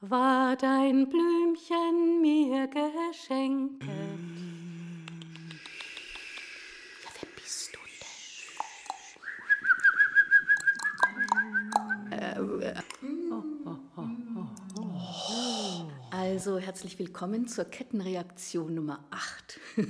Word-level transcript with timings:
war 0.00 0.56
dein 0.56 1.08
Blümchen 1.08 2.20
mir 2.20 2.68
geschenket. 2.68 3.88
Ja, 12.10 12.34
wer 12.38 12.82
bist 12.96 15.34
du 15.34 16.16
Also 16.34 16.58
herzlich 16.58 16.98
willkommen 16.98 17.46
zur 17.46 17.64
Kettenreaktion 17.64 18.74
Nummer 18.74 19.04
8. 19.12 19.60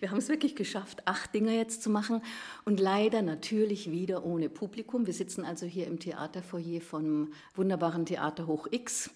Wir 0.00 0.10
haben 0.10 0.18
es 0.18 0.28
wirklich 0.28 0.56
geschafft, 0.56 1.06
acht 1.06 1.32
Dinger 1.32 1.52
jetzt 1.52 1.80
zu 1.80 1.90
machen 1.90 2.22
und 2.64 2.80
leider 2.80 3.22
natürlich 3.22 3.88
wieder 3.92 4.24
ohne 4.24 4.48
Publikum. 4.48 5.06
Wir 5.06 5.14
sitzen 5.14 5.44
also 5.44 5.64
hier 5.64 5.86
im 5.86 6.00
Theaterfoyer 6.00 6.80
vom 6.80 7.32
wunderbaren 7.54 8.04
Theater 8.04 8.48
Hoch 8.48 8.66
X 8.68 9.10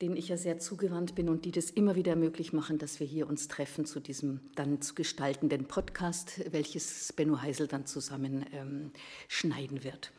denen 0.00 0.16
ich 0.16 0.28
ja 0.28 0.36
sehr 0.36 0.58
zugewandt 0.58 1.14
bin 1.14 1.28
und 1.28 1.44
die 1.44 1.50
das 1.50 1.70
immer 1.70 1.96
wieder 1.96 2.14
möglich 2.14 2.52
machen, 2.52 2.78
dass 2.78 3.00
wir 3.00 3.06
hier 3.06 3.28
uns 3.28 3.48
treffen 3.48 3.84
zu 3.84 3.98
diesem 3.98 4.40
dann 4.54 4.80
zu 4.80 4.94
gestaltenden 4.94 5.66
Podcast, 5.66 6.40
welches 6.52 7.12
Benno 7.12 7.42
Heisel 7.42 7.66
dann 7.66 7.84
zusammen 7.84 8.46
ähm, 8.52 8.92
schneiden 9.26 9.82
wird. 9.82 10.12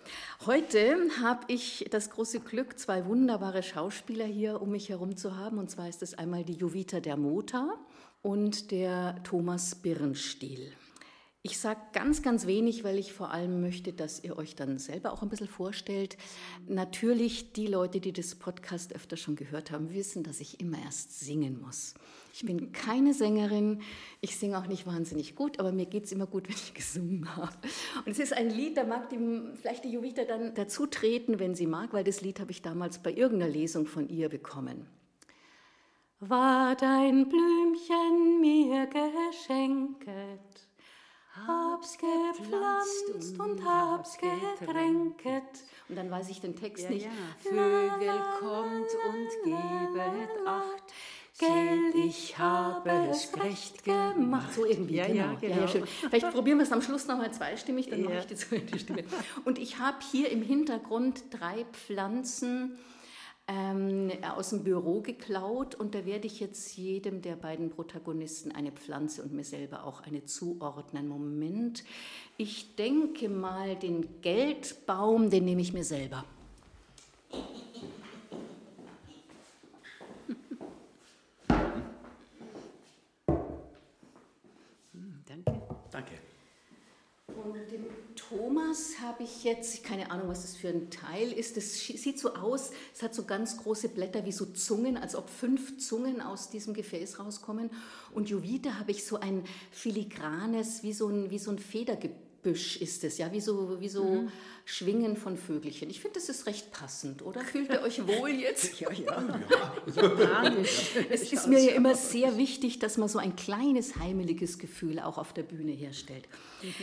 Heute 0.45 0.98
habe 1.21 1.45
ich 1.48 1.85
das 1.91 2.09
große 2.09 2.41
Glück, 2.41 2.77
zwei 2.77 3.05
wunderbare 3.05 3.63
Schauspieler 3.63 4.26
hier 4.26 4.62
um 4.62 4.71
mich 4.71 4.90
herum 4.90 5.16
zu 5.16 5.38
haben. 5.38 5.57
Und 5.57 5.71
zwar 5.71 5.88
ist 5.88 6.04
es 6.04 6.13
einmal 6.13 6.43
die 6.43 6.54
Jovita 6.54 6.99
der 6.99 7.16
Mota 7.16 7.73
und 8.21 8.71
der 8.71 9.23
Thomas 9.23 9.76
Birnstiel. 9.76 10.73
Ich 11.41 11.57
sage 11.57 11.79
ganz, 11.93 12.21
ganz 12.21 12.48
wenig, 12.48 12.84
weil 12.84 12.98
ich 12.98 13.13
vor 13.13 13.31
allem 13.31 13.61
möchte, 13.61 13.93
dass 13.93 14.21
ihr 14.21 14.38
euch 14.38 14.57
dann 14.57 14.77
selber 14.77 15.13
auch 15.13 15.21
ein 15.21 15.29
bisschen 15.29 15.48
vorstellt. 15.48 16.17
Natürlich, 16.67 17.53
die 17.53 17.67
Leute, 17.67 18.02
die 18.02 18.12
das 18.12 18.35
Podcast 18.35 18.93
öfter 18.93 19.15
schon 19.15 19.38
gehört 19.38 19.71
haben, 19.71 19.93
wissen, 19.93 20.23
dass 20.23 20.41
ich 20.41 20.59
immer 20.59 20.77
erst 20.84 21.17
singen 21.17 21.62
muss. 21.62 21.93
Ich 22.34 22.45
bin 22.45 22.71
keine 22.73 23.13
Sängerin, 23.13 23.81
ich 24.20 24.35
singe 24.35 24.57
auch 24.57 24.68
nicht 24.68 24.85
wahnsinnig 24.85 25.35
gut, 25.35 25.62
aber 25.62 25.71
mir 25.71 25.85
geht 25.85 26.04
es 26.04 26.12
immer 26.12 26.27
gut, 26.27 26.43
wenn 26.49 26.55
ich 26.55 26.73
gesungen 26.73 27.34
habe. 27.37 27.55
Und 28.05 28.12
es 28.12 28.20
ist 28.20 28.34
ein 28.34 28.49
Lied, 28.49 28.76
da 28.76 28.84
mag 28.84 29.07
die, 29.07 29.18
vielleicht 29.62 29.85
die 29.85 29.91
Jovita 29.91 30.26
dann 30.26 30.53
dazu 30.55 30.87
treten, 30.87 31.40
wenn 31.40 31.55
sie 31.55 31.68
mag, 31.68 31.93
weil 31.93 32.03
das 32.03 32.20
Lied 32.20 32.41
habe 32.41 32.51
ich 32.51 32.62
damals 32.62 32.99
bei 32.99 33.13
irgendeiner 33.13 33.53
Lesung 33.53 33.85
von 33.85 34.09
ihr 34.09 34.27
bekommen. 34.27 34.87
War 36.20 36.76
dein 36.76 37.29
Blümchen 37.29 38.41
mir 38.41 38.87
geschenket? 38.87 40.68
Hab's 41.48 41.98
gepflanzt 41.98 43.40
und 43.40 43.65
hab's 43.65 44.18
getränket. 44.18 45.43
Und 45.87 45.96
dann 45.96 46.12
weiß 46.12 46.29
ich 46.29 46.41
den 46.41 46.55
Text 46.55 46.85
ja, 46.85 46.90
nicht. 46.90 47.05
Ja. 47.05 47.12
Vögel 47.41 48.20
kommt 48.40 48.90
und 49.07 49.43
gebet 49.43 50.48
Acht. 50.48 50.93
Geld, 51.40 51.96
ich 51.96 52.37
habe 52.37 52.90
es 53.09 53.31
recht 53.41 53.85
gemacht. 53.85 54.54
So 54.54 54.65
irgendwie, 54.65 54.96
ja, 54.96 55.07
genau. 55.07 55.23
Ja, 55.23 55.34
genau. 55.40 55.62
Ja, 55.62 55.68
schön. 55.70 55.85
Vielleicht 55.85 56.31
probieren 56.31 56.57
wir 56.57 56.65
es 56.65 56.71
am 56.73 56.81
Schluss 56.81 57.07
nochmal 57.07 57.31
zweistimmig, 57.31 57.90
dann 57.90 58.03
mache 58.03 58.18
ich 58.20 58.26
die 58.26 58.35
zweite 58.35 58.77
Stimme. 58.77 59.05
Und 59.46 59.57
ich 59.57 59.79
habe 59.79 59.98
hier 60.12 60.29
im 60.31 60.41
Hintergrund 60.41 61.24
drei 61.31 61.65
Pflanzen, 61.71 62.77
ähm, 63.50 64.12
aus 64.38 64.52
dem 64.52 64.64
Büro 64.64 65.02
geklaut 65.02 65.74
und 65.74 65.96
da 65.96 66.06
werde 66.06 66.28
ich 66.28 66.40
jetzt 66.40 66.78
jedem 66.78 67.24
der 67.24 67.36
beiden 67.36 67.72
Protagonisten 67.72 68.52
eine 68.52 68.72
Pflanze 68.72 69.24
und 69.24 69.34
mir 69.34 69.44
selber 69.44 69.86
auch 69.86 70.02
eine 70.02 70.24
zuordnen. 70.25 71.08
Moment, 71.08 71.84
ich 72.38 72.75
denke 72.75 73.28
mal, 73.28 73.75
den 73.75 74.22
Geldbaum, 74.22 75.31
den 75.31 75.46
nehme 75.46 75.62
ich 75.62 75.74
mir 75.74 75.84
selber. 75.84 76.24
Und 87.44 87.72
dem 87.72 87.86
Thomas 88.16 89.00
habe 89.02 89.24
ich 89.24 89.44
jetzt, 89.44 89.84
keine 89.84 90.12
Ahnung, 90.12 90.28
was 90.28 90.42
das 90.42 90.56
für 90.56 90.70
ein 90.70 90.90
Teil 90.90 91.32
ist. 91.32 91.58
Das 91.58 91.80
sieht 91.80 92.20
so 92.20 92.34
aus, 92.34 92.72
es 92.94 93.02
hat 93.02 93.16
so 93.16 93.24
ganz 93.24 93.58
große 93.58 93.90
Blätter 93.90 94.26
wie 94.26 94.32
so 94.32 94.46
Zungen, 94.46 94.98
als 94.98 95.16
ob 95.16 95.30
fünf 95.30 95.78
Zungen 95.78 96.22
aus 96.22 96.50
diesem 96.50 96.74
Gefäß 96.74 97.20
rauskommen. 97.20 97.70
Und 98.14 98.30
Jovita 98.30 98.78
habe 98.78 98.92
ich 98.92 99.06
so 99.06 99.20
ein 99.20 99.44
filigranes, 99.72 100.84
wie 100.84 100.94
so 100.94 101.08
ein, 101.08 101.30
wie 101.30 101.40
so 101.40 101.52
ein 101.52 101.60
Federgebüsch 101.60 102.78
ist 102.82 103.04
es, 103.04 103.18
ja, 103.18 103.32
wie 103.32 103.42
so, 103.42 103.80
wie 103.80 103.90
so 103.90 104.04
mhm. 104.04 104.32
Schwingen 104.66 105.18
von 105.18 105.38
Vögelchen. 105.38 105.90
Ich 105.90 106.00
finde, 106.00 106.20
das 106.20 106.30
ist 106.30 106.46
recht 106.46 106.72
passend, 106.72 107.24
oder? 107.24 107.42
Fühlt 107.42 107.70
ihr 107.72 107.82
euch 107.82 108.06
wohl 108.08 108.30
jetzt? 108.30 108.80
ja, 108.80 108.92
ja. 108.92 109.40
Japanisch. 109.96 110.92
Es 111.10 111.32
ist 111.34 111.48
mir 111.48 111.60
ja 111.60 111.72
immer 111.72 111.96
sehr 111.96 112.38
wichtig, 112.38 112.80
dass 112.80 112.98
man 112.98 113.10
so 113.10 113.18
ein 113.18 113.36
kleines 113.36 113.96
heimeliges 113.96 114.60
Gefühl 114.60 115.00
auch 115.00 115.18
auf 115.18 115.34
der 115.34 115.44
Bühne 115.44 115.72
herstellt. 115.72 116.28
Mhm. 116.62 116.74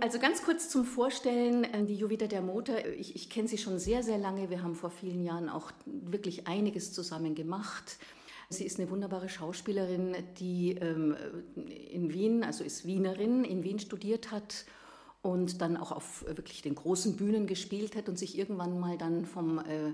Also 0.00 0.20
ganz 0.20 0.44
kurz 0.44 0.68
zum 0.68 0.84
Vorstellen, 0.84 1.64
äh, 1.64 1.84
die 1.84 1.96
Jovita 1.96 2.28
der 2.28 2.40
Motor, 2.40 2.76
ich, 2.96 3.16
ich 3.16 3.28
kenne 3.28 3.48
sie 3.48 3.58
schon 3.58 3.80
sehr, 3.80 4.04
sehr 4.04 4.18
lange. 4.18 4.48
Wir 4.48 4.62
haben 4.62 4.76
vor 4.76 4.90
vielen 4.90 5.24
Jahren 5.24 5.48
auch 5.48 5.72
wirklich 5.86 6.46
einiges 6.46 6.92
zusammen 6.92 7.34
gemacht. 7.34 7.98
Sie 8.48 8.64
ist 8.64 8.78
eine 8.78 8.88
wunderbare 8.90 9.28
Schauspielerin, 9.28 10.14
die 10.38 10.72
ähm, 10.76 11.16
in 11.90 12.12
Wien, 12.12 12.44
also 12.44 12.62
ist 12.62 12.86
Wienerin, 12.86 13.44
in 13.44 13.64
Wien 13.64 13.80
studiert 13.80 14.30
hat 14.30 14.64
und 15.20 15.60
dann 15.60 15.76
auch 15.76 15.90
auf 15.90 16.24
wirklich 16.28 16.62
den 16.62 16.76
großen 16.76 17.16
Bühnen 17.16 17.48
gespielt 17.48 17.96
hat 17.96 18.08
und 18.08 18.18
sich 18.18 18.38
irgendwann 18.38 18.78
mal 18.78 18.96
dann 18.96 19.26
vom 19.26 19.58
äh, 19.58 19.92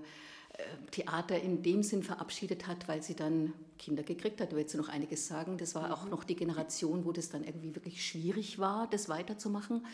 Theater 0.93 1.41
in 1.41 1.63
dem 1.63 1.83
Sinn 1.83 2.03
verabschiedet 2.03 2.67
hat, 2.67 2.87
weil 2.89 3.03
sie 3.03 3.17
dann 3.17 3.55
Kinder 3.85 4.03
gekriegt 4.03 4.41
hat. 4.41 4.53
Da 4.53 4.57
wird 4.57 4.71
sie 4.71 4.79
noch 4.79 4.89
einiges 4.89 5.27
sagen. 5.27 5.59
Das 5.59 5.75
war 5.75 5.93
auch 5.93 6.05
mhm. 6.05 6.11
noch 6.11 6.25
die 6.25 6.37
Generation, 6.37 7.05
wo 7.05 7.13
das 7.13 7.29
dann 7.29 7.45
irgendwie 7.45 7.75
wirklich 7.75 8.07
schwierig 8.07 8.59
war, 8.59 8.89
das 8.91 9.11
weiterzumachen. 9.11 9.85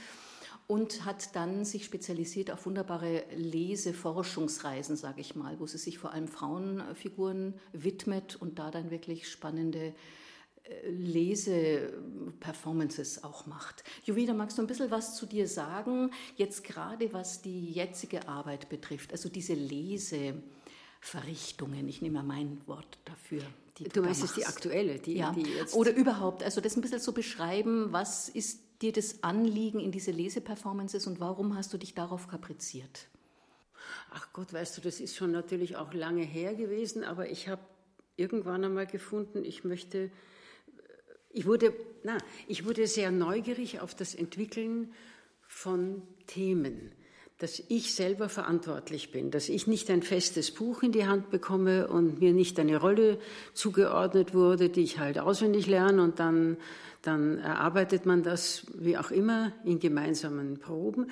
Und 0.68 1.04
hat 1.04 1.34
dann 1.34 1.64
sich 1.64 1.84
spezialisiert 1.84 2.52
auf 2.52 2.64
wunderbare 2.64 3.24
Leseforschungsreisen, 3.34 4.96
sage 4.96 5.20
ich 5.20 5.34
mal, 5.34 5.58
wo 5.58 5.66
sie 5.66 5.78
sich 5.78 5.98
vor 5.98 6.12
allem 6.12 6.28
Frauenfiguren 6.28 7.54
widmet 7.72 8.36
und 8.36 8.60
da 8.60 8.70
dann 8.70 8.92
wirklich 8.92 9.28
spannende 9.28 9.92
äh, 10.62 10.88
Leseperformances 10.88 13.24
auch 13.24 13.46
macht. 13.46 13.82
Jovita, 14.04 14.32
magst 14.32 14.58
du 14.58 14.62
ein 14.62 14.68
bisschen 14.68 14.92
was 14.92 15.16
zu 15.16 15.26
dir 15.26 15.48
sagen, 15.48 16.12
jetzt 16.36 16.62
gerade 16.62 17.12
was 17.12 17.42
die 17.42 17.72
jetzige 17.72 18.28
Arbeit 18.28 18.68
betrifft, 18.68 19.10
also 19.10 19.28
diese 19.28 19.54
Leseverrichtungen, 21.00 21.88
ich 21.88 22.02
nehme 22.02 22.22
mal 22.22 22.24
mein 22.24 22.60
Wort 22.66 22.98
dafür. 23.04 23.42
du, 23.78 23.84
du 23.84 24.02
meinst 24.02 24.22
es 24.22 24.34
die 24.34 24.46
aktuelle, 24.46 24.98
die, 24.98 25.16
ja. 25.16 25.32
die 25.32 25.42
jetzt... 25.42 25.74
Oder 25.74 25.94
überhaupt, 25.94 26.42
also 26.42 26.60
das 26.60 26.76
ein 26.76 26.82
bisschen 26.82 27.00
so 27.00 27.12
beschreiben, 27.12 27.92
was 27.92 28.28
ist 28.28 28.60
dir 28.82 28.92
das 28.92 29.22
Anliegen 29.22 29.80
in 29.80 29.92
diese 29.92 30.10
Leseperformances 30.10 31.06
und 31.06 31.20
warum 31.20 31.56
hast 31.56 31.72
du 31.72 31.78
dich 31.78 31.94
darauf 31.94 32.28
kapriziert? 32.28 33.08
Ach 34.12 34.32
Gott, 34.32 34.52
weißt 34.52 34.76
du, 34.76 34.80
das 34.80 35.00
ist 35.00 35.16
schon 35.16 35.32
natürlich 35.32 35.76
auch 35.76 35.92
lange 35.92 36.22
her 36.22 36.54
gewesen, 36.54 37.04
aber 37.04 37.30
ich 37.30 37.48
habe 37.48 37.62
irgendwann 38.16 38.64
einmal 38.64 38.86
gefunden, 38.86 39.44
ich 39.44 39.64
möchte 39.64 40.10
ich 41.32 41.46
wurde, 41.46 41.72
na, 42.02 42.18
ich 42.48 42.66
wurde 42.66 42.88
sehr 42.88 43.12
neugierig 43.12 43.78
auf 43.80 43.94
das 43.94 44.16
Entwickeln 44.16 44.92
von 45.46 46.02
Themen, 46.26 46.92
dass 47.40 47.62
ich 47.68 47.94
selber 47.94 48.28
verantwortlich 48.28 49.12
bin, 49.12 49.30
dass 49.30 49.48
ich 49.48 49.66
nicht 49.66 49.90
ein 49.90 50.02
festes 50.02 50.50
Buch 50.50 50.82
in 50.82 50.92
die 50.92 51.06
Hand 51.06 51.30
bekomme 51.30 51.88
und 51.88 52.20
mir 52.20 52.34
nicht 52.34 52.60
eine 52.60 52.76
Rolle 52.76 53.18
zugeordnet 53.54 54.34
wurde, 54.34 54.68
die 54.68 54.82
ich 54.82 54.98
halt 54.98 55.18
auswendig 55.18 55.66
lerne 55.66 56.02
und 56.02 56.20
dann, 56.20 56.58
dann 57.00 57.38
erarbeitet 57.38 58.04
man 58.04 58.22
das, 58.22 58.66
wie 58.74 58.98
auch 58.98 59.10
immer, 59.10 59.52
in 59.64 59.80
gemeinsamen 59.80 60.58
Proben, 60.58 61.06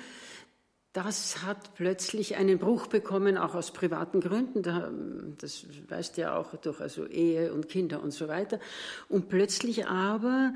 das 0.93 1.43
hat 1.43 1.73
plötzlich 1.75 2.35
einen 2.35 2.59
Bruch 2.59 2.87
bekommen, 2.87 3.37
auch 3.37 3.55
aus 3.55 3.71
privaten 3.71 4.21
Gründen. 4.21 5.35
Das 5.39 5.65
weißt 5.87 6.17
ja 6.17 6.35
auch 6.35 6.55
durch 6.57 6.79
also 6.79 7.05
Ehe 7.05 7.53
und 7.53 7.69
Kinder 7.69 8.03
und 8.03 8.11
so 8.11 8.27
weiter. 8.27 8.59
Und 9.07 9.29
plötzlich 9.29 9.87
aber 9.87 10.53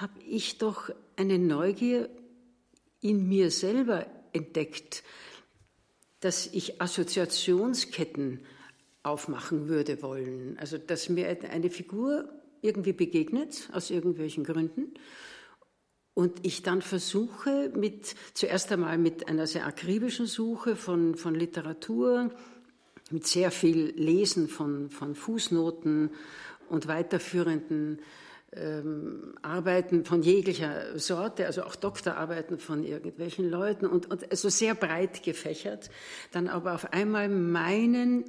habe 0.00 0.20
ich 0.26 0.58
doch 0.58 0.90
eine 1.16 1.38
Neugier 1.38 2.08
in 3.00 3.28
mir 3.28 3.50
selber 3.50 4.06
entdeckt, 4.34 5.02
dass 6.20 6.46
ich 6.46 6.80
Assoziationsketten 6.80 8.40
aufmachen 9.02 9.68
würde 9.68 10.02
wollen. 10.02 10.56
Also 10.58 10.78
dass 10.78 11.08
mir 11.08 11.38
eine 11.50 11.70
Figur 11.70 12.28
irgendwie 12.62 12.92
begegnet 12.92 13.68
aus 13.72 13.90
irgendwelchen 13.90 14.44
Gründen 14.44 14.94
und 16.14 16.46
ich 16.46 16.62
dann 16.62 16.80
versuche 16.80 17.70
mit, 17.74 18.14
zuerst 18.34 18.72
einmal 18.72 18.98
mit 18.98 19.28
einer 19.28 19.46
sehr 19.46 19.66
akribischen 19.66 20.26
Suche 20.26 20.76
von, 20.76 21.16
von 21.16 21.34
Literatur, 21.34 22.30
mit 23.10 23.26
sehr 23.26 23.50
viel 23.50 23.92
Lesen 23.96 24.48
von, 24.48 24.90
von 24.90 25.14
Fußnoten 25.14 26.10
und 26.70 26.86
weiterführenden 26.86 27.98
ähm, 28.56 29.34
Arbeiten 29.42 30.04
von 30.04 30.22
jeglicher 30.22 30.98
Sorte, 30.98 31.46
also 31.46 31.62
auch 31.64 31.76
Doktorarbeiten 31.76 32.58
von 32.58 32.84
irgendwelchen 32.84 33.48
Leuten 33.48 33.86
und, 33.86 34.10
und 34.10 34.30
also 34.30 34.48
sehr 34.48 34.74
breit 34.74 35.22
gefächert, 35.22 35.90
dann 36.32 36.48
aber 36.48 36.74
auf 36.74 36.92
einmal 36.92 37.28
meinen 37.28 38.24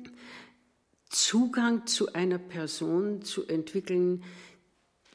Zugang 1.09 1.85
zu 1.87 2.13
einer 2.13 2.39
Person 2.39 3.21
zu 3.21 3.47
entwickeln, 3.47 4.23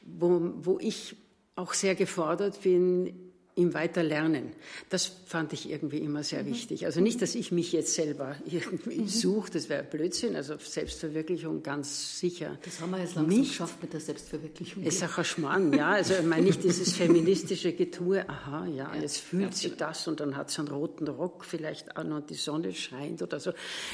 wo, 0.03 0.53
wo 0.55 0.79
ich 0.79 1.15
auch 1.55 1.73
sehr 1.73 1.95
gefordert 1.95 2.61
bin, 2.63 3.30
im 3.55 3.73
Weiterlernen. 3.73 4.53
Das 4.89 5.11
fand 5.25 5.51
ich 5.51 5.69
irgendwie 5.69 5.97
immer 5.97 6.23
sehr 6.23 6.43
mhm. 6.43 6.51
wichtig. 6.51 6.85
Also 6.85 7.01
nicht, 7.01 7.21
dass 7.21 7.35
ich 7.35 7.51
mich 7.51 7.71
jetzt 7.73 7.93
selber 7.93 8.35
irgendwie 8.45 9.01
mhm. 9.01 9.07
suche, 9.07 9.51
das 9.51 9.67
wäre 9.67 9.83
Blödsinn, 9.83 10.35
also 10.35 10.55
Selbstverwirklichung 10.57 11.61
ganz 11.61 12.19
sicher. 12.19 12.57
Das 12.63 12.79
haben 12.79 12.91
wir 12.91 12.99
jetzt 12.99 13.15
langsam 13.15 13.39
nicht. 13.39 13.49
geschafft 13.51 13.81
mit 13.81 13.93
der 13.93 13.99
Selbstverwirklichung. 13.99 14.83
Es 14.83 14.95
ist 14.95 15.03
auch 15.03 15.17
ein 15.17 15.25
Schmarrn, 15.25 15.73
ja. 15.73 15.89
Also 15.91 16.13
ich 16.13 16.25
meine 16.25 16.43
nicht 16.43 16.63
dieses 16.63 16.93
feministische 16.93 17.73
Getue, 17.73 18.27
aha, 18.29 18.65
ja, 18.67 18.95
ja 18.95 19.01
jetzt 19.01 19.17
fühlt 19.17 19.43
ja, 19.43 19.51
sie 19.51 19.75
das 19.75 20.07
und 20.07 20.19
dann 20.21 20.37
hat 20.37 20.49
sie 20.49 20.59
einen 20.59 20.69
roten 20.69 21.07
Rock, 21.07 21.43
vielleicht 21.43 21.97
auch 21.97 22.03
noch 22.03 22.21
die 22.21 22.35
Sonne 22.35 22.73
scheint 22.73 23.21
oder 23.21 23.39
so. 23.39 23.51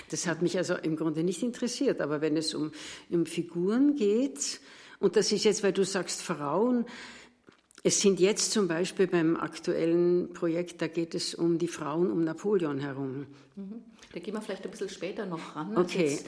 Das 0.10 0.28
hat 0.28 0.42
mich 0.42 0.58
also 0.58 0.76
im 0.76 0.96
Grunde 0.96 1.24
nicht 1.24 1.42
interessiert. 1.42 2.00
Aber 2.02 2.22
wenn 2.22 2.38
es 2.38 2.54
um, 2.54 2.72
um 3.10 3.26
Figuren 3.26 3.96
geht, 3.96 4.60
und 5.00 5.16
das 5.16 5.32
ist 5.32 5.44
jetzt, 5.44 5.64
weil 5.64 5.74
du 5.74 5.84
sagst 5.84 6.22
Frauen, 6.22 6.86
es 7.88 8.02
sind 8.02 8.20
jetzt 8.20 8.52
zum 8.52 8.68
Beispiel 8.68 9.08
beim 9.08 9.38
aktuellen 9.38 10.34
Projekt, 10.34 10.82
da 10.82 10.88
geht 10.88 11.16
es 11.16 11.34
um 11.34 11.58
die 11.58 11.70
Frauen 11.70 12.12
um 12.12 12.22
Napoleon 12.22 12.80
herum. 12.80 13.28
Mhm. 13.56 13.82
Da 14.14 14.20
gehen 14.20 14.34
wir 14.34 14.42
vielleicht 14.42 14.66
ein 14.66 14.72
bisschen 14.72 14.90
später 14.90 15.26
noch 15.26 15.56
ran. 15.56 15.70
Also 15.70 15.82
okay. 15.82 16.10
Jetzt, 16.10 16.26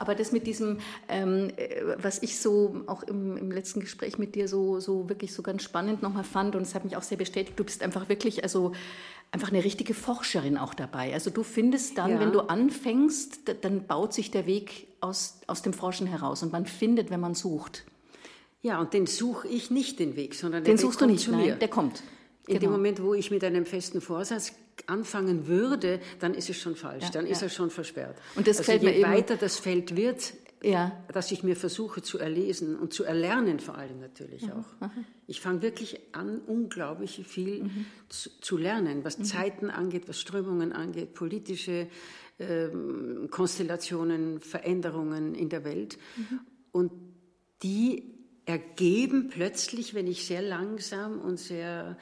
aber 0.00 0.16
das 0.16 0.32
mit 0.32 0.48
diesem, 0.48 0.78
ähm, 1.08 1.50
äh, 1.56 1.82
was 1.98 2.22
ich 2.24 2.40
so 2.40 2.82
auch 2.86 3.04
im, 3.04 3.36
im, 3.36 3.52
letzten 3.52 3.80
Gespräch 3.80 4.18
mit 4.18 4.34
dir 4.34 4.48
so, 4.48 4.80
so 4.80 5.08
wirklich 5.08 5.32
so 5.32 5.42
ganz 5.42 5.62
spannend 5.62 6.02
nochmal 6.02 6.24
fand 6.24 6.56
und 6.56 6.62
es 6.62 6.74
hat 6.74 6.84
mich 6.84 6.96
auch 6.96 7.02
sehr 7.02 7.18
bestätigt, 7.18 7.56
du 7.56 7.64
bist 7.64 7.84
einfach 7.84 8.08
wirklich, 8.08 8.42
also 8.42 8.72
einfach 9.30 9.50
eine 9.50 9.62
richtige 9.62 9.94
Forscherin 9.94 10.56
auch 10.56 10.74
dabei. 10.74 11.14
Also 11.14 11.30
du 11.30 11.44
findest 11.44 11.98
dann, 11.98 12.12
ja. 12.12 12.20
wenn 12.20 12.32
du 12.32 12.40
anfängst, 12.40 13.42
dann 13.62 13.86
baut 13.86 14.12
sich 14.12 14.32
der 14.32 14.46
Weg 14.46 14.88
aus, 15.00 15.40
aus 15.46 15.62
dem 15.62 15.72
Forschen 15.72 16.08
heraus 16.08 16.42
und 16.42 16.50
man 16.50 16.66
findet, 16.66 17.10
wenn 17.10 17.20
man 17.20 17.34
sucht. 17.34 17.84
Ja, 18.66 18.80
und 18.80 18.94
den 18.94 19.06
suche 19.06 19.46
ich 19.46 19.70
nicht 19.70 20.00
den 20.00 20.16
Weg, 20.16 20.34
sondern 20.34 20.64
den 20.64 20.76
suchst 20.76 21.00
du 21.00 21.06
nicht, 21.06 21.28
nein, 21.28 21.56
der 21.60 21.68
kommt. 21.68 22.02
In 22.48 22.54
genau. 22.54 22.60
dem 22.62 22.70
Moment, 22.72 23.00
wo 23.00 23.14
ich 23.14 23.30
mit 23.30 23.44
einem 23.44 23.64
festen 23.64 24.00
Vorsatz 24.00 24.54
anfangen 24.88 25.46
würde, 25.46 26.00
dann 26.18 26.34
ist 26.34 26.50
es 26.50 26.58
schon 26.60 26.74
falsch, 26.74 27.04
ja, 27.04 27.10
dann 27.10 27.26
ja. 27.26 27.32
ist 27.32 27.42
er 27.42 27.48
schon 27.48 27.70
versperrt. 27.70 28.16
Und 28.34 28.48
das 28.48 28.58
also 28.58 28.72
je 28.72 28.78
mir 28.80 29.02
weiter 29.06 29.36
das 29.36 29.60
Feld 29.60 29.94
wird, 29.94 30.34
ja. 30.64 31.00
dass 31.12 31.30
ich 31.30 31.44
mir 31.44 31.54
versuche 31.54 32.02
zu 32.02 32.18
erlesen 32.18 32.76
und 32.76 32.92
zu 32.92 33.04
erlernen 33.04 33.60
vor 33.60 33.78
allem 33.78 34.00
natürlich 34.00 34.42
mhm. 34.42 34.52
auch. 34.52 34.90
Ich 35.28 35.40
fange 35.40 35.62
wirklich 35.62 36.00
an, 36.10 36.40
unglaublich 36.44 37.24
viel 37.24 37.62
mhm. 37.62 37.86
zu, 38.08 38.30
zu, 38.40 38.56
lernen, 38.56 39.04
was 39.04 39.18
mhm. 39.18 39.24
Zeiten 39.24 39.70
angeht, 39.70 40.08
was 40.08 40.20
Strömungen 40.20 40.72
angeht, 40.72 41.14
politische 41.14 41.86
ähm, 42.40 43.28
Konstellationen, 43.30 44.40
Veränderungen 44.40 45.36
in 45.36 45.50
der 45.50 45.62
Welt. 45.62 45.98
Mhm. 46.16 46.40
Und 46.72 46.92
die 47.62 48.15
ergeben 48.46 49.28
plötzlich, 49.28 49.92
wenn 49.94 50.06
ich 50.06 50.26
sehr 50.26 50.40
langsam 50.40 51.20
und 51.20 51.38
sehr 51.38 51.98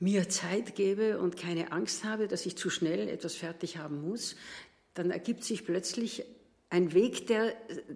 mir 0.00 0.28
Zeit 0.28 0.76
gebe 0.76 1.18
und 1.18 1.36
keine 1.36 1.72
Angst 1.72 2.04
habe, 2.04 2.28
dass 2.28 2.46
ich 2.46 2.56
zu 2.56 2.70
schnell 2.70 3.08
etwas 3.08 3.34
fertig 3.34 3.78
haben 3.78 4.08
muss, 4.08 4.36
dann 4.94 5.10
ergibt 5.10 5.44
sich 5.44 5.66
plötzlich 5.66 6.24
ein 6.70 6.92
Weg, 6.92 7.26
der, 7.26 7.54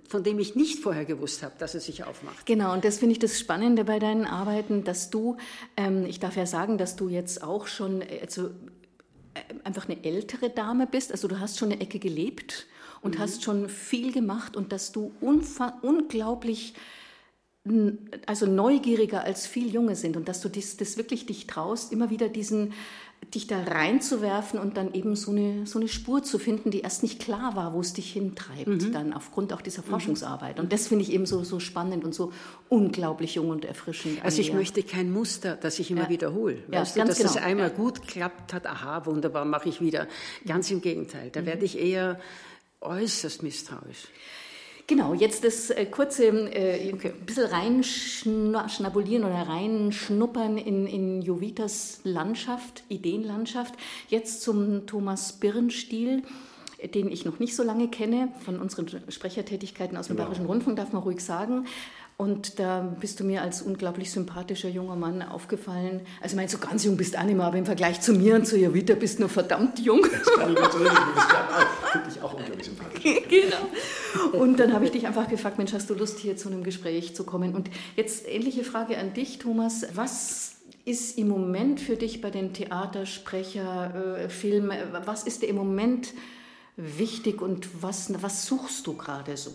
von 0.08 0.24
dem 0.24 0.38
ich 0.38 0.54
nicht 0.54 0.80
vorher 0.80 1.04
gewusst 1.04 1.42
habe, 1.42 1.54
dass 1.58 1.74
er 1.74 1.80
sich 1.80 2.04
aufmacht. 2.04 2.46
Genau, 2.46 2.72
und 2.72 2.84
das 2.84 2.98
finde 2.98 3.12
ich 3.12 3.18
das 3.18 3.38
Spannende 3.38 3.84
bei 3.84 3.98
deinen 3.98 4.24
Arbeiten, 4.24 4.82
dass 4.82 5.10
du, 5.10 5.36
ähm, 5.76 6.06
ich 6.06 6.20
darf 6.20 6.36
ja 6.36 6.46
sagen, 6.46 6.78
dass 6.78 6.96
du 6.96 7.08
jetzt 7.08 7.42
auch 7.42 7.66
schon 7.66 8.02
also, 8.22 8.46
äh, 9.34 9.40
einfach 9.62 9.88
eine 9.88 10.02
ältere 10.02 10.48
Dame 10.48 10.86
bist, 10.86 11.12
also 11.12 11.28
du 11.28 11.38
hast 11.38 11.58
schon 11.58 11.70
eine 11.70 11.82
Ecke 11.82 11.98
gelebt 11.98 12.66
und 13.02 13.16
mhm. 13.16 13.18
hast 13.20 13.44
schon 13.44 13.68
viel 13.68 14.10
gemacht 14.10 14.56
und 14.56 14.72
dass 14.72 14.90
du 14.90 15.12
unglaublich 15.20 16.74
also 18.26 18.46
neugieriger 18.46 19.22
als 19.22 19.46
viel 19.46 19.72
Junge 19.72 19.94
sind 19.94 20.16
und 20.16 20.28
dass 20.28 20.40
du 20.40 20.48
das, 20.48 20.76
das 20.76 20.96
wirklich 20.96 21.26
dich 21.26 21.46
traust, 21.46 21.92
immer 21.92 22.10
wieder 22.10 22.28
diesen 22.28 22.72
dich 23.32 23.46
da 23.46 23.62
reinzuwerfen 23.62 24.58
und 24.58 24.76
dann 24.76 24.92
eben 24.94 25.14
so 25.14 25.30
eine, 25.30 25.64
so 25.64 25.78
eine 25.78 25.88
Spur 25.88 26.22
zu 26.22 26.38
finden, 26.38 26.70
die 26.70 26.80
erst 26.80 27.02
nicht 27.02 27.20
klar 27.20 27.54
war, 27.54 27.72
wo 27.72 27.80
es 27.80 27.92
dich 27.92 28.12
hintreibt, 28.12 28.66
mhm. 28.66 28.92
dann 28.92 29.12
aufgrund 29.12 29.52
auch 29.52 29.62
dieser 29.62 29.82
mhm. 29.82 29.86
Forschungsarbeit. 29.86 30.58
Und 30.58 30.72
das 30.72 30.88
finde 30.88 31.04
ich 31.04 31.12
eben 31.12 31.24
so, 31.24 31.44
so 31.44 31.60
spannend 31.60 32.04
und 32.04 32.14
so 32.14 32.32
unglaublich 32.68 33.36
jung 33.36 33.50
und 33.50 33.64
erfrischend. 33.64 34.22
Also 34.24 34.40
ich 34.40 34.52
möchte 34.52 34.82
kein 34.82 35.12
Muster, 35.12 35.56
das 35.56 35.78
ich 35.78 35.90
immer 35.90 36.04
ja. 36.04 36.08
wiederhole. 36.08 36.58
Ja, 36.70 36.80
weißt 36.80 36.96
du, 36.96 37.04
dass 37.04 37.18
genau. 37.18 37.30
es 37.30 37.36
einmal 37.36 37.68
ja. 37.68 37.74
gut 37.74 38.06
klappt 38.06 38.52
hat, 38.52 38.66
aha, 38.66 39.06
wunderbar, 39.06 39.44
mache 39.44 39.68
ich 39.68 39.80
wieder. 39.80 40.08
Ganz 40.44 40.70
im 40.70 40.80
Gegenteil, 40.80 41.30
da 41.30 41.42
mhm. 41.42 41.46
werde 41.46 41.64
ich 41.64 41.78
eher 41.78 42.20
äußerst 42.80 43.42
misstrauisch. 43.44 44.08
Genau, 44.86 45.14
jetzt 45.14 45.44
das 45.44 45.70
äh, 45.70 45.86
kurze 45.86 46.26
äh, 46.26 46.90
ein 46.90 46.98
bisschen 47.24 47.46
reinschnabulieren 47.46 49.24
oder 49.24 49.48
reinschnuppern 49.48 50.58
in, 50.58 50.86
in 50.86 51.22
Jovitas 51.22 52.00
Landschaft, 52.04 52.82
Ideenlandschaft. 52.88 53.74
Jetzt 54.08 54.42
zum 54.42 54.86
Thomas 54.86 55.34
Birnstiel 55.34 56.22
den 56.88 57.10
ich 57.10 57.24
noch 57.24 57.38
nicht 57.38 57.54
so 57.54 57.62
lange 57.62 57.88
kenne, 57.88 58.28
von 58.44 58.60
unseren 58.60 58.88
Sprechertätigkeiten 59.08 59.96
aus 59.96 60.08
dem 60.08 60.16
genau. 60.16 60.26
Bayerischen 60.26 60.46
Rundfunk, 60.46 60.76
darf 60.76 60.92
man 60.92 61.02
ruhig 61.02 61.20
sagen. 61.20 61.66
Und 62.22 62.58
da 62.60 62.94
bist 63.00 63.18
du 63.18 63.24
mir 63.24 63.42
als 63.42 63.62
unglaublich 63.62 64.12
sympathischer 64.12 64.68
junger 64.68 64.94
Mann 64.94 65.22
aufgefallen. 65.22 66.02
Also, 66.20 66.36
meine, 66.36 66.48
so 66.48 66.58
ganz 66.58 66.84
jung 66.84 66.96
bist 66.96 67.14
du 67.14 67.18
auch 67.18 67.24
nicht 67.24 67.34
mehr, 67.34 67.46
aber 67.46 67.58
im 67.58 67.66
Vergleich 67.66 68.00
zu 68.00 68.12
mir 68.12 68.36
und 68.36 68.46
zu 68.46 68.56
Jovita 68.56 68.94
bist 68.94 69.18
du 69.18 69.22
nur 69.22 69.28
verdammt 69.28 69.80
jung. 69.80 70.02
Das 70.02 70.32
kann 70.38 70.52
ich 70.52 70.60
natürlich 70.60 70.92
nicht. 70.92 71.02
finde 71.90 72.08
ich 72.14 72.22
auch 72.22 72.34
unglaublich 72.34 72.64
sympathisch. 72.64 73.02
genau. 73.28 73.56
Und 74.40 74.60
dann 74.60 74.72
habe 74.72 74.84
ich 74.84 74.92
dich 74.92 75.08
einfach 75.08 75.28
gefragt, 75.28 75.58
Mensch, 75.58 75.72
hast 75.72 75.90
du 75.90 75.94
Lust, 75.94 76.20
hier 76.20 76.36
zu 76.36 76.48
einem 76.48 76.62
Gespräch 76.62 77.16
zu 77.16 77.24
kommen? 77.24 77.56
Und 77.56 77.70
jetzt 77.96 78.28
ähnliche 78.28 78.62
Frage 78.62 78.98
an 78.98 79.14
dich, 79.14 79.40
Thomas. 79.40 79.84
Was 79.94 80.58
ist 80.84 81.18
im 81.18 81.26
Moment 81.26 81.80
für 81.80 81.96
dich 81.96 82.20
bei 82.20 82.30
den 82.30 82.54
Theatersprecherfilmen, 82.54 84.70
äh, 84.70 84.86
was 85.04 85.24
ist 85.24 85.42
dir 85.42 85.48
im 85.48 85.56
Moment 85.56 86.14
wichtig 86.76 87.42
und 87.42 87.82
was, 87.82 88.12
was 88.22 88.46
suchst 88.46 88.86
du 88.86 88.96
gerade 88.96 89.36
so? 89.36 89.50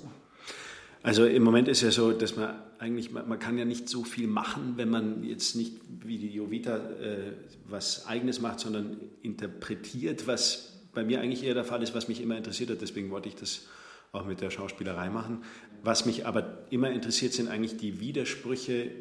Also 1.04 1.26
im 1.26 1.44
Moment 1.44 1.68
ist 1.68 1.82
ja 1.82 1.92
so, 1.92 2.12
dass 2.12 2.36
man 2.36 2.56
eigentlich, 2.80 3.12
man, 3.12 3.40
kann 3.40 3.58
ja 3.58 3.66
nicht 3.66 3.90
so 3.90 4.04
viel 4.04 4.28
machen, 4.28 4.74
wenn 4.78 4.90
man 4.90 5.24
jetzt 5.24 5.56
nicht 5.56 5.74
wie 6.04 6.18
die 6.18 6.30
Jovita 6.30 6.78
äh, 6.78 7.34
was 7.68 8.08
Eigenes 8.08 8.42
macht, 8.42 8.60
sondern 8.60 8.98
interpretiert, 9.22 10.28
was 10.28 10.74
bei 10.94 11.04
mir 11.04 11.22
eigentlich 11.22 11.44
eher 11.44 11.54
der 11.54 11.64
Fall 11.64 11.84
ist, 11.84 11.94
was 11.94 12.08
mich 12.08 12.22
immer 12.22 12.38
interessiert 12.38 12.70
hat. 12.70 12.82
Deswegen 12.82 13.10
wollte 13.12 13.30
ich 13.30 13.36
das 13.36 13.68
auch 14.12 14.26
mit 14.26 14.42
der 14.42 14.50
Schauspielerei 14.50 15.10
machen. 15.10 15.44
Was 15.84 16.06
mich 16.06 16.26
aber 16.26 16.66
immer 16.70 16.90
interessiert, 16.92 17.34
sind 17.34 17.50
eigentlich 17.50 17.78
die 17.78 18.00
Widersprüche 18.00 18.92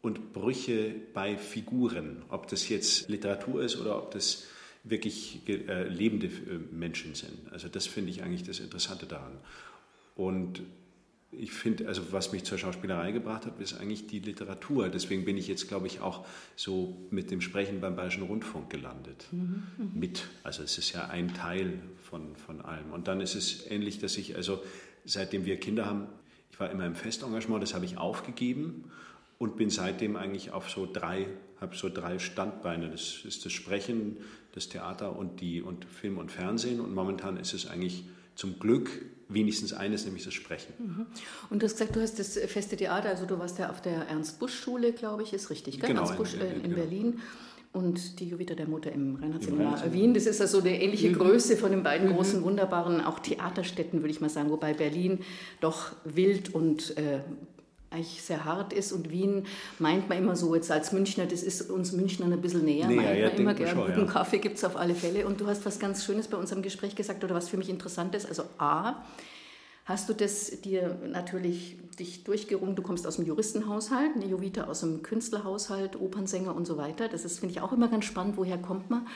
und 0.00 0.32
Brüche 0.32 0.94
bei 1.12 1.36
Figuren. 1.36 2.22
Ob 2.28 2.48
das 2.48 2.68
jetzt 2.68 3.08
Literatur 3.08 3.62
ist 3.62 3.80
oder 3.80 3.96
ob 3.98 4.10
das 4.12 4.44
wirklich 4.84 5.40
äh, 5.46 5.86
lebende 5.88 6.26
äh, 6.26 6.58
Menschen 6.72 7.14
sind. 7.14 7.52
Also 7.52 7.68
das 7.68 7.86
finde 7.86 8.10
ich 8.10 8.22
eigentlich 8.22 8.42
das 8.42 8.58
Interessante 8.58 9.06
daran. 9.06 9.38
Und 10.16 10.62
ich 11.32 11.52
finde, 11.52 11.88
also 11.88 12.12
was 12.12 12.30
mich 12.32 12.44
zur 12.44 12.58
Schauspielerei 12.58 13.10
gebracht 13.10 13.46
hat, 13.46 13.58
ist 13.58 13.74
eigentlich 13.74 14.06
die 14.06 14.18
Literatur. 14.18 14.90
Deswegen 14.90 15.24
bin 15.24 15.38
ich 15.38 15.48
jetzt, 15.48 15.66
glaube 15.66 15.86
ich, 15.86 16.00
auch 16.00 16.26
so 16.56 16.96
mit 17.10 17.30
dem 17.30 17.40
Sprechen 17.40 17.80
beim 17.80 17.96
Bayerischen 17.96 18.24
Rundfunk 18.24 18.68
gelandet. 18.68 19.26
Mhm. 19.32 19.62
Mit. 19.94 20.28
Also 20.42 20.62
es 20.62 20.76
ist 20.76 20.92
ja 20.92 21.08
ein 21.08 21.32
Teil 21.32 21.78
von, 22.02 22.36
von 22.36 22.60
allem. 22.60 22.92
Und 22.92 23.08
dann 23.08 23.20
ist 23.22 23.34
es 23.34 23.66
ähnlich, 23.70 23.98
dass 23.98 24.18
ich, 24.18 24.36
also 24.36 24.62
seitdem 25.06 25.46
wir 25.46 25.58
Kinder 25.58 25.86
haben, 25.86 26.06
ich 26.50 26.60
war 26.60 26.70
immer 26.70 26.84
im 26.84 26.94
Festengagement, 26.94 27.62
das 27.62 27.72
habe 27.72 27.86
ich 27.86 27.96
aufgegeben 27.96 28.90
und 29.38 29.56
bin 29.56 29.70
seitdem 29.70 30.16
eigentlich 30.16 30.50
auf 30.50 30.68
so 30.70 30.86
drei, 30.90 31.26
habe 31.60 31.74
so 31.74 31.88
drei 31.88 32.18
Standbeine. 32.18 32.90
Das 32.90 33.24
ist 33.24 33.46
das 33.46 33.52
Sprechen, 33.52 34.18
das 34.52 34.68
Theater 34.68 35.16
und 35.16 35.40
die 35.40 35.62
und 35.62 35.86
Film 35.86 36.18
und 36.18 36.30
Fernsehen. 36.30 36.78
Und 36.78 36.94
momentan 36.94 37.38
ist 37.38 37.54
es 37.54 37.66
eigentlich 37.66 38.04
zum 38.34 38.58
Glück 38.58 38.90
wenigstens 39.28 39.72
eines, 39.72 40.04
nämlich 40.04 40.24
das 40.24 40.34
Sprechen. 40.34 40.72
Mhm. 40.78 41.06
Und 41.50 41.62
du 41.62 41.66
hast 41.66 41.74
gesagt, 41.74 41.96
du 41.96 42.00
hast 42.00 42.18
das 42.18 42.38
feste 42.38 42.76
Theater, 42.76 43.08
also 43.08 43.26
du 43.26 43.38
warst 43.38 43.58
ja 43.58 43.70
auf 43.70 43.80
der 43.80 44.08
Ernst-Busch-Schule, 44.08 44.92
glaube 44.92 45.22
ich, 45.22 45.32
ist 45.32 45.50
richtig, 45.50 45.80
gell? 45.80 45.88
Genau, 45.88 46.02
Ernst 46.02 46.16
Busch 46.16 46.34
in, 46.34 46.40
in, 46.40 46.46
in 46.48 46.62
genau. 46.62 46.76
Berlin. 46.76 47.20
Und 47.72 48.20
die 48.20 48.28
Juvita 48.28 48.54
der 48.54 48.68
Mutter 48.68 48.92
im 48.92 49.16
Reinhardt 49.16 49.92
Wien. 49.94 50.12
Das 50.12 50.26
ist 50.26 50.42
also 50.42 50.60
eine 50.60 50.78
ähnliche 50.82 51.08
mhm. 51.08 51.14
Größe 51.14 51.56
von 51.56 51.70
den 51.70 51.82
beiden 51.82 52.10
mhm. 52.10 52.16
großen, 52.16 52.42
wunderbaren, 52.42 53.00
auch 53.00 53.18
Theaterstädten, 53.18 54.02
würde 54.02 54.10
ich 54.10 54.20
mal 54.20 54.28
sagen. 54.28 54.50
Wobei 54.50 54.74
Berlin 54.74 55.20
doch 55.60 55.92
wild 56.04 56.54
und 56.54 56.94
äh, 56.98 57.20
eigentlich 57.92 58.22
sehr 58.22 58.44
hart 58.44 58.72
ist 58.72 58.92
und 58.92 59.10
Wien 59.10 59.46
meint 59.78 60.08
man 60.08 60.18
immer 60.18 60.36
so, 60.36 60.54
jetzt 60.54 60.70
als 60.70 60.92
Münchner, 60.92 61.26
das 61.26 61.42
ist 61.42 61.70
uns 61.70 61.92
Münchnern 61.92 62.32
ein 62.32 62.40
bisschen 62.40 62.64
näher, 62.64 62.88
näher 62.88 63.02
meint 63.02 63.18
ja, 63.18 63.28
man 63.28 63.36
immer 63.36 63.54
gerne. 63.54 63.80
Guten 63.86 64.06
ja. 64.06 64.12
Kaffee 64.12 64.38
gibt 64.38 64.56
es 64.56 64.64
auf 64.64 64.76
alle 64.76 64.94
Fälle. 64.94 65.26
Und 65.26 65.40
du 65.40 65.46
hast 65.46 65.64
was 65.66 65.78
ganz 65.78 66.04
Schönes 66.04 66.28
bei 66.28 66.36
unserem 66.36 66.62
Gespräch 66.62 66.94
gesagt 66.94 67.22
oder 67.24 67.34
was 67.34 67.48
für 67.48 67.56
mich 67.56 67.68
interessant 67.68 68.14
ist. 68.14 68.26
Also 68.26 68.44
A, 68.58 69.02
hast 69.84 70.08
du 70.08 70.14
das 70.14 70.60
dir 70.62 70.98
natürlich 71.08 71.76
dich 71.98 72.24
durchgerungen, 72.24 72.76
du 72.76 72.82
kommst 72.82 73.06
aus 73.06 73.16
dem 73.16 73.26
Juristenhaushalt, 73.26 74.14
eine 74.14 74.26
Jovita 74.26 74.64
aus 74.64 74.80
dem 74.80 75.02
Künstlerhaushalt, 75.02 76.00
Opernsänger 76.00 76.54
und 76.54 76.66
so 76.66 76.76
weiter. 76.76 77.08
Das 77.08 77.24
ist, 77.24 77.40
finde 77.40 77.54
ich, 77.54 77.60
auch 77.60 77.72
immer 77.72 77.88
ganz 77.88 78.04
spannend, 78.04 78.36
woher 78.36 78.58
kommt 78.58 78.90
man. 78.90 79.06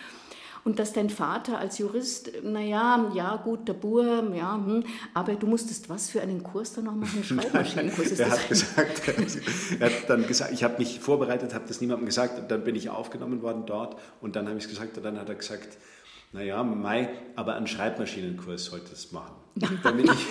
Und 0.67 0.81
dass 0.81 0.93
dein 0.93 1.11
Vater 1.11 1.61
als 1.61 1.79
Jurist, 1.79 2.43
naja, 2.43 3.13
ja, 3.15 3.37
gut, 3.37 3.69
der 3.69 3.75
Bur, 3.75 4.35
ja, 4.35 4.57
hm, 4.57 4.83
aber 5.15 5.37
du 5.37 5.47
musstest 5.47 5.89
was 5.89 6.11
für 6.11 6.21
einen 6.21 6.43
Kurs 6.43 6.73
dann 6.73 6.87
noch 6.87 6.97
machen? 6.97 7.23
Schreibmaschinenkurs 7.25 8.09
ist 8.09 8.19
er 8.19 8.31
hat 8.31 8.49
gesagt, 8.49 9.03
er 9.79 9.87
hat 9.87 10.11
dann 10.11 10.27
gesagt, 10.27 10.51
ich 10.51 10.65
habe 10.65 10.79
mich 10.79 10.99
vorbereitet, 10.99 11.55
habe 11.55 11.67
das 11.69 11.81
niemandem 11.81 12.07
gesagt 12.07 12.41
und 12.41 12.51
dann 12.51 12.65
bin 12.65 12.75
ich 12.75 12.91
aufgenommen 12.91 13.43
worden 13.43 13.63
dort 13.65 13.97
und 14.21 14.35
dann 14.35 14.49
habe 14.49 14.59
ich 14.59 14.65
es 14.65 14.69
gesagt 14.69 14.97
und 14.97 15.05
dann 15.05 15.21
hat 15.21 15.29
er 15.29 15.37
gesagt, 15.37 15.79
naja, 16.33 16.65
Mai, 16.65 17.11
aber 17.37 17.55
einen 17.55 17.69
Schreibmaschinenkurs 17.69 18.65
sollte 18.65 18.93
es 18.93 19.13
machen. 19.13 19.46
Damit 19.83 20.05
ich, 20.05 20.27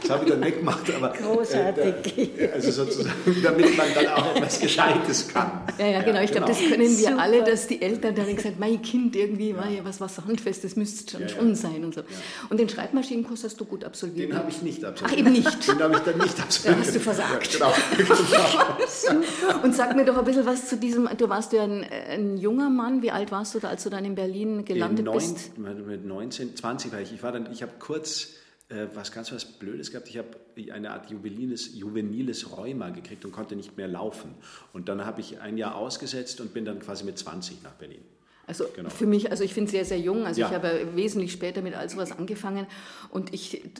das 0.00 0.10
habe 0.10 0.24
ich 0.24 0.30
dann 0.32 0.42
weggemacht, 0.42 0.92
aber. 0.92 1.10
Großartig. 1.10 2.38
Äh, 2.38 2.50
also 2.52 2.72
sozusagen, 2.72 3.40
damit 3.40 3.76
man 3.76 3.86
dann 3.94 4.08
auch 4.08 4.34
etwas 4.34 4.58
Gescheites 4.58 5.28
kann. 5.28 5.60
Ja, 5.78 5.86
ja, 5.86 6.02
genau. 6.02 6.20
Ich 6.22 6.32
glaube, 6.32 6.48
das 6.48 6.58
können 6.58 6.80
wir 6.80 7.10
Super. 7.10 7.22
alle, 7.22 7.44
dass 7.44 7.68
die 7.68 7.80
Eltern 7.80 8.16
dann 8.16 8.34
gesagt 8.34 8.58
mein 8.58 8.82
Kind 8.82 9.14
irgendwie, 9.14 9.50
ja. 9.50 9.84
was, 9.84 10.00
was 10.00 10.18
Handfestes 10.18 10.74
müsste 10.74 11.12
schon, 11.12 11.20
ja, 11.20 11.28
schon 11.28 11.54
sein 11.54 11.84
und 11.84 11.94
so. 11.94 12.02
Und 12.50 12.58
den 12.58 12.68
Schreibmaschinenkurs 12.68 13.44
hast 13.44 13.60
du 13.60 13.64
gut 13.64 13.84
absolviert. 13.84 14.32
Den 14.32 14.36
habe 14.36 14.50
ich 14.50 14.60
nicht 14.60 14.84
absolviert. 14.84 15.12
Ach, 15.14 15.18
eben 15.18 15.32
nicht. 15.32 15.68
Den 15.68 15.80
habe 15.80 15.94
ich 15.94 16.00
dann 16.00 16.18
nicht 16.18 16.40
absolviert. 16.40 16.76
Da 16.76 16.80
hast 16.80 16.94
du 16.96 17.00
versagt. 17.00 17.52
genau. 17.52 17.72
genau. 19.46 19.62
und 19.62 19.72
sag 19.76 19.94
mir 19.94 20.04
doch 20.04 20.18
ein 20.18 20.24
bisschen 20.24 20.46
was 20.46 20.68
zu 20.68 20.76
diesem, 20.76 21.08
du 21.16 21.28
warst 21.28 21.52
ja 21.52 21.62
ein, 21.62 21.84
ein, 21.84 22.38
junger 22.38 22.70
Mann. 22.70 23.02
Wie 23.02 23.12
alt 23.12 23.30
warst 23.30 23.54
du 23.54 23.60
da, 23.60 23.68
als 23.68 23.84
du 23.84 23.90
dann 23.90 24.04
in 24.04 24.16
Berlin 24.16 24.64
gelandet 24.64 25.04
neun, 25.04 25.14
bist? 25.14 25.56
Mit 25.56 26.04
19, 26.04 26.56
20 26.56 26.92
war 26.92 27.00
ich. 27.00 27.12
Ich 27.12 27.22
war 27.22 27.30
dann, 27.30 27.48
ich 27.52 27.62
habe 27.62 27.72
kurz 27.78 28.31
äh, 28.72 28.88
was 28.94 29.12
ganz 29.12 29.30
was 29.32 29.44
Blödes 29.44 29.90
gehabt. 29.90 30.08
Ich 30.08 30.16
habe 30.16 30.28
eine 30.72 30.90
Art 30.90 31.10
juveniles, 31.10 31.74
juveniles 31.74 32.56
Rheuma 32.56 32.90
gekriegt 32.90 33.24
und 33.24 33.32
konnte 33.32 33.54
nicht 33.54 33.76
mehr 33.76 33.88
laufen. 33.88 34.34
Und 34.72 34.88
dann 34.88 35.04
habe 35.04 35.20
ich 35.20 35.40
ein 35.40 35.58
Jahr 35.58 35.74
ausgesetzt 35.74 36.40
und 36.40 36.54
bin 36.54 36.64
dann 36.64 36.80
quasi 36.80 37.04
mit 37.04 37.18
20 37.18 37.62
nach 37.62 37.72
Berlin. 37.72 38.00
Also 38.46 38.64
genau. 38.74 38.88
für 38.88 39.06
mich, 39.06 39.30
also 39.30 39.44
ich 39.44 39.54
finde 39.54 39.66
es 39.66 39.72
sehr, 39.72 39.84
sehr 39.84 39.98
jung. 39.98 40.24
Also 40.24 40.40
ja. 40.40 40.48
ich 40.48 40.54
habe 40.54 40.88
wesentlich 40.94 41.32
später 41.32 41.62
mit 41.62 41.74
all 41.74 41.88
sowas 41.88 42.12
angefangen. 42.12 42.66
Und 43.10 43.32
ich 43.34 43.64
äh, 43.64 43.70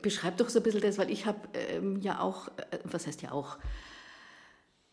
beschreibe 0.00 0.36
doch 0.36 0.48
so 0.48 0.60
ein 0.60 0.62
bisschen 0.62 0.80
das, 0.80 0.98
weil 0.98 1.10
ich 1.10 1.26
habe 1.26 1.40
ähm, 1.54 2.00
ja 2.00 2.20
auch, 2.20 2.48
äh, 2.48 2.78
was 2.84 3.06
heißt 3.06 3.22
ja 3.22 3.32
auch, 3.32 3.58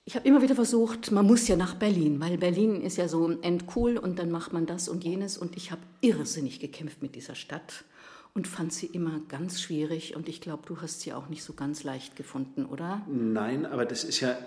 ich 0.05 0.15
habe 0.15 0.27
immer 0.27 0.41
wieder 0.41 0.55
versucht, 0.55 1.11
man 1.11 1.27
muss 1.27 1.47
ja 1.47 1.55
nach 1.55 1.75
Berlin, 1.75 2.19
weil 2.19 2.39
Berlin 2.39 2.81
ist 2.81 2.97
ja 2.97 3.07
so 3.07 3.29
endcool 3.29 3.95
und 3.97 4.17
dann 4.17 4.31
macht 4.31 4.53
man 4.53 4.65
das 4.65 4.89
und 4.89 5.03
jenes. 5.03 5.37
Und 5.37 5.55
ich 5.55 5.69
habe 5.69 5.81
irrsinnig 6.01 6.59
gekämpft 6.59 7.03
mit 7.03 7.15
dieser 7.15 7.35
Stadt 7.35 7.85
und 8.39 8.47
fand 8.47 8.71
sie 8.71 8.85
immer 8.85 9.19
ganz 9.27 9.61
schwierig. 9.61 10.15
Und 10.15 10.29
ich 10.29 10.39
glaube, 10.39 10.63
du 10.65 10.81
hast 10.81 11.01
sie 11.01 11.11
auch 11.11 11.27
nicht 11.27 11.43
so 11.43 11.51
ganz 11.51 11.83
leicht 11.83 12.15
gefunden, 12.15 12.63
oder? 12.63 13.05
Nein, 13.09 13.65
aber 13.65 13.83
das 13.83 14.05
ist 14.05 14.21
ja, 14.21 14.37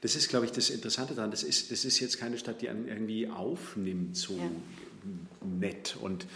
das 0.00 0.16
ist, 0.16 0.28
glaube 0.28 0.46
ich, 0.46 0.50
das 0.50 0.68
Interessante 0.68 1.14
daran. 1.14 1.30
Das 1.30 1.44
ist, 1.44 1.70
das 1.70 1.84
ist 1.84 2.00
jetzt 2.00 2.18
keine 2.18 2.38
Stadt, 2.38 2.60
die 2.60 2.68
einen 2.68 2.88
irgendwie 2.88 3.28
aufnimmt, 3.28 4.16
so 4.16 4.36
ja. 4.36 4.50
nett. 5.48 5.96
Und, 6.00 6.26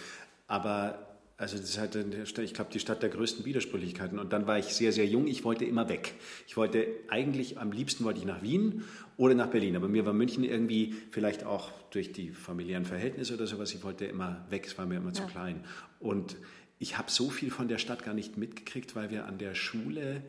aber 0.47 1.05
also 1.37 1.57
das 1.57 1.71
ist 1.71 1.79
halt, 1.79 1.97
ich 1.97 2.55
glaube, 2.55 2.71
die 2.71 2.79
Stadt 2.79 3.02
der 3.02 3.09
größten 3.09 3.45
Widersprüchlichkeiten. 3.45 4.21
Und 4.21 4.33
dann 4.33 4.47
war 4.47 4.59
ich 4.59 4.67
sehr, 4.67 4.93
sehr 4.93 5.07
jung. 5.07 5.26
Ich 5.26 5.43
wollte 5.43 5.64
immer 5.64 5.88
weg. 5.88 6.14
Ich 6.47 6.57
wollte 6.57 6.87
eigentlich, 7.09 7.59
am 7.59 7.73
liebsten 7.73 8.05
wollte 8.05 8.21
ich 8.21 8.26
nach 8.26 8.43
Wien 8.43 8.85
oder 9.17 9.35
nach 9.35 9.49
Berlin. 9.49 9.75
Aber 9.75 9.88
mir 9.88 10.07
war 10.07 10.12
München 10.12 10.45
irgendwie, 10.45 10.95
vielleicht 11.11 11.43
auch 11.43 11.73
durch 11.90 12.12
die 12.12 12.29
familiären 12.29 12.85
Verhältnisse 12.85 13.35
oder 13.35 13.49
sowas, 13.49 13.75
ich 13.75 13.83
wollte 13.83 14.05
immer 14.05 14.47
weg. 14.50 14.67
Es 14.67 14.79
war 14.79 14.87
mir 14.87 14.99
immer 14.99 15.09
ja. 15.09 15.14
zu 15.14 15.23
klein. 15.25 15.64
Und 15.99 16.37
ich 16.81 16.99
habe 16.99 17.11
so 17.11 17.29
viel 17.31 17.51
von 17.51 17.69
der 17.69 17.79
Stadt 17.79 18.03
gar 18.03 18.15
nicht 18.15 18.39
mitgekriegt, 18.39 18.97
weil 18.97 19.11
wir 19.11 19.27
an 19.27 19.37
der 19.37 19.55
Schule, 19.55 20.23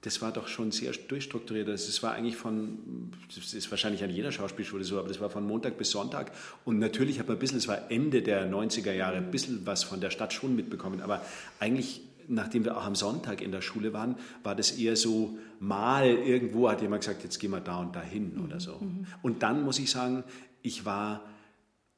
das 0.00 0.22
war 0.22 0.32
doch 0.32 0.48
schon 0.48 0.72
sehr 0.72 0.92
durchstrukturiert. 0.92 1.68
Es 1.68 2.02
war 2.02 2.14
eigentlich 2.14 2.36
von, 2.36 3.12
das 3.32 3.52
ist 3.52 3.70
wahrscheinlich 3.70 4.02
an 4.02 4.08
jeder 4.08 4.32
Schauspielschule 4.32 4.82
so, 4.82 4.98
aber 4.98 5.08
das 5.08 5.20
war 5.20 5.28
von 5.28 5.46
Montag 5.46 5.76
bis 5.76 5.90
Sonntag. 5.90 6.32
Und 6.64 6.78
natürlich 6.78 7.18
habe 7.18 7.32
ich 7.32 7.36
ein 7.36 7.38
bisschen, 7.38 7.58
es 7.58 7.68
war 7.68 7.90
Ende 7.90 8.22
der 8.22 8.50
90er 8.50 8.92
Jahre, 8.92 9.18
ein 9.18 9.30
bisschen 9.30 9.66
was 9.66 9.84
von 9.84 10.00
der 10.00 10.08
Stadt 10.08 10.32
schon 10.32 10.56
mitbekommen. 10.56 11.02
Aber 11.02 11.22
eigentlich 11.60 12.00
nachdem 12.28 12.64
wir 12.64 12.76
auch 12.76 12.86
am 12.86 12.94
Sonntag 12.94 13.42
in 13.42 13.50
der 13.50 13.60
Schule 13.60 13.92
waren, 13.92 14.16
war 14.42 14.54
das 14.54 14.70
eher 14.70 14.96
so, 14.96 15.36
mal 15.58 16.06
irgendwo 16.06 16.70
hat 16.70 16.80
jemand 16.80 17.02
gesagt, 17.02 17.24
jetzt 17.24 17.38
gehen 17.40 17.50
wir 17.50 17.60
da 17.60 17.78
und 17.78 17.94
dahin 17.94 18.36
mhm. 18.36 18.44
oder 18.44 18.60
so. 18.60 18.76
Mhm. 18.76 19.06
Und 19.20 19.42
dann 19.42 19.64
muss 19.64 19.78
ich 19.78 19.90
sagen, 19.90 20.24
ich 20.62 20.84
war 20.84 21.24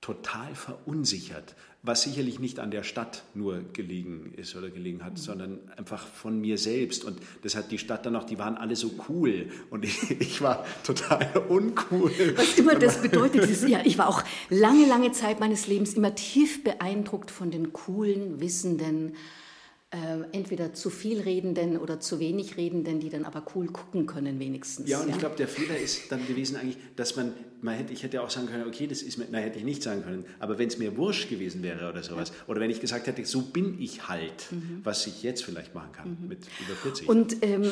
total 0.02 0.54
verunsichert, 0.54 1.54
was 1.84 2.02
sicherlich 2.02 2.38
nicht 2.38 2.58
an 2.58 2.70
der 2.70 2.82
Stadt 2.82 3.22
nur 3.34 3.62
gelegen 3.72 4.34
ist 4.36 4.54
oder 4.56 4.68
gelegen 4.68 5.04
hat, 5.04 5.12
mhm. 5.12 5.16
sondern 5.16 5.58
einfach 5.76 6.06
von 6.06 6.40
mir 6.40 6.58
selbst. 6.58 7.04
Und 7.04 7.18
das 7.42 7.54
hat 7.54 7.70
die 7.70 7.78
Stadt 7.78 8.04
dann 8.04 8.14
auch, 8.16 8.24
die 8.24 8.38
waren 8.38 8.56
alle 8.56 8.76
so 8.76 8.90
cool 9.08 9.46
und 9.70 9.84
ich, 9.84 10.10
ich 10.20 10.42
war 10.42 10.66
total 10.84 11.30
uncool. 11.48 12.12
Was 12.36 12.58
immer 12.58 12.74
das 12.74 13.00
bedeutet, 13.00 13.42
ist, 13.50 13.66
ja, 13.66 13.80
ich 13.84 13.96
war 13.96 14.08
auch 14.08 14.22
lange, 14.50 14.86
lange 14.86 15.12
Zeit 15.12 15.40
meines 15.40 15.66
Lebens 15.68 15.94
immer 15.94 16.14
tief 16.14 16.62
beeindruckt 16.62 17.30
von 17.30 17.50
den 17.50 17.72
coolen, 17.72 18.40
wissenden, 18.40 19.14
äh, 19.92 20.22
entweder 20.32 20.72
zu 20.72 20.90
viel 20.90 21.20
Redenden 21.20 21.76
oder 21.76 22.00
zu 22.00 22.18
wenig 22.18 22.56
Redenden, 22.56 22.98
die 22.98 23.08
dann 23.08 23.24
aber 23.24 23.44
cool 23.54 23.66
gucken 23.68 24.06
können 24.06 24.40
wenigstens. 24.40 24.88
Ja, 24.88 25.00
und 25.00 25.08
ja? 25.08 25.14
ich 25.14 25.18
glaube, 25.20 25.36
der 25.36 25.48
Fehler 25.48 25.76
ist 25.76 26.10
dann 26.10 26.26
gewesen 26.26 26.56
eigentlich, 26.56 26.78
dass 26.96 27.14
man, 27.14 27.34
man 27.62 27.74
hätte, 27.74 27.92
ich 27.92 28.02
hätte 28.02 28.22
auch 28.22 28.30
sagen 28.30 28.48
können, 28.48 28.66
okay, 28.66 28.86
das 28.86 29.02
ist 29.02 29.18
mir, 29.18 29.26
nein, 29.30 29.44
hätte 29.44 29.58
ich 29.58 29.64
nicht 29.64 29.82
sagen 29.82 30.02
können, 30.02 30.24
aber 30.38 30.58
wenn 30.58 30.68
es 30.68 30.78
mir 30.78 30.96
wurscht 30.96 31.30
gewesen 31.30 31.62
wäre 31.62 31.88
oder 31.88 32.02
sowas, 32.02 32.30
ja. 32.30 32.34
oder 32.48 32.60
wenn 32.60 32.70
ich 32.70 32.80
gesagt 32.80 33.06
hätte, 33.06 33.24
so 33.24 33.42
bin 33.42 33.80
ich 33.80 34.08
halt, 34.08 34.50
mhm. 34.50 34.80
was 34.82 35.06
ich 35.06 35.22
jetzt 35.22 35.44
vielleicht 35.44 35.74
machen 35.74 35.92
kann 35.92 36.18
mhm. 36.20 36.28
mit 36.28 36.40
über 36.60 36.74
40. 36.74 37.08
Und 37.08 37.36
ähm, 37.42 37.70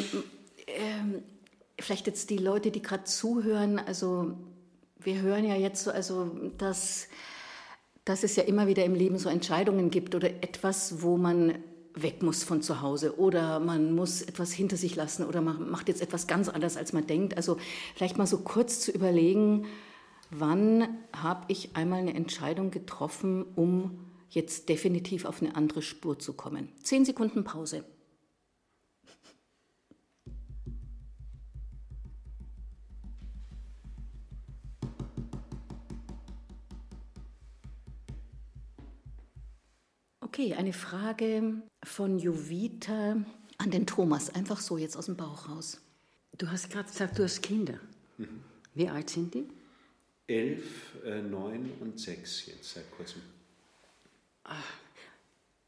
ähm, 0.66 1.22
vielleicht 1.78 2.06
jetzt 2.06 2.30
die 2.30 2.38
Leute, 2.38 2.70
die 2.70 2.82
gerade 2.82 3.04
zuhören, 3.04 3.78
also 3.78 4.36
wir 5.00 5.20
hören 5.20 5.44
ja 5.44 5.56
jetzt 5.56 5.84
so, 5.84 5.90
also 5.90 6.30
dass 6.58 7.08
dass 8.04 8.24
es 8.24 8.34
ja 8.34 8.42
immer 8.42 8.66
wieder 8.66 8.84
im 8.84 8.94
Leben 8.94 9.18
so 9.18 9.28
Entscheidungen 9.28 9.90
gibt 9.90 10.14
oder 10.14 10.28
etwas, 10.28 11.02
wo 11.02 11.16
man 11.16 11.58
weg 12.02 12.22
muss 12.22 12.42
von 12.42 12.62
zu 12.62 12.80
Hause 12.80 13.18
oder 13.18 13.60
man 13.60 13.94
muss 13.94 14.22
etwas 14.22 14.52
hinter 14.52 14.76
sich 14.76 14.96
lassen 14.96 15.24
oder 15.24 15.40
man 15.40 15.70
macht 15.70 15.88
jetzt 15.88 16.02
etwas 16.02 16.26
ganz 16.26 16.48
anders, 16.48 16.76
als 16.76 16.92
man 16.92 17.06
denkt. 17.06 17.36
Also 17.36 17.56
vielleicht 17.94 18.18
mal 18.18 18.26
so 18.26 18.38
kurz 18.38 18.80
zu 18.80 18.92
überlegen, 18.92 19.66
wann 20.30 20.88
habe 21.12 21.44
ich 21.48 21.76
einmal 21.76 22.00
eine 22.00 22.14
Entscheidung 22.14 22.70
getroffen, 22.70 23.44
um 23.56 24.06
jetzt 24.30 24.68
definitiv 24.68 25.24
auf 25.24 25.42
eine 25.42 25.56
andere 25.56 25.82
Spur 25.82 26.18
zu 26.18 26.32
kommen. 26.32 26.68
Zehn 26.82 27.04
Sekunden 27.04 27.44
Pause. 27.44 27.84
Okay, 40.32 40.54
eine 40.54 40.72
Frage 40.72 41.54
von 41.82 42.20
Jovita 42.20 43.16
an 43.58 43.70
den 43.72 43.84
Thomas, 43.84 44.32
einfach 44.32 44.60
so 44.60 44.78
jetzt 44.78 44.96
aus 44.96 45.06
dem 45.06 45.16
Bauch 45.16 45.48
raus. 45.48 45.80
Du 46.38 46.48
hast 46.48 46.70
gerade 46.70 46.88
gesagt, 46.88 47.18
du 47.18 47.24
hast 47.24 47.42
Kinder. 47.42 47.80
Mhm. 48.16 48.40
Wie 48.72 48.88
alt 48.88 49.10
sind 49.10 49.34
die? 49.34 49.48
Elf, 50.28 50.94
äh, 51.04 51.20
neun 51.20 51.72
und 51.80 51.98
sechs 51.98 52.46
jetzt 52.46 52.74
seit 52.74 52.88
kurzem. 52.92 53.22
Ach, 54.44 54.72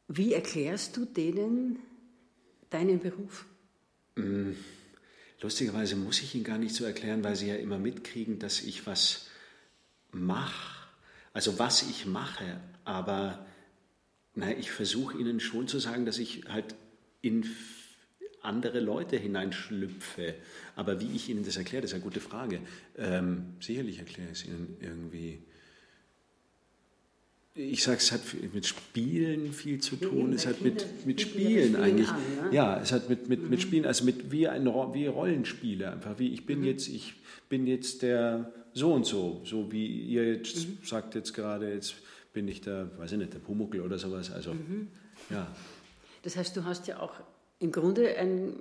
wie 0.07 0.33
erklärst 0.33 0.97
du 0.97 1.07
denen 1.07 1.81
deinen 2.71 3.01
Beruf? 3.01 3.45
Mm, 4.15 4.53
lustigerweise 5.41 5.97
muss 5.97 6.23
ich 6.23 6.37
ihn 6.37 6.45
gar 6.45 6.59
nicht 6.59 6.77
so 6.77 6.85
erklären, 6.85 7.25
weil 7.25 7.35
sie 7.35 7.49
ja 7.49 7.57
immer 7.57 7.81
mitkriegen, 7.81 8.39
dass 8.39 8.61
ich 8.61 8.87
was 8.87 9.27
mache. 10.13 10.87
Also 11.33 11.59
was 11.59 11.83
ich 11.83 12.07
mache, 12.07 12.61
aber 12.85 13.45
Nein, 14.35 14.57
ich 14.59 14.71
versuche 14.71 15.19
Ihnen 15.19 15.41
schon 15.41 15.69
zu 15.69 15.79
sagen, 15.79 16.07
dass 16.07 16.19
ich 16.19 16.45
halt 16.49 16.75
in 17.21 17.45
andere 18.43 18.81
Leute 18.81 19.17
hineinschlüpfe. 19.17 20.35
Aber 20.75 21.01
wie 21.01 21.15
ich 21.15 21.29
Ihnen 21.29 21.45
das 21.45 21.57
erkläre, 21.57 21.83
das 21.83 21.91
ist 21.91 21.95
eine 21.95 22.05
gute 22.05 22.21
Frage. 22.21 22.61
Ähm, 22.97 23.55
sicherlich 23.61 23.99
erkläre 23.99 24.31
ich 24.33 24.41
es 24.41 24.47
Ihnen 24.47 24.77
irgendwie. 24.81 25.39
Ich 27.55 27.83
sage, 27.83 27.99
es 27.99 28.11
hat 28.11 28.23
mit 28.55 28.67
Spielen 28.67 29.53
viel 29.53 29.79
zu 29.81 29.97
tun. 29.97 30.33
Es 30.33 30.47
hat 30.47 30.63
mit, 30.63 31.05
mit 31.05 31.21
Spielen 31.21 31.77
eigentlich. 31.77 32.09
An, 32.09 32.21
ne? 32.45 32.55
Ja, 32.55 32.81
es 32.81 32.93
hat 32.93 33.11
mit, 33.11 33.29
mit, 33.29 33.43
mhm. 33.43 33.51
mit 33.51 33.61
Spielen, 33.61 33.85
also 33.85 34.05
mit 34.05 34.33
wie, 34.33 34.49
ein, 34.49 34.65
wie 34.65 35.07
Rollenspiele 35.07 35.93
einfach. 35.93 36.19
Wie 36.19 36.33
ich 36.33 36.47
bin 36.47 36.61
mhm. 36.61 36.65
jetzt, 36.65 36.89
ich 36.89 37.15
bin 37.51 37.67
jetzt 37.67 38.01
der 38.01 38.51
so 38.73 38.95
und 38.95 39.05
so, 39.05 39.43
so 39.45 39.71
wie 39.71 39.87
ihr 39.87 40.33
jetzt 40.33 40.67
mhm. 40.67 40.79
sagt 40.83 41.15
jetzt 41.15 41.35
gerade 41.35 41.71
jetzt 41.71 41.95
bin 42.33 42.49
ich 42.49 42.61
der, 42.61 42.91
weiß 42.99 43.13
ich 43.13 43.19
nicht, 43.19 43.35
der 43.35 43.39
Pumuckel 43.39 43.81
oder 43.81 43.99
sowas. 43.99 44.31
Also, 44.31 44.55
mhm. 44.55 44.89
ja. 45.31 45.47
Das 46.23 46.37
heißt, 46.37 46.57
du 46.57 46.65
hast 46.65 46.87
ja 46.87 47.01
auch 47.01 47.15
im 47.59 47.73
Grunde 47.73 48.17
ein, 48.17 48.55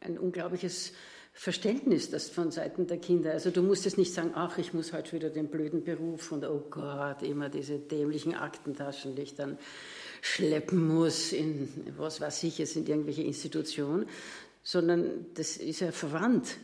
ein 0.00 0.18
unglaubliches 0.18 0.92
Verständnis 1.32 2.10
das 2.10 2.30
von 2.30 2.50
Seiten 2.50 2.88
der 2.88 2.98
Kinder. 2.98 3.30
Also 3.30 3.50
du 3.50 3.62
musst 3.62 3.84
jetzt 3.84 3.96
nicht 3.96 4.12
sagen, 4.12 4.32
ach, 4.34 4.58
ich 4.58 4.74
muss 4.74 4.92
heute 4.92 5.12
wieder 5.12 5.30
den 5.30 5.46
blöden 5.46 5.84
Beruf 5.84 6.32
und 6.32 6.44
oh 6.44 6.64
Gott, 6.68 7.22
immer 7.22 7.48
diese 7.48 7.78
dämlichen 7.78 8.34
Aktentaschen, 8.34 9.14
die 9.14 9.22
ich 9.22 9.36
dann 9.36 9.56
schleppen 10.20 10.88
muss 10.88 11.32
in, 11.32 11.68
was 11.96 12.20
weiß 12.20 12.42
ich, 12.42 12.58
jetzt 12.58 12.74
in 12.74 12.86
irgendwelche 12.86 13.22
Institutionen, 13.22 14.06
sondern 14.64 15.26
das 15.34 15.58
ist 15.58 15.78
ja 15.78 15.92
verwandt. 15.92 16.56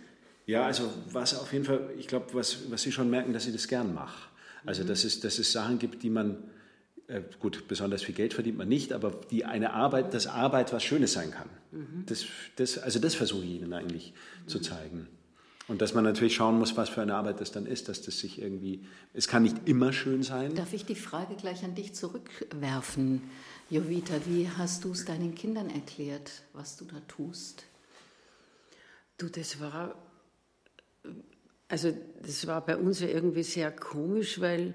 Ja, 0.46 0.66
also 0.66 0.90
was 1.12 1.38
auf 1.38 1.52
jeden 1.52 1.64
Fall, 1.64 1.90
ich 1.96 2.08
glaube, 2.08 2.26
was, 2.32 2.70
was 2.70 2.82
Sie 2.82 2.90
schon 2.90 3.08
merken, 3.08 3.32
dass 3.32 3.46
ich 3.46 3.52
das 3.52 3.68
gern 3.68 3.94
mache. 3.94 4.28
Also 4.66 4.82
mhm. 4.82 4.88
dass, 4.88 5.04
es, 5.04 5.20
dass 5.20 5.38
es 5.38 5.52
Sachen 5.52 5.78
gibt, 5.78 6.02
die 6.02 6.10
man 6.10 6.38
äh, 7.06 7.22
gut, 7.38 7.68
besonders 7.68 8.02
viel 8.02 8.14
Geld 8.14 8.32
verdient 8.34 8.56
man 8.56 8.68
nicht, 8.68 8.92
aber 8.92 9.10
die 9.30 9.44
eine 9.44 9.72
Arbeit, 9.72 10.14
dass 10.14 10.26
Arbeit 10.26 10.72
was 10.72 10.82
Schönes 10.82 11.12
sein 11.12 11.30
kann. 11.30 11.48
Mhm. 11.70 12.04
Das, 12.06 12.24
das, 12.56 12.78
also 12.78 12.98
das 12.98 13.14
versuche 13.14 13.44
ich 13.44 13.60
Ihnen 13.60 13.72
eigentlich 13.72 14.14
mhm. 14.44 14.48
zu 14.48 14.58
zeigen. 14.60 15.08
Und 15.66 15.80
dass 15.80 15.94
man 15.94 16.04
natürlich 16.04 16.34
schauen 16.34 16.58
muss, 16.58 16.76
was 16.76 16.90
für 16.90 17.00
eine 17.00 17.14
Arbeit 17.14 17.40
das 17.40 17.50
dann 17.50 17.64
ist, 17.64 17.88
dass 17.88 18.02
das 18.02 18.18
sich 18.18 18.40
irgendwie, 18.40 18.84
es 19.14 19.28
kann 19.28 19.42
nicht 19.42 19.56
immer 19.66 19.94
schön 19.94 20.22
sein. 20.22 20.54
Darf 20.54 20.74
ich 20.74 20.84
die 20.84 20.94
Frage 20.94 21.36
gleich 21.36 21.64
an 21.64 21.74
dich 21.74 21.94
zurückwerfen, 21.94 23.22
Jovita? 23.70 24.14
Wie 24.26 24.48
hast 24.48 24.84
du 24.84 24.92
es 24.92 25.06
deinen 25.06 25.34
Kindern 25.34 25.70
erklärt, 25.70 26.42
was 26.52 26.76
du 26.76 26.84
da 26.84 27.00
tust? 27.08 27.64
Du, 29.16 29.28
das 29.28 29.58
war, 29.58 29.94
also 31.68 31.92
das 32.22 32.46
war 32.46 32.64
bei 32.64 32.76
uns 32.76 33.00
ja 33.00 33.08
irgendwie 33.08 33.42
sehr 33.42 33.70
komisch, 33.70 34.40
weil, 34.40 34.74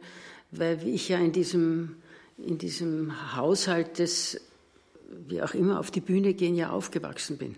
weil 0.52 0.88
ich 0.88 1.10
ja 1.10 1.18
in 1.18 1.32
diesem, 1.32 1.96
in 2.38 2.58
diesem 2.58 3.36
Haushalt 3.36 4.00
des, 4.00 4.42
wie 5.28 5.42
auch 5.42 5.54
immer, 5.54 5.80
auf 5.80 5.92
die 5.92 6.02
Bühne 6.02 6.34
gehen, 6.34 6.56
ja 6.56 6.72
aufgewachsen 6.72 7.38
bin. 7.38 7.56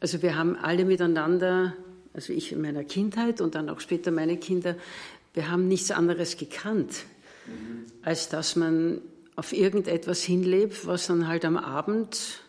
Also 0.00 0.22
wir 0.22 0.36
haben 0.36 0.56
alle 0.56 0.84
miteinander 0.84 1.74
also 2.18 2.32
ich 2.32 2.50
in 2.50 2.60
meiner 2.60 2.82
Kindheit 2.82 3.40
und 3.40 3.54
dann 3.54 3.68
auch 3.68 3.78
später 3.78 4.10
meine 4.10 4.36
Kinder, 4.36 4.74
wir 5.34 5.52
haben 5.52 5.68
nichts 5.68 5.92
anderes 5.92 6.36
gekannt, 6.36 7.04
als 8.02 8.28
dass 8.28 8.56
man 8.56 9.00
auf 9.36 9.52
irgendetwas 9.52 10.22
hinlebt, 10.22 10.84
was 10.84 11.06
dann 11.06 11.28
halt 11.28 11.44
am 11.44 11.56
Abend 11.56 12.42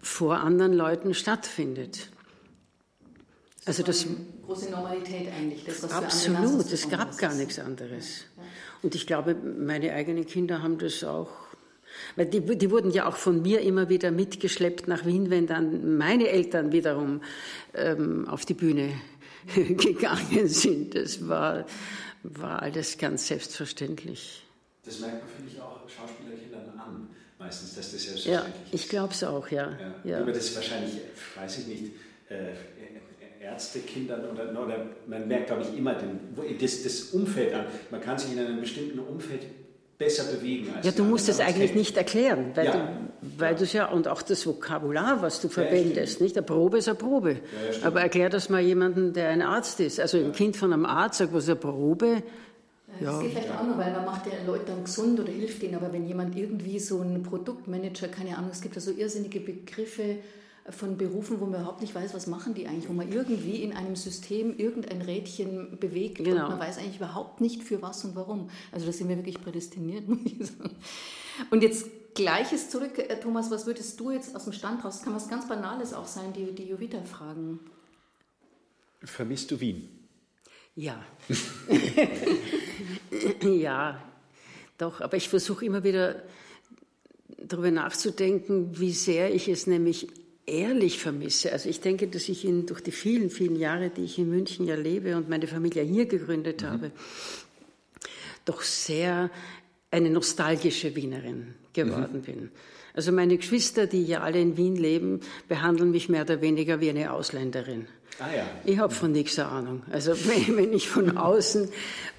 vor 0.00 0.40
anderen 0.40 0.72
Leuten 0.72 1.14
stattfindet. 1.14 2.08
Also 3.66 3.82
das 3.82 4.06
große 4.46 4.70
Normalität 4.70 5.28
eigentlich. 5.36 5.64
Das, 5.64 5.82
was 5.82 5.92
absolut, 5.92 6.72
es 6.72 6.88
gab 6.88 7.16
gar 7.18 7.34
nichts 7.34 7.58
anderes. 7.58 8.24
Und 8.82 8.94
ich 8.94 9.06
glaube, 9.06 9.34
meine 9.34 9.92
eigenen 9.92 10.26
Kinder 10.26 10.62
haben 10.62 10.78
das 10.78 11.04
auch 11.04 11.28
weil 12.16 12.26
die, 12.26 12.40
die 12.40 12.70
wurden 12.70 12.90
ja 12.90 13.06
auch 13.06 13.16
von 13.16 13.42
mir 13.42 13.60
immer 13.60 13.88
wieder 13.88 14.10
mitgeschleppt 14.10 14.88
nach 14.88 15.04
Wien, 15.06 15.30
wenn 15.30 15.46
dann 15.46 15.96
meine 15.96 16.28
Eltern 16.28 16.72
wiederum 16.72 17.22
ähm, 17.74 18.28
auf 18.28 18.44
die 18.44 18.54
Bühne 18.54 18.92
gegangen 19.54 20.48
sind. 20.48 20.94
Das 20.94 21.28
war, 21.28 21.66
war 22.22 22.62
alles 22.62 22.98
ganz 22.98 23.26
selbstverständlich. 23.26 24.44
Das 24.84 25.00
merkt 25.00 25.22
man, 25.22 25.30
finde 25.36 25.52
ich, 25.52 25.60
auch 25.60 25.88
Schauspielerkindern 25.88 26.78
an, 26.78 27.08
meistens, 27.38 27.74
dass 27.74 27.92
das 27.92 28.02
selbstverständlich 28.02 28.56
ja, 28.56 28.64
ist. 28.72 28.74
Ich 28.74 28.88
glaube 28.88 29.12
es 29.12 29.24
auch, 29.24 29.48
ja. 29.48 29.70
ja. 29.70 29.94
ja. 30.04 30.20
Aber 30.20 30.32
das 30.32 30.54
wahrscheinlich, 30.54 30.94
weiß 31.36 31.58
ich 31.58 31.66
nicht, 31.66 31.92
äh, 32.28 32.52
Ärztekindern 33.52 34.22
oder, 34.30 34.50
oder 34.62 34.86
man 35.06 35.28
merkt, 35.28 35.48
glaube 35.48 35.62
ich, 35.62 35.76
immer 35.76 35.94
den, 35.94 36.20
das, 36.60 36.82
das 36.82 37.02
Umfeld 37.10 37.54
an. 37.54 37.66
Man 37.90 38.00
kann 38.00 38.18
sich 38.18 38.32
in 38.32 38.38
einem 38.38 38.60
bestimmten 38.60 38.98
Umfeld 38.98 39.42
besser 40.00 40.24
bewegen. 40.24 40.68
ja, 40.82 40.90
du 40.92 41.04
musst 41.04 41.28
es 41.28 41.40
eigentlich 41.40 41.74
nicht 41.74 41.96
erklären, 41.96 42.52
weil 42.54 42.64
ja. 42.64 42.72
du, 42.72 42.78
weil 43.38 43.54
du 43.54 43.64
ja, 43.66 43.86
und 43.86 44.08
auch 44.08 44.22
das 44.22 44.46
Vokabular, 44.46 45.20
was 45.20 45.42
du 45.42 45.48
verwendest, 45.48 46.18
ja, 46.18 46.24
nicht? 46.24 46.36
Eine 46.38 46.46
Probe 46.46 46.78
ist 46.78 46.88
eine 46.88 46.96
Probe. 46.96 47.32
Ja, 47.32 47.86
Aber 47.86 48.00
erklär 48.00 48.30
das 48.30 48.48
mal 48.48 48.62
jemandem, 48.62 49.12
der 49.12 49.28
ein 49.28 49.42
Arzt 49.42 49.78
ist. 49.78 50.00
Also 50.00 50.16
ein 50.16 50.32
Kind 50.32 50.56
von 50.56 50.72
einem 50.72 50.86
Arzt 50.86 51.18
sagt, 51.18 51.34
was 51.34 51.44
ist 51.44 51.50
eine 51.50 51.58
Probe? 51.60 52.22
Das 52.98 53.02
ja. 53.02 53.20
geht 53.20 53.32
vielleicht 53.32 53.50
auch 53.50 53.62
noch, 53.62 53.76
weil 53.76 53.92
man 53.92 54.06
macht 54.06 54.26
ja 54.26 54.32
Leute 54.46 54.64
dann 54.68 54.84
gesund 54.84 55.20
oder 55.20 55.30
hilft 55.30 55.62
ihnen. 55.62 55.74
Aber 55.74 55.92
wenn 55.92 56.06
jemand 56.06 56.34
irgendwie 56.34 56.78
so 56.78 57.02
ein 57.02 57.22
Produktmanager, 57.22 58.08
keine 58.08 58.38
Ahnung, 58.38 58.50
es 58.52 58.62
gibt 58.62 58.74
ja 58.76 58.80
so 58.80 58.92
irrsinnige 58.92 59.40
Begriffe, 59.40 60.16
von 60.70 60.96
Berufen, 60.96 61.40
wo 61.40 61.46
man 61.46 61.60
überhaupt 61.60 61.80
nicht 61.80 61.94
weiß, 61.94 62.14
was 62.14 62.26
machen 62.26 62.54
die 62.54 62.66
eigentlich, 62.66 62.88
wo 62.88 62.92
man 62.92 63.10
irgendwie 63.10 63.62
in 63.62 63.72
einem 63.72 63.96
System 63.96 64.56
irgendein 64.56 65.02
Rädchen 65.02 65.78
bewegt 65.78 66.18
genau. 66.18 66.44
und 66.44 66.50
man 66.50 66.60
weiß 66.60 66.78
eigentlich 66.78 66.96
überhaupt 66.96 67.40
nicht 67.40 67.62
für 67.62 67.82
was 67.82 68.04
und 68.04 68.14
warum. 68.14 68.50
Also 68.72 68.86
da 68.86 68.92
sind 68.92 69.08
wir 69.08 69.16
wirklich 69.16 69.40
prädestiniert, 69.40 70.08
muss 70.08 70.18
ich 70.24 70.46
sagen. 70.46 70.76
Und 71.50 71.62
jetzt 71.62 71.86
Gleiches 72.14 72.70
zurück, 72.70 72.98
äh, 72.98 73.20
Thomas, 73.20 73.50
was 73.50 73.66
würdest 73.66 73.98
du 74.00 74.10
jetzt 74.10 74.34
aus 74.34 74.44
dem 74.44 74.52
Stand 74.52 74.84
raus, 74.84 75.02
kann 75.02 75.14
was 75.14 75.28
ganz 75.28 75.48
Banales 75.48 75.92
auch 75.92 76.06
sein, 76.06 76.32
die, 76.32 76.52
die 76.52 76.64
Jovita 76.64 77.02
fragen. 77.02 77.60
Vermisst 79.02 79.50
du 79.50 79.60
Wien? 79.60 79.88
Ja. 80.74 81.02
ja, 83.42 84.02
doch, 84.78 85.00
aber 85.00 85.16
ich 85.16 85.28
versuche 85.28 85.64
immer 85.64 85.84
wieder 85.84 86.22
darüber 87.38 87.70
nachzudenken, 87.70 88.78
wie 88.78 88.92
sehr 88.92 89.34
ich 89.34 89.48
es 89.48 89.66
nämlich 89.66 90.08
ehrlich 90.46 90.98
vermisse. 90.98 91.52
Also 91.52 91.68
ich 91.68 91.80
denke, 91.80 92.08
dass 92.08 92.28
ich 92.28 92.44
ihn 92.44 92.66
durch 92.66 92.80
die 92.80 92.92
vielen, 92.92 93.30
vielen 93.30 93.56
Jahre, 93.56 93.90
die 93.90 94.04
ich 94.04 94.18
in 94.18 94.30
München 94.30 94.66
ja 94.66 94.74
lebe 94.74 95.16
und 95.16 95.28
meine 95.28 95.46
Familie 95.46 95.82
hier 95.82 96.06
gegründet 96.06 96.62
mhm. 96.62 96.66
habe, 96.66 96.90
doch 98.44 98.62
sehr 98.62 99.30
eine 99.90 100.10
nostalgische 100.10 100.94
Wienerin 100.96 101.54
geworden 101.72 102.18
mhm. 102.18 102.22
bin. 102.22 102.50
Also 102.94 103.12
meine 103.12 103.36
Geschwister, 103.36 103.86
die 103.86 104.04
ja 104.04 104.20
alle 104.20 104.40
in 104.40 104.56
Wien 104.56 104.76
leben, 104.76 105.20
behandeln 105.48 105.92
mich 105.92 106.08
mehr 106.08 106.22
oder 106.22 106.40
weniger 106.40 106.80
wie 106.80 106.90
eine 106.90 107.12
Ausländerin. 107.12 107.86
Ah, 108.18 108.34
ja. 108.36 108.46
Ich 108.64 108.78
habe 108.78 108.92
von 108.92 109.12
nichts 109.12 109.38
Ahnung. 109.38 109.82
Also 109.90 110.12
wenn, 110.26 110.56
wenn 110.56 110.72
ich 110.72 110.88
von 110.88 111.16
außen 111.16 111.70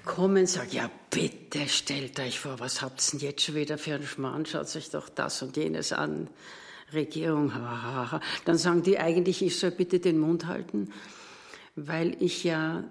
komme 0.04 0.40
und 0.40 0.48
sage, 0.48 0.70
ja 0.72 0.90
bitte 1.10 1.68
stellt 1.68 2.18
euch 2.20 2.38
vor, 2.40 2.58
was 2.58 2.80
habt 2.82 3.00
ihr 3.00 3.18
denn 3.18 3.28
jetzt 3.28 3.42
schon 3.42 3.54
wieder 3.54 3.78
für 3.78 3.94
einen 3.94 4.06
Schmarrn, 4.06 4.46
schaut 4.46 4.74
euch 4.74 4.90
doch 4.90 5.08
das 5.08 5.42
und 5.42 5.56
jenes 5.56 5.92
an. 5.92 6.28
Regierung, 6.94 7.52
dann 8.44 8.58
sagen 8.58 8.82
die 8.82 8.98
eigentlich, 8.98 9.42
ich 9.42 9.58
soll 9.58 9.70
bitte 9.70 10.00
den 10.00 10.18
Mund 10.18 10.46
halten, 10.46 10.90
weil 11.76 12.16
ich 12.20 12.44
ja 12.44 12.84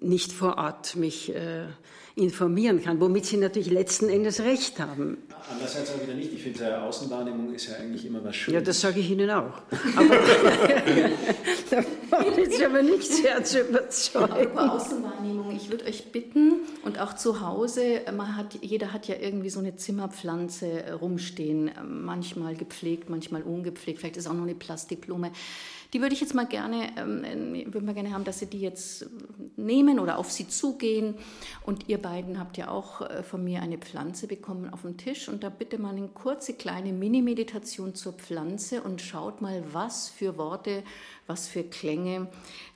nicht 0.00 0.32
vor 0.32 0.58
Ort 0.58 0.96
mich 0.96 1.34
äh, 1.34 1.66
informieren 2.14 2.82
kann, 2.82 3.00
womit 3.00 3.26
sie 3.26 3.36
natürlich 3.36 3.70
letzten 3.70 4.08
Endes 4.08 4.40
recht 4.40 4.80
haben. 4.80 5.18
Andererseits 5.50 5.90
auch 5.92 6.02
wieder 6.02 6.14
nicht. 6.14 6.32
Ich 6.32 6.42
finde, 6.42 6.82
Außenwahrnehmung 6.82 7.54
ist 7.54 7.68
ja 7.68 7.76
eigentlich 7.76 8.04
immer 8.06 8.22
was 8.24 8.36
Schönes. 8.36 8.60
Ja, 8.60 8.64
das 8.64 8.80
sage 8.80 9.00
ich 9.00 9.10
Ihnen 9.10 9.30
auch. 9.30 9.60
Aber 9.96 10.16
da 11.70 11.76
war 12.10 12.38
ich 12.38 12.64
aber 12.64 12.82
nicht 12.82 13.10
sehr 13.10 13.42
zu 13.44 13.60
überzeugen. 13.60 14.32
Apropos 14.32 14.86
Außenwahrnehmung, 14.86 15.54
ich 15.54 15.70
würde 15.70 15.86
euch 15.86 16.12
bitten, 16.12 16.60
und 16.84 17.00
auch 17.00 17.14
zu 17.14 17.40
Hause, 17.40 18.02
man 18.16 18.36
hat, 18.36 18.58
jeder 18.62 18.92
hat 18.92 19.08
ja 19.08 19.16
irgendwie 19.20 19.50
so 19.50 19.60
eine 19.60 19.76
Zimmerpflanze 19.76 20.98
rumstehen, 21.00 21.70
manchmal 21.86 22.54
gepflegt, 22.54 23.10
manchmal 23.10 23.42
ungepflegt, 23.42 24.00
vielleicht 24.00 24.16
ist 24.16 24.26
auch 24.26 24.34
noch 24.34 24.42
eine 24.42 24.54
Plastikblume. 24.54 25.32
Die 25.92 26.02
würde 26.02 26.14
ich 26.14 26.20
jetzt 26.20 26.34
mal 26.34 26.46
gerne, 26.46 26.90
ähm, 26.98 27.72
würde 27.72 27.86
mal 27.86 27.94
gerne 27.94 28.12
haben, 28.12 28.24
dass 28.24 28.40
Sie 28.40 28.46
die 28.46 28.60
jetzt 28.60 29.06
nehmen 29.56 29.98
oder 29.98 30.18
auf 30.18 30.30
Sie 30.30 30.46
zugehen. 30.46 31.14
Und 31.64 31.88
ihr 31.88 31.98
beiden 31.98 32.38
habt 32.38 32.58
ja 32.58 32.68
auch 32.68 33.00
äh, 33.00 33.22
von 33.22 33.42
mir 33.42 33.62
eine 33.62 33.78
Pflanze 33.78 34.26
bekommen 34.26 34.70
auf 34.70 34.82
dem 34.82 34.98
Tisch. 34.98 35.28
Und 35.28 35.42
da 35.42 35.48
bitte 35.48 35.78
mal 35.78 35.94
eine 35.94 36.08
kurze 36.08 36.54
kleine 36.54 36.92
Mini-Meditation 36.92 37.94
zur 37.94 38.12
Pflanze 38.12 38.82
und 38.82 39.00
schaut 39.00 39.40
mal, 39.40 39.64
was 39.72 40.08
für 40.10 40.36
Worte, 40.36 40.82
was 41.26 41.48
für 41.48 41.64
Klänge 41.64 42.28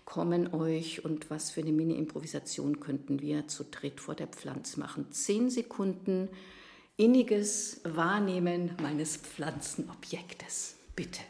kommen 0.07 0.55
euch 0.55 1.05
und 1.05 1.31
was 1.31 1.51
für 1.51 1.61
eine 1.61 1.72
Mini-Improvisation 1.72 2.81
könnten 2.81 3.20
wir 3.20 3.46
zu 3.46 3.64
dritt 3.64 4.01
vor 4.01 4.14
der 4.14 4.27
Pflanze 4.27 4.81
machen. 4.81 5.12
Zehn 5.12 5.51
Sekunden 5.51 6.31
inniges 6.96 7.81
Wahrnehmen 7.85 8.72
meines 8.83 9.16
Pflanzenobjektes. 9.16 10.77
Bitte. 10.96 11.20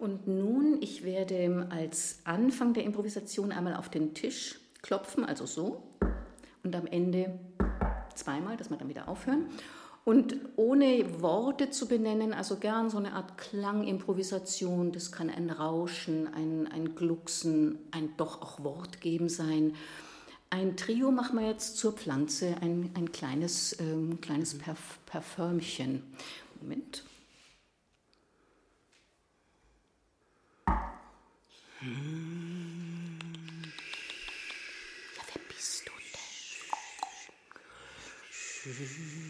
Und 0.00 0.26
nun, 0.26 0.78
ich 0.80 1.04
werde 1.04 1.66
als 1.68 2.20
Anfang 2.24 2.72
der 2.72 2.84
Improvisation 2.84 3.52
einmal 3.52 3.76
auf 3.76 3.90
den 3.90 4.14
Tisch 4.14 4.58
klopfen, 4.80 5.26
also 5.26 5.44
so, 5.44 5.82
und 6.64 6.74
am 6.74 6.86
Ende 6.86 7.38
zweimal, 8.14 8.56
dass 8.56 8.70
wir 8.70 8.78
dann 8.78 8.88
wieder 8.88 9.08
aufhören. 9.08 9.48
Und 10.06 10.36
ohne 10.56 11.20
Worte 11.20 11.68
zu 11.68 11.86
benennen, 11.86 12.32
also 12.32 12.56
gern 12.56 12.88
so 12.88 12.96
eine 12.96 13.12
Art 13.12 13.36
Klangimprovisation, 13.36 14.90
das 14.90 15.12
kann 15.12 15.28
ein 15.28 15.50
Rauschen, 15.50 16.32
ein, 16.32 16.66
ein 16.72 16.94
Glucksen, 16.94 17.78
ein 17.90 18.14
doch 18.16 18.40
auch 18.40 18.64
Wortgeben 18.64 19.28
sein. 19.28 19.74
Ein 20.48 20.78
Trio 20.78 21.10
machen 21.10 21.38
wir 21.38 21.46
jetzt 21.46 21.76
zur 21.76 21.92
Pflanze, 21.92 22.56
ein, 22.62 22.90
ein 22.94 23.12
kleines, 23.12 23.78
ähm, 23.78 24.18
kleines 24.22 24.56
Perf 24.56 24.98
Parfümchen. 25.04 26.04
Moment. 26.62 27.04
Hm. 38.62 39.29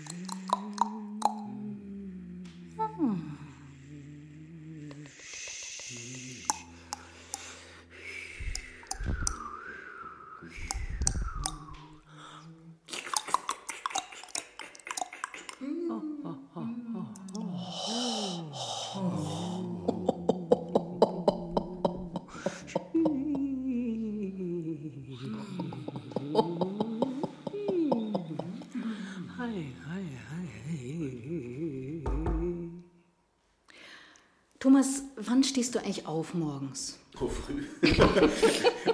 Thomas, 34.71 35.03
wann 35.17 35.43
stehst 35.43 35.75
du 35.75 35.81
eigentlich 35.81 36.07
auf 36.07 36.33
morgens? 36.33 36.97
Oh, 37.21 37.27
früh. 37.27 37.65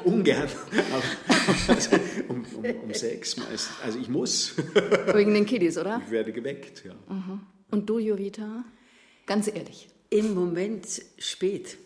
Ungern. 0.04 0.48
Also, 1.68 1.90
um, 2.28 2.46
um, 2.54 2.64
um, 2.64 2.94
sechs 2.94 3.36
meist. 3.36 3.68
Also 3.84 3.98
ich 3.98 4.08
muss. 4.08 4.56
Wegen 5.12 5.34
den 5.34 5.44
Kiddies, 5.44 5.76
oder? 5.76 6.00
Ich 6.02 6.10
werde 6.10 6.32
geweckt, 6.32 6.82
ja. 6.86 6.94
Mhm. 7.12 7.42
Und 7.70 7.90
du, 7.90 7.98
Jovita? 7.98 8.64
Ganz 9.26 9.48
ehrlich. 9.48 9.90
Im 10.08 10.32
Moment 10.32 10.86
spät. 11.18 11.76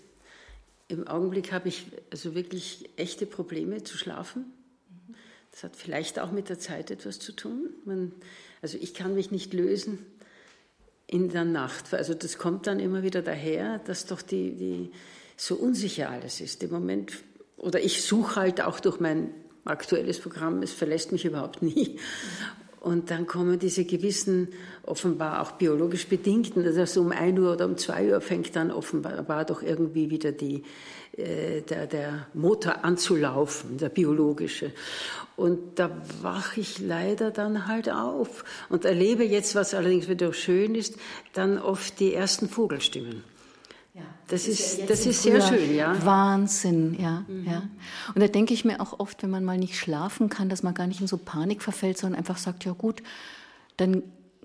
Im 0.86 1.08
Augenblick 1.08 1.50
habe 1.50 1.68
ich 1.68 1.86
also 2.12 2.36
wirklich 2.36 2.90
echte 2.94 3.26
Probleme 3.26 3.82
zu 3.82 3.98
schlafen. 3.98 4.52
Das 5.50 5.64
hat 5.64 5.74
vielleicht 5.74 6.20
auch 6.20 6.30
mit 6.30 6.48
der 6.48 6.60
Zeit 6.60 6.92
etwas 6.92 7.18
zu 7.18 7.32
tun. 7.32 7.70
Man, 7.84 8.12
also 8.62 8.78
ich 8.80 8.94
kann 8.94 9.16
mich 9.16 9.32
nicht 9.32 9.52
lösen 9.52 9.98
in 11.10 11.28
der 11.28 11.44
Nacht. 11.44 11.92
Also 11.92 12.14
das 12.14 12.38
kommt 12.38 12.68
dann 12.68 12.78
immer 12.78 13.02
wieder 13.02 13.20
daher, 13.20 13.78
dass 13.80 14.06
doch 14.06 14.22
die, 14.22 14.54
die 14.54 14.92
so 15.36 15.56
unsicher 15.56 16.08
alles 16.08 16.40
ist. 16.40 16.62
Im 16.62 16.70
Moment, 16.70 17.12
oder 17.56 17.80
ich 17.80 18.02
suche 18.02 18.36
halt 18.36 18.60
auch 18.60 18.78
durch 18.78 19.00
mein 19.00 19.34
aktuelles 19.64 20.20
Programm, 20.20 20.62
es 20.62 20.72
verlässt 20.72 21.10
mich 21.10 21.24
überhaupt 21.24 21.62
nie. 21.62 21.98
Und 22.80 23.10
dann 23.10 23.26
kommen 23.26 23.58
diese 23.58 23.84
gewissen, 23.84 24.48
offenbar 24.84 25.42
auch 25.42 25.52
biologisch 25.52 26.06
bedingten, 26.06 26.66
also 26.66 27.02
um 27.02 27.12
ein 27.12 27.38
Uhr 27.38 27.52
oder 27.52 27.66
um 27.66 27.76
zwei 27.76 28.10
Uhr 28.10 28.22
fängt 28.22 28.56
dann 28.56 28.70
offenbar 28.70 29.44
doch 29.44 29.62
irgendwie 29.62 30.08
wieder 30.08 30.32
die, 30.32 30.62
äh, 31.16 31.60
der, 31.60 31.86
der 31.86 32.26
Motor 32.32 32.82
anzulaufen, 32.82 33.76
der 33.76 33.90
biologische. 33.90 34.72
Und 35.36 35.78
da 35.78 35.90
wache 36.22 36.60
ich 36.60 36.78
leider 36.78 37.30
dann 37.30 37.66
halt 37.66 37.90
auf 37.90 38.44
und 38.70 38.86
erlebe 38.86 39.24
jetzt, 39.24 39.54
was 39.54 39.74
allerdings 39.74 40.08
wieder 40.08 40.32
schön 40.32 40.74
ist, 40.74 40.96
dann 41.34 41.58
oft 41.58 42.00
die 42.00 42.14
ersten 42.14 42.48
Vogelstimmen. 42.48 43.22
Ja, 43.94 44.02
das, 44.28 44.44
das 44.44 44.48
ist, 44.48 44.78
ja 44.78 44.86
das 44.86 45.06
ist 45.06 45.22
sehr 45.22 45.40
schön, 45.40 45.74
ja. 45.74 46.04
Wahnsinn, 46.04 46.96
ja, 47.00 47.24
mhm. 47.26 47.44
ja. 47.44 47.62
Und 48.14 48.20
da 48.20 48.28
denke 48.28 48.54
ich 48.54 48.64
mir 48.64 48.80
auch 48.80 49.00
oft, 49.00 49.22
wenn 49.22 49.30
man 49.30 49.44
mal 49.44 49.58
nicht 49.58 49.76
schlafen 49.76 50.28
kann, 50.28 50.48
dass 50.48 50.62
man 50.62 50.74
gar 50.74 50.86
nicht 50.86 51.00
in 51.00 51.08
so 51.08 51.16
Panik 51.16 51.62
verfällt, 51.62 51.98
sondern 51.98 52.18
einfach 52.18 52.38
sagt, 52.38 52.64
ja 52.64 52.72
gut, 52.72 53.02
dann 53.76 54.02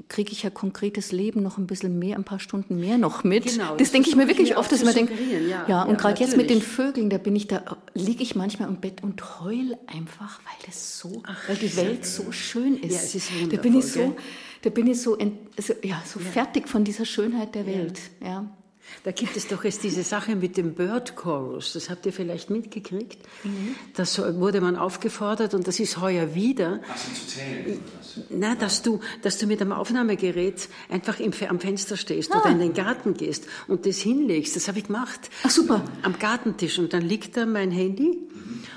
kriege 0.10 0.32
ich 0.32 0.44
ja 0.44 0.50
konkretes 0.50 1.12
Leben 1.12 1.42
noch 1.42 1.58
ein 1.58 1.68
bisschen 1.68 1.98
mehr, 2.00 2.18
ein 2.18 2.24
paar 2.24 2.40
Stunden 2.40 2.80
mehr 2.80 2.98
noch 2.98 3.24
mit. 3.24 3.46
Genau, 3.46 3.72
das, 3.72 3.78
das 3.78 3.92
denke 3.92 4.10
ich 4.10 4.16
mir 4.16 4.28
wirklich 4.28 4.58
oft, 4.58 4.72
dass 4.72 4.84
mir 4.84 4.94
denke, 4.94 5.14
ja, 5.14 5.66
ja, 5.68 5.84
und 5.84 5.94
ja, 5.94 5.96
gerade 5.96 6.22
jetzt 6.22 6.36
mit 6.36 6.50
den 6.50 6.62
Vögeln, 6.62 7.10
da 7.10 7.18
bin 7.18 7.36
ich 7.36 7.48
da, 7.48 7.78
liege 7.94 8.22
ich 8.22 8.36
manchmal 8.36 8.68
im 8.68 8.78
Bett 8.78 9.04
und 9.04 9.42
heul 9.42 9.78
einfach, 9.88 10.42
weil 10.44 10.70
es 10.70 11.00
so, 11.00 11.22
Ach, 11.26 11.48
weil 11.48 11.56
die 11.56 11.76
Welt 11.78 12.06
so 12.06 12.32
schön 12.32 12.78
ist. 12.78 12.94
Ja, 12.94 13.00
es 13.00 13.16
ist 13.16 13.30
da 13.52 13.58
bin 13.58 13.78
ich 13.78 13.86
so, 13.86 14.16
da 14.64 14.70
bin 14.70 14.88
ich 14.88 15.02
so, 15.02 15.18
so 15.60 15.74
ja, 15.84 16.02
so 16.06 16.20
fertig 16.20 16.68
von 16.68 16.84
dieser 16.84 17.06
Schönheit 17.06 17.56
der 17.56 17.66
Welt, 17.66 18.00
ja. 18.22 18.50
Da 19.04 19.12
gibt 19.12 19.36
es 19.38 19.48
doch 19.48 19.64
jetzt 19.64 19.84
diese 19.84 20.04
Sache 20.04 20.36
mit 20.36 20.58
dem 20.58 20.74
Bird 20.74 21.16
Chorus, 21.16 21.74
das 21.74 21.90
habt 21.90 22.06
ihr 22.06 22.14
vielleicht 22.14 22.50
mitgekriegt. 22.50 23.20
Mhm. 23.44 23.76
Das 23.94 24.18
wurde 24.20 24.62
man 24.62 24.76
aufgefordert 24.76 25.54
und 25.54 25.68
das 25.68 25.80
ist 25.80 26.00
heuer 26.00 26.34
wieder. 26.34 26.82
Ach, 26.90 26.96
zu 26.96 27.28
zählen. 27.28 27.80
Na, 28.30 28.56
dass 28.56 28.82
du, 28.82 29.00
dass 29.22 29.38
du 29.38 29.46
mit 29.48 29.62
einem 29.62 29.72
Aufnahmegerät 29.72 30.70
einfach 30.90 31.20
im, 31.20 31.34
am 31.50 31.60
Fenster 31.60 31.98
stehst 31.98 32.34
ah. 32.34 32.40
oder 32.40 32.50
in 32.50 32.60
den 32.60 32.74
Garten 32.74 33.14
gehst 33.14 33.46
und 33.68 33.86
das 33.86 33.98
hinlegst. 33.98 34.56
Das 34.56 34.68
habe 34.68 34.80
ich 34.80 34.86
gemacht. 34.86 35.30
Ach 35.44 35.50
super. 35.50 35.84
Am 36.02 36.18
Gartentisch 36.18 36.80
und 36.80 36.94
dann 36.94 37.02
liegt 37.02 37.38
da 37.38 37.46
mein 37.46 37.72
Handy 37.72 38.18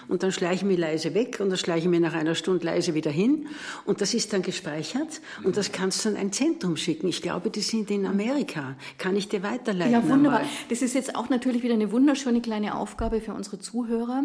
und 0.08 0.22
dann 0.22 0.32
schleiche 0.32 0.56
ich 0.56 0.64
mich 0.64 0.78
leise 0.78 1.14
weg 1.14 1.38
und 1.40 1.50
dann 1.50 1.58
schleiche 1.58 1.80
ich 1.80 1.88
mich 1.88 2.00
nach 2.00 2.14
einer 2.14 2.34
Stunde 2.34 2.64
leise 2.64 2.94
wieder 2.94 3.10
hin 3.10 3.46
und 3.84 4.00
das 4.00 4.14
ist 4.14 4.32
dann 4.32 4.42
gespeichert 4.42 5.20
und 5.44 5.56
das 5.56 5.72
kannst 5.72 6.04
du 6.04 6.08
in 6.10 6.16
ein 6.16 6.32
Zentrum 6.32 6.76
schicken. 6.76 7.08
Ich 7.08 7.22
glaube, 7.22 7.50
die 7.50 7.60
sind 7.60 7.90
in 7.90 8.06
Amerika. 8.06 8.76
Kann 8.96 9.16
ich 9.16 9.28
dir 9.28 9.42
weiterleiten? 9.42 9.92
Ja, 9.92 10.02
wunderbar. 10.02 10.40
Einmal? 10.40 10.52
Das 10.68 10.82
ist 10.82 10.94
jetzt 10.94 11.14
auch 11.14 11.28
natürlich 11.28 11.62
wieder 11.62 11.74
eine 11.74 11.92
wunderschöne 11.92 12.40
kleine 12.40 12.76
Aufgabe 12.76 13.20
für 13.20 13.32
unsere 13.32 13.58
Zuhörer. 13.58 14.24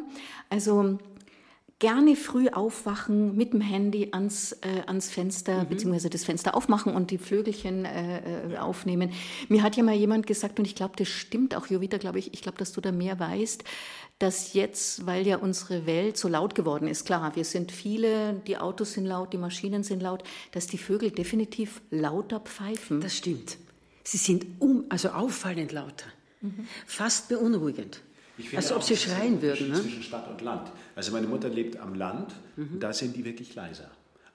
Also 0.50 0.98
gerne 1.84 2.16
früh 2.16 2.48
aufwachen, 2.48 3.36
mit 3.36 3.52
dem 3.52 3.60
Handy 3.60 4.08
ans, 4.14 4.54
äh, 4.62 4.84
ans 4.88 5.10
Fenster, 5.10 5.64
mhm. 5.64 5.68
beziehungsweise 5.68 6.10
das 6.10 6.24
Fenster 6.24 6.56
aufmachen 6.56 6.96
und 6.96 7.12
die 7.12 7.18
Flögelchen 7.18 7.84
äh, 7.84 8.54
äh, 8.54 8.58
aufnehmen. 8.58 9.12
Mir 9.50 9.64
hat 9.64 9.76
ja 9.76 9.84
mal 9.84 9.94
jemand 9.94 10.26
gesagt, 10.26 10.60
und 10.60 10.66
ich 10.66 10.76
glaube, 10.76 10.94
das 10.96 11.10
stimmt 11.10 11.54
auch, 11.56 11.68
Jovita, 11.68 11.98
glaube 11.98 12.20
ich, 12.20 12.34
ich 12.34 12.42
glaube, 12.42 12.58
dass 12.58 12.72
du 12.72 12.80
da 12.80 12.94
mehr 12.94 13.20
weißt, 13.20 13.66
dass 14.20 14.54
jetzt, 14.54 15.06
weil 15.06 15.28
ja 15.28 15.38
unsere 15.38 15.86
Welt 15.86 16.18
so 16.18 16.28
laut 16.28 16.56
geworden 16.56 16.88
ist, 16.88 17.06
klar, 17.06 17.36
wir 17.36 17.44
sind 17.44 17.72
viele, 17.72 18.42
die 18.48 18.58
Autos 18.58 18.94
sind 18.94 19.06
laut, 19.06 19.34
die 19.34 19.38
Maschinen 19.38 19.84
sind 19.84 20.02
laut, 20.02 20.24
dass 20.52 20.68
die 20.68 20.78
Vögel 20.78 21.12
definitiv 21.12 21.82
lauter 21.90 22.40
pfeifen. 22.40 23.02
Das 23.02 23.18
stimmt. 23.18 23.58
Sie 24.04 24.18
sind 24.18 24.46
um, 24.60 24.86
also 24.90 25.10
auffallend 25.10 25.72
lauter, 25.72 26.06
mhm. 26.42 26.68
fast 26.86 27.30
beunruhigend. 27.30 28.02
Als 28.56 28.72
ob 28.72 28.82
sie 28.82 28.98
schreien 28.98 29.42
würden. 29.42 29.70
Ne? 29.70 29.80
Zwischen 29.80 30.02
Stadt 30.02 30.28
und 30.30 30.42
Land. 30.42 30.72
Also 30.96 31.12
meine 31.12 31.28
Mutter 31.28 31.50
lebt 31.50 31.78
am 31.78 31.94
Land, 31.94 32.34
mhm. 32.56 32.80
da 32.80 32.92
sind 32.92 33.16
die 33.16 33.24
wirklich 33.24 33.54
leiser. 33.54 33.92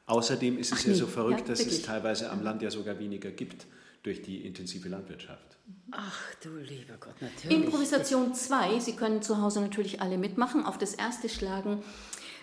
Außerdem 0.06 0.56
ist 0.58 0.72
es 0.72 0.80
Ach, 0.80 0.84
ja 0.84 0.92
nee. 0.92 0.98
so 0.98 1.06
verrückt, 1.06 1.40
ja, 1.40 1.46
dass 1.46 1.58
wirklich? 1.58 1.80
es 1.80 1.82
teilweise 1.82 2.30
am 2.30 2.42
Land 2.42 2.62
ja 2.62 2.70
sogar 2.70 2.98
weniger 2.98 3.30
gibt 3.30 3.66
durch 4.02 4.22
die 4.22 4.46
intensive 4.46 4.88
Landwirtschaft. 4.88 5.56
Ach 5.90 6.34
du 6.42 6.56
lieber 6.56 6.94
Gott, 6.98 7.20
natürlich. 7.20 7.56
Improvisation 7.56 8.34
2, 8.34 8.80
Sie 8.80 8.96
können 8.96 9.22
zu 9.22 9.40
Hause 9.40 9.60
natürlich 9.60 10.00
alle 10.00 10.18
mitmachen, 10.18 10.64
auf 10.64 10.78
das 10.78 10.94
erste 10.94 11.28
schlagen. 11.28 11.82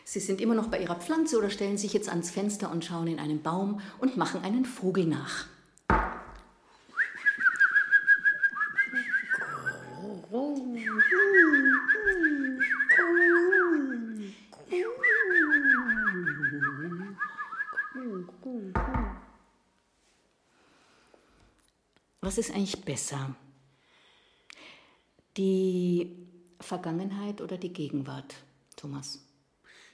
Sie 0.03 0.19
sind 0.19 0.41
immer 0.41 0.53
noch 0.53 0.67
bei 0.67 0.79
Ihrer 0.79 0.95
Pflanze 0.95 1.37
oder 1.37 1.49
stellen 1.49 1.77
sich 1.77 1.93
jetzt 1.93 2.09
ans 2.09 2.29
Fenster 2.29 2.71
und 2.71 2.85
schauen 2.85 3.07
in 3.07 3.19
einen 3.19 3.41
Baum 3.41 3.81
und 3.99 4.17
machen 4.17 4.43
einen 4.43 4.65
Vogel 4.65 5.05
nach. 5.05 5.47
Was 22.35 22.49
ist 22.49 22.53
eigentlich 22.53 22.83
besser? 22.83 23.33
Die 25.37 26.11
Vergangenheit 26.59 27.39
oder 27.39 27.57
die 27.57 27.71
Gegenwart, 27.71 28.35
Thomas? 28.75 29.25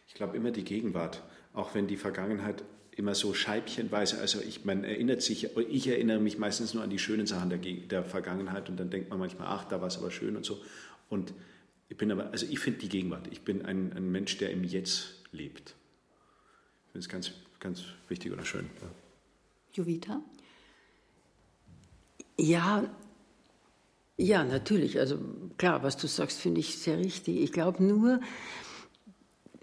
Ich 0.07 0.15
glaube 0.15 0.35
immer 0.37 0.49
die 0.49 0.63
Gegenwart, 0.63 1.21
auch 1.53 1.75
wenn 1.75 1.85
die 1.85 1.97
Vergangenheit 1.97 2.63
immer 2.97 3.13
so 3.13 3.35
scheibchenweise, 3.35 4.19
also 4.19 4.41
ich, 4.41 4.65
man 4.65 4.83
erinnert 4.83 5.21
sich, 5.21 5.55
ich 5.55 5.87
erinnere 5.87 6.19
mich 6.19 6.39
meistens 6.39 6.73
nur 6.73 6.81
an 6.81 6.89
die 6.89 6.97
schönen 6.97 7.27
Sachen 7.27 7.51
der, 7.51 7.59
der 7.59 8.03
Vergangenheit 8.03 8.69
und 8.69 8.79
dann 8.79 8.89
denkt 8.89 9.11
man 9.11 9.19
manchmal, 9.19 9.47
ach, 9.47 9.65
da 9.65 9.79
war 9.79 9.89
es 9.89 9.99
aber 9.99 10.09
schön 10.09 10.35
und 10.35 10.43
so. 10.43 10.59
Und 11.09 11.35
ich 11.89 11.97
bin 11.97 12.11
aber, 12.11 12.31
also 12.31 12.47
ich 12.49 12.57
finde 12.57 12.79
die 12.79 12.89
Gegenwart, 12.89 13.27
ich 13.29 13.41
bin 13.41 13.67
ein, 13.67 13.93
ein 13.93 14.11
Mensch, 14.11 14.39
der 14.39 14.49
im 14.49 14.63
Jetzt 14.63 15.13
lebt. 15.31 15.75
Ich 16.87 16.91
finde 16.93 17.05
es 17.05 17.07
ganz, 17.09 17.33
ganz 17.59 17.83
wichtig 18.07 18.31
oder 18.31 18.45
schön. 18.45 18.67
Ja. 18.81 18.87
Jovita? 19.73 20.23
Ja, 22.37 22.89
ja, 24.17 24.43
natürlich. 24.43 24.99
Also 24.99 25.17
klar, 25.57 25.81
was 25.83 25.97
du 25.97 26.07
sagst, 26.07 26.39
finde 26.39 26.59
ich 26.59 26.77
sehr 26.77 26.99
richtig. 26.99 27.41
Ich 27.41 27.51
glaube 27.51 27.83
nur, 27.83 28.19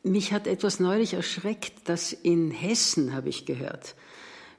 mich 0.03 0.33
hat 0.33 0.47
etwas 0.47 0.81
neulich 0.81 1.15
erschreckt, 1.15 1.89
dass 1.89 2.13
in 2.13 2.51
Hessen, 2.51 3.13
habe 3.13 3.29
ich 3.29 3.47
gehört, 3.47 3.95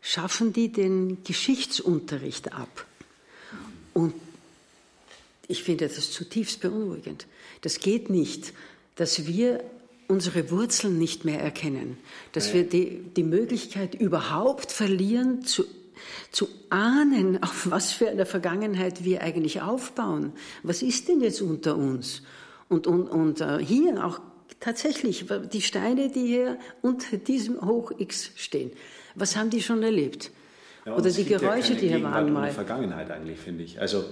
schaffen 0.01 0.53
die 0.53 0.71
den 0.71 1.23
Geschichtsunterricht 1.23 2.53
ab. 2.53 2.85
Und 3.93 4.13
ich 5.47 5.63
finde 5.63 5.87
das 5.87 6.11
zutiefst 6.11 6.61
beunruhigend. 6.61 7.27
Das 7.61 7.79
geht 7.79 8.09
nicht, 8.09 8.53
dass 8.95 9.25
wir 9.25 9.63
unsere 10.07 10.49
Wurzeln 10.49 10.97
nicht 10.97 11.25
mehr 11.25 11.41
erkennen, 11.41 11.97
dass 12.31 12.53
wir 12.53 12.63
die, 12.63 13.01
die 13.15 13.23
Möglichkeit 13.23 13.95
überhaupt 13.95 14.71
verlieren, 14.71 15.43
zu 15.43 15.65
zu 16.31 16.47
ahnen, 16.69 17.41
auf 17.43 17.69
was 17.69 17.91
für 17.91 18.09
eine 18.09 18.25
Vergangenheit 18.25 19.03
wir 19.03 19.21
eigentlich 19.21 19.61
aufbauen. 19.61 20.33
Was 20.63 20.81
ist 20.81 21.07
denn 21.07 21.21
jetzt 21.21 21.41
unter 21.41 21.75
uns? 21.75 22.21
Und, 22.67 22.85
und, 22.85 23.07
und 23.07 23.41
äh, 23.41 23.57
hier 23.59 24.05
auch 24.05 24.21
tatsächlich 24.59 25.25
die 25.51 25.61
Steine, 25.61 26.09
die 26.09 26.27
hier 26.27 26.59
unter 26.81 27.17
diesem 27.17 27.61
Hoch 27.61 27.91
X 27.97 28.31
stehen. 28.35 28.71
Was 29.15 29.35
haben 29.35 29.49
die 29.49 29.61
schon 29.61 29.81
erlebt? 29.81 30.31
Ja, 30.85 30.95
Oder 30.95 31.11
die 31.11 31.25
Geräusche, 31.25 31.73
ja 31.73 31.79
die 31.79 31.87
hier 31.89 32.03
waren 32.03 32.31
mal. 32.31 32.51
Vergangenheit 32.51 33.11
eigentlich, 33.11 33.39
finde 33.39 33.63
ich. 33.63 33.79
Also 33.79 34.05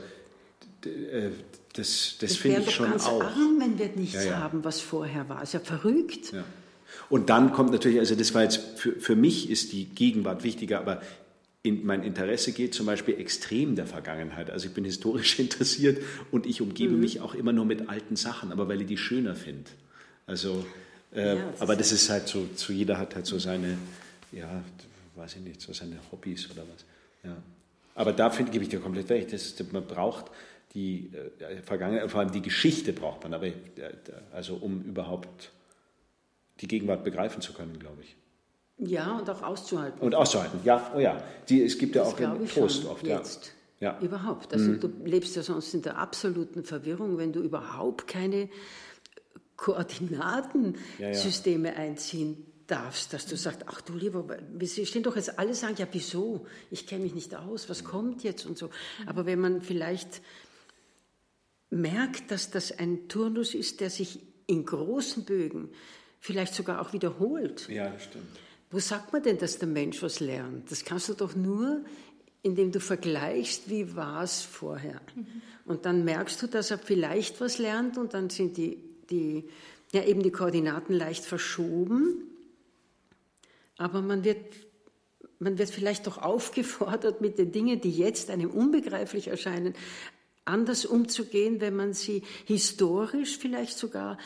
äh, 0.85 1.29
das, 1.73 2.15
das 2.19 2.35
finde 2.35 2.61
ich 2.61 2.71
schon 2.71 2.89
ganz 2.89 3.05
auch. 3.05 3.23
arm, 3.23 3.57
wenn 3.59 3.77
wir 3.77 3.89
nichts 3.95 4.25
ja, 4.25 4.39
haben, 4.39 4.63
was 4.63 4.79
vorher 4.79 5.29
war. 5.29 5.43
Ist 5.43 5.53
ja 5.53 5.59
verrückt. 5.59 6.33
Und 7.09 7.29
dann 7.29 7.53
kommt 7.53 7.71
natürlich, 7.71 7.99
also 7.99 8.15
das 8.15 8.33
war 8.33 8.43
jetzt 8.43 8.59
für, 8.75 8.93
für 8.93 9.15
mich 9.15 9.49
ist 9.49 9.73
die 9.73 9.85
Gegenwart 9.85 10.43
wichtiger, 10.43 10.79
aber 10.79 11.01
in, 11.63 11.85
mein 11.85 12.03
Interesse 12.03 12.51
geht 12.53 12.73
zum 12.73 12.85
Beispiel 12.85 13.19
extrem 13.19 13.75
der 13.75 13.87
Vergangenheit. 13.87 14.49
Also 14.49 14.67
ich 14.67 14.73
bin 14.73 14.85
historisch 14.85 15.39
interessiert 15.39 16.01
und 16.31 16.45
ich 16.45 16.61
umgebe 16.61 16.93
mhm. 16.93 16.99
mich 16.99 17.21
auch 17.21 17.35
immer 17.35 17.53
nur 17.53 17.65
mit 17.65 17.89
alten 17.89 18.15
Sachen, 18.15 18.51
aber 18.51 18.67
weil 18.67 18.81
ich 18.81 18.87
die 18.87 18.97
schöner 18.97 19.35
finde. 19.35 19.69
Also 20.25 20.65
Äh, 21.13 21.35
ja, 21.35 21.49
das 21.51 21.61
aber 21.61 21.75
das 21.75 21.91
ist 21.91 22.09
halt 22.09 22.27
so, 22.27 22.47
so, 22.55 22.73
jeder 22.73 22.97
hat 22.97 23.15
halt 23.15 23.25
so 23.25 23.39
seine, 23.39 23.77
ja, 24.31 24.63
weiß 25.15 25.37
ich 25.37 25.41
nicht, 25.41 25.61
so 25.61 25.73
seine 25.73 25.97
Hobbys 26.11 26.49
oder 26.51 26.63
was. 26.73 26.85
Ja. 27.23 27.37
Aber 27.95 28.13
da 28.13 28.29
finde 28.29 28.51
gebe 28.51 28.63
ich 28.63 28.69
dir 28.69 28.79
komplett 28.79 29.09
recht. 29.09 29.33
Das, 29.33 29.55
man 29.71 29.85
braucht 29.85 30.25
die 30.73 31.11
äh, 31.39 31.61
Vergangenheit, 31.63 32.11
vor 32.11 32.19
allem 32.19 32.31
die 32.31 32.41
Geschichte 32.41 32.93
braucht 32.93 33.23
man, 33.23 33.33
aber, 33.33 33.47
äh, 33.47 33.53
also 34.31 34.55
um 34.55 34.83
überhaupt 34.83 35.51
die 36.61 36.67
Gegenwart 36.67 37.03
begreifen 37.03 37.41
zu 37.41 37.53
können, 37.53 37.79
glaube 37.79 38.03
ich. 38.03 38.15
Ja, 38.79 39.17
und 39.17 39.29
auch 39.29 39.41
auszuhalten. 39.41 40.01
Und 40.01 40.13
auszuhalten, 40.13 40.59
ja, 40.63 40.91
oh 40.95 40.99
ja. 40.99 41.23
Die, 41.49 41.63
es 41.63 41.77
gibt 41.77 41.95
das 41.95 42.17
ja 42.19 42.31
auch 42.31 42.35
einen 42.35 42.47
Trost 42.47 42.85
oft. 42.85 43.05
Jetzt. 43.05 43.53
Ja. 43.79 43.99
Überhaupt. 43.99 44.53
Also 44.53 44.71
mhm. 44.71 44.79
du 44.79 44.87
lebst 45.03 45.35
ja 45.35 45.43
sonst 45.43 45.73
in 45.73 45.81
der 45.81 45.97
absoluten 45.97 46.63
Verwirrung, 46.63 47.17
wenn 47.17 47.33
du 47.33 47.41
überhaupt 47.41 48.07
keine 48.07 48.49
Koordinatensysteme 49.55 51.69
ja, 51.69 51.73
ja. 51.73 51.79
einziehen 51.79 52.45
darfst, 52.67 53.13
dass 53.13 53.25
du 53.25 53.37
sagst, 53.37 53.61
ach 53.67 53.81
du 53.81 53.93
lieber, 53.93 54.25
wir 54.51 54.67
stehen 54.67 55.03
doch 55.03 55.15
jetzt 55.15 55.39
alle 55.39 55.53
sagen, 55.53 55.75
ja 55.77 55.87
wieso, 55.91 56.45
ich 56.69 56.85
kenne 56.85 57.03
mich 57.03 57.15
nicht 57.15 57.35
aus, 57.35 57.69
was 57.69 57.83
kommt 57.83 58.23
jetzt 58.23 58.45
und 58.45 58.57
so. 58.57 58.69
Aber 59.05 59.25
wenn 59.25 59.39
man 59.39 59.61
vielleicht 59.61 60.21
merkt, 61.69 62.31
dass 62.31 62.51
das 62.51 62.77
ein 62.77 63.07
Turnus 63.07 63.53
ist, 63.53 63.79
der 63.79 63.89
sich 63.89 64.19
in 64.47 64.65
großen 64.65 65.25
Bögen 65.25 65.69
vielleicht 66.19 66.55
sogar 66.55 66.81
auch 66.81 66.93
wiederholt. 66.93 67.67
Ja, 67.69 67.89
das 67.89 68.03
stimmt. 68.03 68.25
Wo 68.69 68.79
sagt 68.79 69.13
man 69.13 69.23
denn, 69.23 69.37
dass 69.37 69.59
der 69.59 69.67
Mensch 69.67 70.01
was 70.01 70.19
lernt? 70.19 70.69
Das 70.71 70.83
kannst 70.83 71.07
du 71.09 71.13
doch 71.13 71.35
nur, 71.35 71.83
indem 72.41 72.71
du 72.71 72.79
vergleichst, 72.79 73.69
wie 73.69 73.95
war 73.95 74.23
es 74.23 74.41
vorher. 74.41 75.01
Mhm. 75.15 75.41
Und 75.65 75.85
dann 75.85 76.03
merkst 76.03 76.41
du, 76.41 76.47
dass 76.47 76.71
er 76.71 76.77
vielleicht 76.77 77.39
was 77.41 77.57
lernt 77.57 77.97
und 77.97 78.13
dann 78.13 78.29
sind 78.29 78.57
die, 78.57 78.77
die, 79.09 79.49
ja, 79.91 80.03
eben 80.03 80.21
die 80.21 80.31
Koordinaten 80.31 80.93
leicht 80.93 81.25
verschoben. 81.25 82.23
Aber 83.77 84.01
man 84.01 84.23
wird, 84.23 84.37
man 85.39 85.57
wird 85.57 85.69
vielleicht 85.69 86.07
doch 86.07 86.17
aufgefordert, 86.17 87.21
mit 87.21 87.37
den 87.37 87.51
Dingen, 87.51 87.79
die 87.79 87.91
jetzt 87.91 88.29
einem 88.29 88.49
unbegreiflich 88.49 89.27
erscheinen, 89.27 89.75
anders 90.45 90.85
umzugehen, 90.85 91.61
wenn 91.61 91.75
man 91.75 91.93
sie 91.93 92.23
historisch 92.45 93.37
vielleicht 93.37 93.77
sogar 93.77 94.17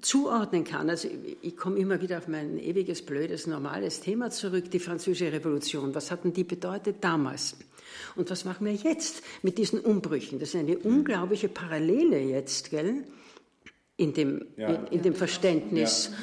zuordnen 0.00 0.64
kann. 0.64 0.90
Also 0.90 1.08
ich 1.42 1.56
komme 1.56 1.78
immer 1.78 2.00
wieder 2.00 2.18
auf 2.18 2.28
mein 2.28 2.58
ewiges, 2.58 3.02
blödes, 3.02 3.46
normales 3.46 4.00
Thema 4.00 4.30
zurück, 4.30 4.70
die 4.70 4.78
französische 4.78 5.32
Revolution. 5.32 5.94
Was 5.94 6.10
hatten 6.10 6.32
die 6.32 6.44
bedeutet 6.44 6.96
damals? 7.00 7.56
Und 8.16 8.30
was 8.30 8.44
machen 8.44 8.66
wir 8.66 8.74
jetzt 8.74 9.22
mit 9.42 9.58
diesen 9.58 9.80
Umbrüchen? 9.80 10.38
Das 10.38 10.50
ist 10.50 10.56
eine 10.56 10.78
unglaubliche 10.78 11.48
Parallele 11.48 12.20
jetzt, 12.20 12.70
gell? 12.70 13.04
In 13.96 14.14
dem, 14.14 14.46
ja. 14.56 14.68
in, 14.68 14.86
in, 14.86 15.02
dem 15.02 15.14
Verständnis 15.14 16.10
ja. 16.10 16.16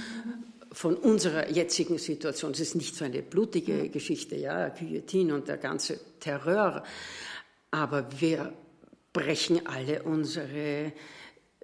von 0.72 0.96
unserer 0.96 1.52
jetzigen 1.52 2.00
Situation. 2.00 2.52
Es 2.52 2.60
ist 2.60 2.76
nicht 2.76 2.96
so 2.96 3.06
eine 3.06 3.22
blutige 3.22 3.90
Geschichte, 3.90 4.36
ja, 4.36 4.70
Guillotine 4.70 5.36
und 5.36 5.48
der 5.48 5.58
ganze 5.58 6.00
Terror. 6.20 6.84
Aber 7.70 8.08
wir 8.20 8.54
brechen 9.13 9.68
alle 9.68 10.04
unsere 10.04 10.92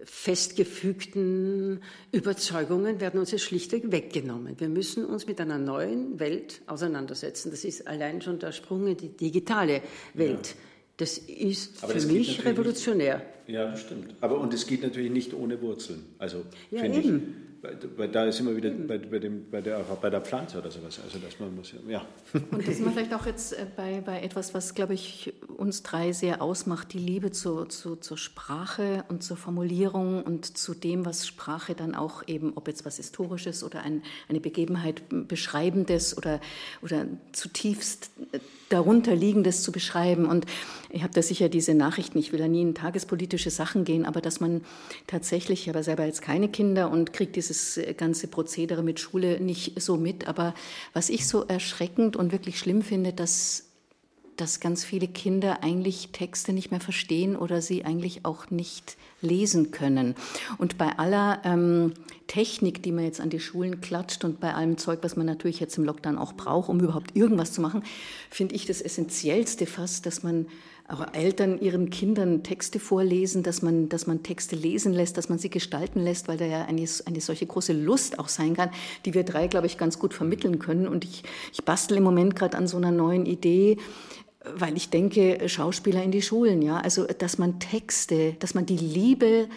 festgefügten 0.05 1.81
Überzeugungen 2.11 2.99
werden 2.99 3.19
uns 3.19 3.31
jetzt 3.31 3.43
schlichtweg 3.43 3.91
weggenommen. 3.91 4.59
Wir 4.59 4.69
müssen 4.69 5.05
uns 5.05 5.27
mit 5.27 5.39
einer 5.39 5.57
neuen 5.57 6.19
Welt 6.19 6.61
auseinandersetzen. 6.67 7.51
Das 7.51 7.63
ist 7.63 7.87
allein 7.87 8.21
schon 8.21 8.39
der 8.39 8.51
Sprung 8.51 8.87
in 8.87 8.97
die 8.97 9.09
digitale 9.09 9.81
Welt. 10.13 10.47
Ja. 10.47 10.53
Das 10.97 11.17
ist 11.17 11.83
Aber 11.83 11.93
für 11.93 11.99
das 11.99 12.07
mich 12.07 12.45
revolutionär. 12.45 13.25
Ja, 13.47 13.71
das 13.71 13.81
stimmt. 13.81 14.15
Aber 14.21 14.39
und 14.39 14.53
es 14.53 14.67
geht 14.67 14.83
natürlich 14.83 15.11
nicht 15.11 15.33
ohne 15.33 15.59
Wurzeln. 15.61 16.05
Also 16.19 16.43
ja, 16.69 16.85
eben. 16.85 17.42
Weil 17.95 18.09
da 18.09 18.25
ist 18.25 18.41
immer 18.41 18.53
wieder 18.57 18.71
bei, 18.71 18.97
bei, 18.97 19.19
dem, 19.19 19.49
bei, 19.49 19.61
der, 19.61 19.79
bei 19.79 20.09
der 20.09 20.19
Pflanze 20.19 20.57
oder 20.57 20.69
sowas. 20.69 20.99
Also 21.01 21.17
dass 21.19 21.39
man 21.39 21.55
muss 21.55 21.73
ja. 21.87 22.05
Und 22.51 22.67
das 22.67 22.79
wir 22.79 22.91
vielleicht 22.91 23.13
auch 23.13 23.25
jetzt 23.25 23.53
äh, 23.53 23.65
bei, 23.73 24.01
bei 24.01 24.21
etwas, 24.21 24.53
was, 24.53 24.75
glaube 24.75 24.93
ich, 24.93 25.33
uns 25.47 25.81
drei 25.81 26.11
sehr 26.11 26.41
ausmacht, 26.41 26.91
die 26.91 26.99
Liebe 26.99 27.31
zu, 27.31 27.63
zu, 27.65 27.95
zur 27.95 28.17
Sprache 28.17 29.05
und 29.07 29.23
zur 29.23 29.37
Formulierung 29.37 30.23
und 30.23 30.57
zu 30.57 30.73
dem, 30.73 31.05
was 31.05 31.25
Sprache 31.25 31.73
dann 31.73 31.95
auch 31.95 32.27
eben, 32.27 32.51
ob 32.55 32.67
jetzt 32.67 32.85
was 32.85 32.97
Historisches 32.97 33.63
oder 33.63 33.81
ein, 33.81 34.03
eine 34.27 34.41
Begebenheit 34.41 35.03
Beschreibendes 35.09 36.17
oder, 36.17 36.41
oder 36.81 37.05
zutiefst 37.31 38.11
darunter 38.73 39.15
liegendes 39.15 39.63
zu 39.63 39.71
beschreiben. 39.71 40.25
Und 40.25 40.45
ich 40.89 41.03
habe 41.03 41.13
da 41.13 41.21
sicher 41.21 41.49
diese 41.49 41.73
Nachrichten, 41.73 42.17
ich 42.17 42.31
will 42.31 42.39
da 42.39 42.47
nie 42.47 42.61
in 42.61 42.75
tagespolitische 42.75 43.49
Sachen 43.49 43.83
gehen, 43.85 44.05
aber 44.05 44.21
dass 44.21 44.39
man 44.39 44.61
tatsächlich, 45.07 45.61
ich 45.61 45.69
habe 45.69 45.83
selber 45.83 46.05
jetzt 46.05 46.21
keine 46.21 46.49
Kinder 46.49 46.91
und 46.91 47.13
kriege 47.13 47.31
dieses 47.31 47.79
ganze 47.97 48.27
Prozedere 48.27 48.83
mit 48.83 48.99
Schule 48.99 49.39
nicht 49.39 49.81
so 49.81 49.97
mit, 49.97 50.27
aber 50.27 50.53
was 50.93 51.09
ich 51.09 51.27
so 51.27 51.43
erschreckend 51.43 52.15
und 52.15 52.31
wirklich 52.31 52.59
schlimm 52.59 52.81
finde, 52.81 53.13
dass 53.13 53.72
dass 54.37 54.59
ganz 54.59 54.83
viele 54.83 55.07
Kinder 55.07 55.63
eigentlich 55.63 56.09
Texte 56.11 56.53
nicht 56.53 56.71
mehr 56.71 56.79
verstehen 56.79 57.35
oder 57.35 57.61
sie 57.61 57.85
eigentlich 57.85 58.25
auch 58.25 58.49
nicht 58.49 58.97
lesen 59.21 59.71
können. 59.71 60.15
Und 60.57 60.77
bei 60.77 60.97
aller 60.97 61.41
ähm, 61.45 61.93
Technik, 62.27 62.83
die 62.83 62.91
man 62.91 63.05
jetzt 63.05 63.21
an 63.21 63.29
die 63.29 63.39
Schulen 63.39 63.81
klatscht 63.81 64.23
und 64.25 64.39
bei 64.39 64.53
allem 64.53 64.77
Zeug, 64.77 64.99
was 65.01 65.15
man 65.15 65.25
natürlich 65.25 65.59
jetzt 65.59 65.77
im 65.77 65.83
Lockdown 65.83 66.17
auch 66.17 66.33
braucht, 66.33 66.69
um 66.69 66.79
überhaupt 66.79 67.15
irgendwas 67.15 67.53
zu 67.53 67.61
machen, 67.61 67.83
finde 68.29 68.55
ich 68.55 68.65
das 68.65 68.81
Essentiellste 68.81 69.65
fast, 69.65 70.05
dass 70.05 70.23
man 70.23 70.47
auch 70.87 71.13
Eltern 71.13 71.59
ihren 71.59 71.89
Kindern 71.89 72.43
Texte 72.43 72.79
vorlesen, 72.79 73.41
dass 73.41 73.61
man, 73.61 73.87
dass 73.87 74.05
man 74.05 74.21
Texte 74.21 74.55
lesen 74.55 74.91
lässt, 74.91 75.17
dass 75.17 75.29
man 75.29 75.39
sie 75.39 75.49
gestalten 75.49 75.99
lässt, 75.99 76.27
weil 76.27 76.37
da 76.37 76.45
ja 76.45 76.65
eine, 76.65 76.85
eine 77.05 77.21
solche 77.21 77.45
große 77.45 77.73
Lust 77.73 78.19
auch 78.19 78.27
sein 78.27 78.55
kann, 78.55 78.69
die 79.05 79.13
wir 79.13 79.23
drei, 79.23 79.47
glaube 79.47 79.67
ich, 79.67 79.77
ganz 79.77 79.97
gut 79.97 80.13
vermitteln 80.13 80.59
können. 80.59 80.87
Und 80.87 81.05
ich, 81.05 81.23
ich 81.53 81.63
bastel 81.63 81.97
im 81.97 82.03
Moment 82.03 82.35
gerade 82.35 82.57
an 82.57 82.67
so 82.67 82.77
einer 82.77 82.91
neuen 82.91 83.25
Idee, 83.25 83.77
weil 84.55 84.75
ich 84.75 84.89
denke, 84.89 85.47
Schauspieler 85.47 86.03
in 86.03 86.11
die 86.11 86.21
Schulen, 86.21 86.61
ja, 86.61 86.79
also 86.79 87.05
dass 87.05 87.37
man 87.37 87.59
Texte, 87.59 88.33
dass 88.39 88.53
man 88.53 88.65
die 88.65 88.77
Liebe 88.77 89.47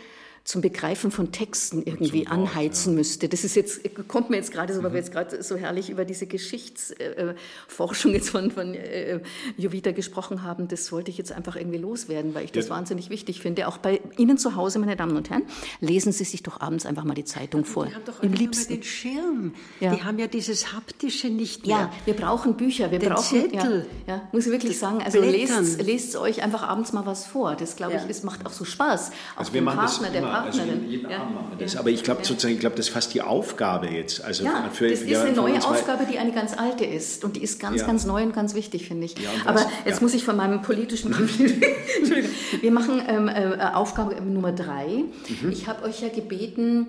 zum 0.46 0.60
Begreifen 0.60 1.10
von 1.10 1.32
Texten 1.32 1.82
irgendwie 1.84 2.28
anheizen 2.28 2.92
ja. 2.92 2.98
müsste. 2.98 3.28
Das 3.28 3.42
ist 3.42 3.56
jetzt, 3.56 3.80
kommt 4.06 4.30
mir 4.30 4.36
jetzt 4.36 4.52
gerade 4.52 4.72
so, 4.72 4.78
weil 4.78 4.90
wir 4.92 5.00
mhm. 5.00 5.04
jetzt 5.04 5.12
gerade 5.12 5.42
so 5.42 5.56
herrlich 5.56 5.90
über 5.90 6.04
diese 6.04 6.28
Geschichtsforschung 6.28 8.12
jetzt 8.12 8.30
von, 8.30 8.52
von 8.52 8.72
äh, 8.74 9.18
Jovita 9.56 9.90
gesprochen 9.90 10.44
haben. 10.44 10.68
Das 10.68 10.92
wollte 10.92 11.10
ich 11.10 11.18
jetzt 11.18 11.32
einfach 11.32 11.56
irgendwie 11.56 11.78
loswerden, 11.78 12.32
weil 12.32 12.44
ich 12.44 12.52
das 12.52 12.68
ja. 12.68 12.76
wahnsinnig 12.76 13.10
wichtig 13.10 13.40
finde. 13.40 13.66
Auch 13.66 13.78
bei 13.78 14.00
Ihnen 14.18 14.38
zu 14.38 14.54
Hause, 14.54 14.78
meine 14.78 14.94
Damen 14.94 15.16
und 15.16 15.30
Herren, 15.30 15.42
lesen 15.80 16.12
Sie 16.12 16.22
sich 16.22 16.44
doch 16.44 16.60
abends 16.60 16.86
einfach 16.86 17.02
mal 17.02 17.14
die 17.14 17.24
Zeitung 17.24 17.62
ja, 17.62 17.66
vor. 17.66 17.86
Die 17.86 17.94
haben 17.96 18.04
doch 18.04 18.22
Im 18.22 18.32
liebsten 18.32 18.74
den 18.74 18.82
Schirm. 18.84 19.54
Die 19.80 19.88
haben 19.88 20.20
ja 20.20 20.28
dieses 20.28 20.72
haptische 20.72 21.26
nicht 21.28 21.66
mehr. 21.66 21.76
Ja, 21.76 21.92
wir 22.04 22.14
brauchen 22.14 22.56
Bücher, 22.56 22.92
wir 22.92 23.00
den 23.00 23.08
brauchen 23.08 23.50
Zettel. 23.50 23.86
Ja, 24.06 24.28
muss 24.30 24.46
ich 24.46 24.52
wirklich 24.52 24.78
sagen. 24.78 25.02
Also 25.02 25.20
lest, 25.20 25.82
lest 25.82 26.14
euch 26.14 26.44
einfach 26.44 26.62
abends 26.62 26.92
mal 26.92 27.04
was 27.04 27.26
vor. 27.26 27.56
Das 27.56 27.74
glaube 27.74 27.94
ich, 27.96 28.08
es 28.08 28.22
macht 28.22 28.46
auch 28.46 28.52
so 28.52 28.64
Spaß. 28.64 29.10
Auch 29.34 29.38
also 29.40 29.52
wir 29.52 29.62
machen 29.62 29.78
Partner, 29.78 30.06
das 30.06 30.16
immer. 30.16 30.35
Also 30.44 30.62
jeden 30.62 31.10
ja. 31.10 31.20
Abend 31.20 31.34
machen 31.34 31.46
wir 31.50 31.64
das. 31.64 31.74
Ja. 31.74 31.80
Aber 31.80 31.90
ich 31.90 32.02
glaube 32.02 32.24
sozusagen, 32.24 32.54
ich 32.54 32.60
glaube, 32.60 32.76
das 32.76 32.86
ist 32.86 32.92
fast 32.92 33.14
die 33.14 33.22
Aufgabe 33.22 33.88
jetzt. 33.88 34.24
Also 34.24 34.44
ja, 34.44 34.70
für, 34.72 34.88
das 34.88 35.00
ist 35.00 35.16
eine 35.16 35.32
neue 35.32 35.64
Aufgabe, 35.64 36.06
die 36.10 36.18
eine 36.18 36.32
ganz 36.32 36.56
alte 36.56 36.84
ist. 36.84 37.24
Und 37.24 37.36
die 37.36 37.42
ist 37.42 37.60
ganz, 37.60 37.84
ganz 37.86 38.04
neu 38.06 38.22
und 38.22 38.34
ganz 38.34 38.54
wichtig, 38.54 38.86
finde 38.86 39.06
ich. 39.06 39.14
Aber 39.44 39.60
was, 39.60 39.66
jetzt 39.84 40.02
muss 40.02 40.14
ich 40.14 40.24
von 40.24 40.36
meinem 40.36 40.62
politischen 40.62 41.12
Entschuldigung. 41.98 42.30
Wir 42.60 42.70
machen 42.70 43.02
ähm, 43.06 43.28
äh, 43.28 43.56
Aufgabe 43.74 44.20
Nummer 44.20 44.52
drei. 44.52 44.86
Mhm. 44.86 45.50
Ich 45.50 45.66
habe 45.66 45.84
euch 45.84 46.00
ja 46.00 46.08
gebeten, 46.08 46.88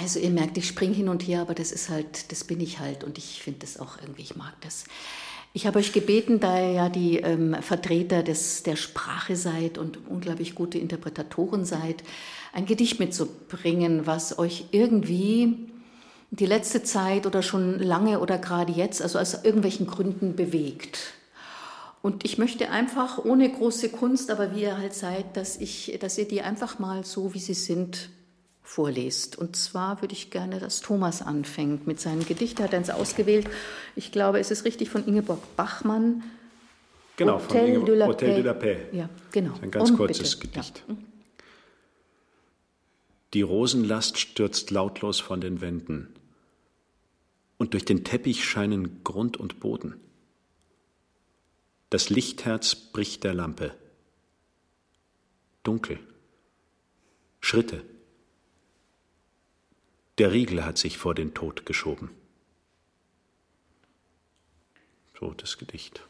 also 0.00 0.18
ihr 0.18 0.30
merkt, 0.30 0.58
ich 0.58 0.66
springe 0.66 0.94
hin 0.94 1.08
und 1.08 1.22
her, 1.26 1.40
aber 1.40 1.54
das 1.54 1.72
ist 1.72 1.88
halt, 1.88 2.32
das 2.32 2.44
bin 2.44 2.60
ich 2.60 2.80
halt 2.80 3.04
und 3.04 3.18
ich 3.18 3.42
finde 3.42 3.60
das 3.60 3.78
auch 3.78 3.98
irgendwie, 4.00 4.22
ich 4.22 4.36
mag 4.36 4.54
das. 4.62 4.84
Ich 5.52 5.68
habe 5.68 5.78
euch 5.78 5.92
gebeten, 5.92 6.40
da 6.40 6.60
ihr 6.60 6.72
ja 6.72 6.88
die 6.88 7.18
ähm, 7.18 7.54
Vertreter 7.60 8.24
des, 8.24 8.64
der 8.64 8.74
Sprache 8.74 9.36
seid 9.36 9.78
und 9.78 9.98
unglaublich 10.08 10.56
gute 10.56 10.78
Interpretatoren 10.78 11.64
seid, 11.64 12.02
ein 12.52 12.66
Gedicht 12.66 12.98
mitzubringen, 12.98 14.04
was 14.06 14.38
euch 14.38 14.66
irgendwie 14.72 15.70
die 16.30 16.46
letzte 16.46 16.82
Zeit 16.82 17.26
oder 17.26 17.42
schon 17.42 17.78
lange 17.78 18.18
oder 18.18 18.38
gerade 18.38 18.72
jetzt, 18.72 19.00
also 19.00 19.20
aus 19.20 19.44
irgendwelchen 19.44 19.86
Gründen 19.86 20.34
bewegt. 20.34 21.14
Und 22.02 22.24
ich 22.24 22.36
möchte 22.36 22.70
einfach 22.70 23.24
ohne 23.24 23.48
große 23.48 23.90
Kunst, 23.90 24.30
aber 24.30 24.54
wie 24.54 24.62
ihr 24.62 24.76
halt 24.76 24.92
seid, 24.92 25.36
dass, 25.36 25.56
ich, 25.56 25.96
dass 26.00 26.18
ihr 26.18 26.26
die 26.26 26.42
einfach 26.42 26.78
mal 26.78 27.04
so, 27.04 27.32
wie 27.32 27.38
sie 27.38 27.54
sind, 27.54 28.10
vorlest. 28.64 29.36
Und 29.36 29.54
zwar 29.54 30.00
würde 30.00 30.14
ich 30.14 30.30
gerne, 30.30 30.58
dass 30.58 30.80
Thomas 30.80 31.22
anfängt 31.22 31.86
mit 31.86 32.00
seinem 32.00 32.26
Gedicht. 32.26 32.58
Er 32.58 32.64
hat 32.64 32.74
eins 32.74 32.90
ausgewählt. 32.90 33.46
Ich 33.94 34.10
glaube, 34.10 34.40
es 34.40 34.50
ist 34.50 34.64
richtig 34.64 34.88
von 34.88 35.06
Ingeborg 35.06 35.54
Bachmann. 35.54 36.24
Genau, 37.16 37.34
Hotel 37.34 37.48
von 37.48 37.60
Ingeborg, 37.60 37.86
de 37.86 37.94
la 37.94 38.06
Hotel 38.06 38.34
de 38.34 38.42
la 38.42 38.54
Paix. 38.54 38.80
Ja, 38.92 39.08
genau. 39.30 39.54
Ein 39.60 39.70
ganz 39.70 39.90
Und 39.90 39.96
kurzes 39.98 40.36
bitte. 40.36 40.54
Gedicht. 40.54 40.82
Ja. 40.88 40.96
Die 43.34 43.42
Rosenlast 43.42 44.18
stürzt 44.18 44.70
lautlos 44.70 45.20
von 45.20 45.40
den 45.40 45.60
Wänden. 45.60 46.08
Und 47.58 47.74
durch 47.74 47.84
den 47.84 48.02
Teppich 48.02 48.44
scheinen 48.44 49.04
Grund 49.04 49.36
und 49.36 49.60
Boden. 49.60 50.00
Das 51.90 52.10
Lichtherz 52.10 52.74
bricht 52.74 53.24
der 53.24 53.34
Lampe. 53.34 53.74
Dunkel. 55.62 55.98
Schritte 57.40 57.82
Der 60.18 60.32
Riegel 60.32 60.64
hat 60.64 60.78
sich 60.78 60.98
vor 60.98 61.14
den 61.14 61.34
Tod 61.34 61.66
geschoben. 61.66 62.10
So 65.18 65.34
das 65.36 65.58
Gedicht. 65.58 66.02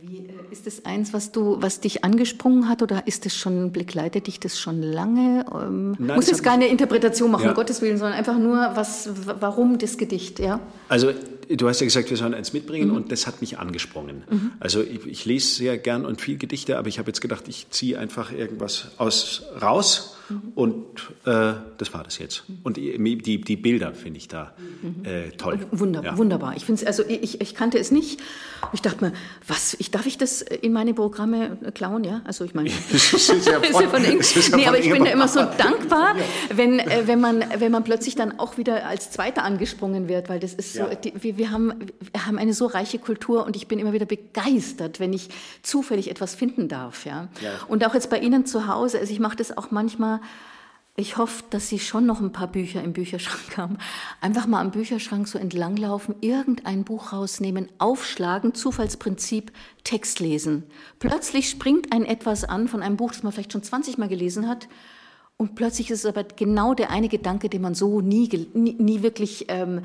Wie, 0.00 0.18
äh, 0.18 0.32
ist 0.50 0.66
das 0.66 0.84
eins, 0.84 1.12
was 1.12 1.32
du, 1.32 1.60
was 1.60 1.80
dich 1.80 2.04
angesprungen 2.04 2.68
hat, 2.68 2.82
oder 2.82 3.06
ist 3.06 3.26
das 3.26 3.36
schon, 3.36 3.72
begleitet 3.72 4.26
dich 4.26 4.40
das 4.40 4.58
schon 4.58 4.82
lange? 4.82 5.44
Ähm, 5.52 5.96
Nein, 5.98 6.16
muss 6.16 6.28
jetzt 6.28 6.42
keine 6.42 6.68
Interpretation 6.68 7.30
machen, 7.30 7.44
ja. 7.44 7.50
um 7.50 7.54
Gottes 7.54 7.80
Willen, 7.82 7.98
sondern 7.98 8.16
einfach 8.16 8.38
nur, 8.38 8.72
was, 8.74 9.10
warum 9.40 9.78
das 9.78 9.98
Gedicht, 9.98 10.38
ja? 10.38 10.60
Also 10.88 11.12
du 11.48 11.68
hast 11.68 11.80
ja 11.80 11.86
gesagt, 11.86 12.10
wir 12.10 12.16
sollen 12.16 12.34
eins 12.34 12.52
mitbringen 12.52 12.90
mhm. 12.90 12.96
und 12.96 13.12
das 13.12 13.26
hat 13.26 13.40
mich 13.40 13.58
angesprungen. 13.58 14.24
Mhm. 14.30 14.52
Also 14.60 14.82
ich, 14.82 15.06
ich, 15.06 15.24
lese 15.24 15.54
sehr 15.54 15.78
gern 15.78 16.04
und 16.04 16.20
viel 16.20 16.38
Gedichte, 16.38 16.78
aber 16.78 16.88
ich 16.88 16.98
habe 16.98 17.08
jetzt 17.08 17.20
gedacht, 17.20 17.48
ich 17.48 17.70
ziehe 17.70 17.98
einfach 17.98 18.32
irgendwas 18.32 18.88
aus 18.98 19.44
raus 19.60 20.17
mhm. 20.28 20.52
und 20.54 20.84
äh, 21.24 21.54
das 21.78 21.92
war 21.92 22.04
das 22.04 22.18
jetzt. 22.18 22.44
Und 22.62 22.76
die, 22.76 23.18
die, 23.18 23.40
die 23.40 23.56
Bilder 23.56 23.94
finde 23.94 24.18
ich 24.18 24.28
da 24.28 24.54
äh, 25.04 25.30
toll. 25.30 25.66
Wunder, 25.70 26.02
ja. 26.02 26.18
Wunderbar. 26.18 26.56
Ich 26.56 26.64
finde 26.64 26.86
also 26.86 27.04
ich, 27.06 27.40
ich 27.40 27.54
kannte 27.54 27.78
es 27.78 27.90
nicht. 27.90 28.20
Ich 28.72 28.82
dachte 28.82 29.04
mir, 29.04 29.12
was, 29.46 29.74
ich, 29.78 29.90
darf 29.90 30.06
ich 30.06 30.18
das 30.18 30.42
in 30.42 30.72
meine 30.72 30.94
Programme 30.94 31.58
klauen? 31.74 32.04
Ja, 32.04 32.22
also 32.24 32.44
ich 32.44 32.54
meine, 32.54 32.70
das 32.92 33.12
ist 33.12 33.46
ja 33.46 33.60
von, 33.60 33.88
von 33.88 34.04
ist 34.04 34.48
ja 34.48 34.56
nee, 34.56 34.66
aber 34.66 34.78
ich 34.78 34.90
bin 34.90 35.04
da 35.04 35.10
immer 35.10 35.28
so 35.28 35.40
dankbar, 35.58 36.16
wenn, 36.54 36.78
äh, 36.78 37.02
wenn, 37.06 37.20
man, 37.20 37.44
wenn 37.58 37.72
man 37.72 37.84
plötzlich 37.84 38.14
dann 38.14 38.38
auch 38.38 38.56
wieder 38.58 38.86
als 38.86 39.10
Zweiter 39.10 39.44
angesprungen 39.44 40.08
wird, 40.08 40.28
weil 40.28 40.40
das 40.40 40.54
ist 40.54 40.74
so, 40.74 40.80
ja. 40.80 40.94
die, 40.94 41.12
wir, 41.20 41.38
wir, 41.38 41.50
haben, 41.50 41.72
wir 42.12 42.26
haben 42.26 42.38
eine 42.38 42.52
so 42.52 42.66
reiche 42.66 42.98
Kultur 42.98 43.46
und 43.46 43.56
ich 43.56 43.68
bin 43.68 43.78
immer 43.78 43.92
wieder 43.92 44.06
begeistert, 44.06 45.00
wenn 45.00 45.12
ich 45.12 45.28
zufällig 45.62 46.10
etwas 46.10 46.34
finden 46.34 46.68
darf. 46.68 47.06
Ja? 47.06 47.28
ja. 47.40 47.50
Und 47.68 47.84
auch 47.86 47.94
jetzt 47.94 48.10
bei 48.10 48.18
Ihnen 48.18 48.46
zu 48.46 48.66
Hause, 48.66 48.98
also 48.98 49.12
ich 49.12 49.20
mache 49.20 49.36
das 49.36 49.56
auch 49.56 49.70
manchmal, 49.70 50.17
ich 50.96 51.16
hoffe, 51.16 51.44
dass 51.50 51.68
Sie 51.68 51.78
schon 51.78 52.06
noch 52.06 52.20
ein 52.20 52.32
paar 52.32 52.48
Bücher 52.48 52.82
im 52.82 52.92
Bücherschrank 52.92 53.56
haben. 53.56 53.78
Einfach 54.20 54.46
mal 54.46 54.60
am 54.60 54.72
Bücherschrank 54.72 55.28
so 55.28 55.38
entlanglaufen, 55.38 56.16
irgendein 56.20 56.84
Buch 56.84 57.12
rausnehmen, 57.12 57.68
aufschlagen, 57.78 58.54
Zufallsprinzip, 58.54 59.52
Text 59.84 60.18
lesen. 60.18 60.64
Plötzlich 60.98 61.50
springt 61.50 61.92
ein 61.92 62.04
etwas 62.04 62.44
an 62.44 62.68
von 62.68 62.82
einem 62.82 62.96
Buch, 62.96 63.12
das 63.12 63.22
man 63.22 63.32
vielleicht 63.32 63.52
schon 63.52 63.62
20 63.62 63.98
Mal 63.98 64.08
gelesen 64.08 64.48
hat 64.48 64.68
und 65.38 65.54
plötzlich 65.54 65.88
ist 65.90 66.00
es 66.00 66.06
aber 66.06 66.24
genau 66.24 66.74
der 66.74 66.90
eine 66.90 67.08
Gedanke, 67.08 67.48
den 67.48 67.62
man 67.62 67.74
so 67.76 68.00
nie, 68.00 68.28
nie, 68.54 68.74
nie 68.74 69.02
wirklich 69.02 69.46
ähm, 69.48 69.82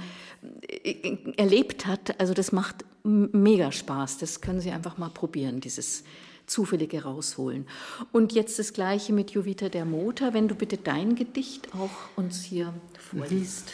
erlebt 1.38 1.86
hat. 1.86 2.20
Also 2.20 2.34
das 2.34 2.52
macht 2.52 2.84
mega 3.04 3.72
Spaß. 3.72 4.18
Das 4.18 4.42
können 4.42 4.62
Sie 4.62 4.72
einfach 4.72 4.98
mal 4.98 5.10
probieren, 5.10 5.62
dieses 5.62 6.04
zufällige 6.46 7.04
rausholen. 7.04 7.68
Und 8.12 8.34
jetzt 8.34 8.60
das 8.60 8.74
Gleiche 8.74 9.14
mit 9.14 9.32
Jovita 9.32 9.70
der 9.70 9.86
Motor. 9.86 10.34
Wenn 10.34 10.48
du 10.48 10.56
bitte 10.56 10.78
dein 10.78 11.16
Gedicht 11.16 11.74
auch 11.76 11.90
uns 12.16 12.44
hier 12.44 12.74
vorliest. 13.00 13.74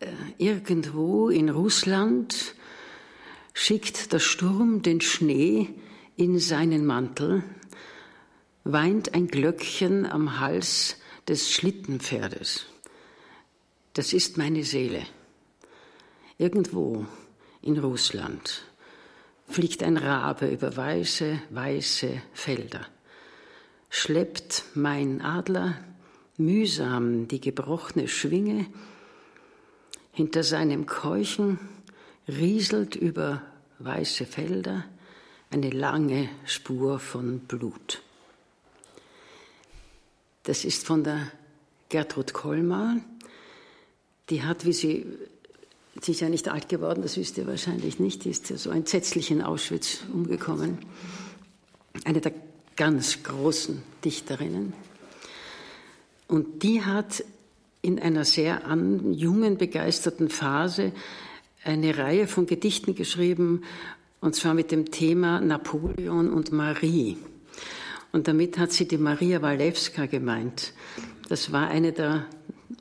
Äh, 0.00 0.06
irgendwo 0.38 1.28
in 1.28 1.48
Russland 1.48 2.54
schickt 3.52 4.12
der 4.12 4.18
Sturm 4.18 4.82
den 4.82 5.00
Schnee 5.00 5.68
in 6.16 6.38
seinen 6.38 6.86
Mantel 6.86 7.42
weint 8.64 9.14
ein 9.14 9.28
Glöckchen 9.28 10.06
am 10.06 10.40
Hals 10.40 10.96
des 11.28 11.50
Schlittenpferdes. 11.50 12.66
Das 13.94 14.12
ist 14.12 14.36
meine 14.36 14.64
Seele. 14.64 15.06
Irgendwo 16.38 17.06
in 17.62 17.78
Russland 17.78 18.64
fliegt 19.50 19.82
ein 19.82 19.96
Rabe 19.96 20.48
über 20.48 20.76
weiße, 20.76 21.40
weiße 21.50 22.22
Felder, 22.32 22.86
schleppt 23.90 24.64
mein 24.74 25.20
Adler 25.20 25.76
mühsam 26.36 27.28
die 27.28 27.40
gebrochene 27.40 28.08
Schwinge, 28.08 28.66
hinter 30.12 30.42
seinem 30.42 30.86
Keuchen 30.86 31.58
rieselt 32.26 32.96
über 32.96 33.42
weiße 33.78 34.26
Felder 34.26 34.84
eine 35.50 35.70
lange 35.70 36.28
Spur 36.44 36.98
von 36.98 37.40
Blut. 37.40 38.02
Das 40.44 40.64
ist 40.64 40.86
von 40.86 41.04
der 41.04 41.30
Gertrud 41.88 42.32
Kollmar. 42.32 42.96
Die 44.30 44.42
hat, 44.42 44.64
wie 44.64 44.72
sie, 44.72 45.06
sie 46.00 46.12
ist 46.12 46.20
ja 46.20 46.28
nicht 46.28 46.48
alt 46.48 46.68
geworden, 46.68 47.02
das 47.02 47.16
wisst 47.16 47.38
ihr 47.38 47.46
wahrscheinlich 47.46 47.98
nicht, 47.98 48.24
die 48.24 48.30
ist 48.30 48.50
ja 48.50 48.56
so 48.56 48.70
entsetzlich 48.70 49.30
in 49.30 49.42
Auschwitz 49.42 50.00
umgekommen. 50.12 50.78
Eine 52.04 52.20
der 52.20 52.32
ganz 52.76 53.22
großen 53.22 53.82
Dichterinnen. 54.04 54.72
Und 56.28 56.62
die 56.62 56.82
hat 56.82 57.24
in 57.82 57.98
einer 57.98 58.24
sehr 58.24 58.66
an, 58.66 59.12
jungen, 59.14 59.58
begeisterten 59.58 60.28
Phase 60.28 60.92
eine 61.64 61.98
Reihe 61.98 62.26
von 62.26 62.46
Gedichten 62.46 62.94
geschrieben, 62.94 63.62
und 64.20 64.34
zwar 64.34 64.54
mit 64.54 64.70
dem 64.70 64.90
Thema 64.90 65.40
Napoleon 65.40 66.30
und 66.30 66.52
Marie. 66.52 67.16
Und 68.12 68.28
damit 68.28 68.58
hat 68.58 68.72
sie 68.72 68.86
die 68.86 68.98
Maria 68.98 69.40
Walewska 69.40 70.06
gemeint. 70.06 70.74
Das 71.28 71.52
war 71.52 71.68
eine 71.68 71.92
der, 71.92 72.26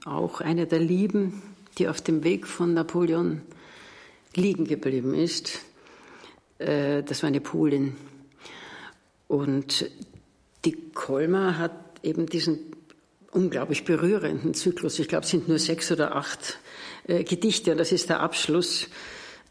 auch 0.06 0.41
eine 0.41 0.65
der 0.65 0.80
Lieben, 0.80 1.41
die 1.77 1.88
auf 1.88 2.01
dem 2.01 2.23
Weg 2.23 2.47
von 2.47 2.73
Napoleon 2.73 3.41
liegen 4.36 4.65
geblieben 4.65 5.13
ist. 5.13 5.60
Äh, 6.58 7.03
das 7.03 7.23
war 7.23 7.27
eine 7.27 7.41
Polin. 7.41 7.95
Und 9.27 9.89
die 10.65 10.89
Kolmar 10.93 11.58
hat 11.58 11.71
eben 12.03 12.25
diesen 12.25 12.60
unglaublich 13.32 13.86
berührenden 13.86 14.53
Zyklus. 14.53 14.99
Ich 14.99 15.08
glaube, 15.08 15.23
es 15.23 15.29
sind 15.29 15.47
nur 15.47 15.60
sechs 15.60 15.91
oder 15.91 16.15
acht 16.15 16.60
äh, 17.08 17.23
Gedichte 17.23 17.71
und 17.71 17.77
das 17.77 17.91
ist 17.91 18.10
der 18.10 18.19
Abschluss. 18.19 18.88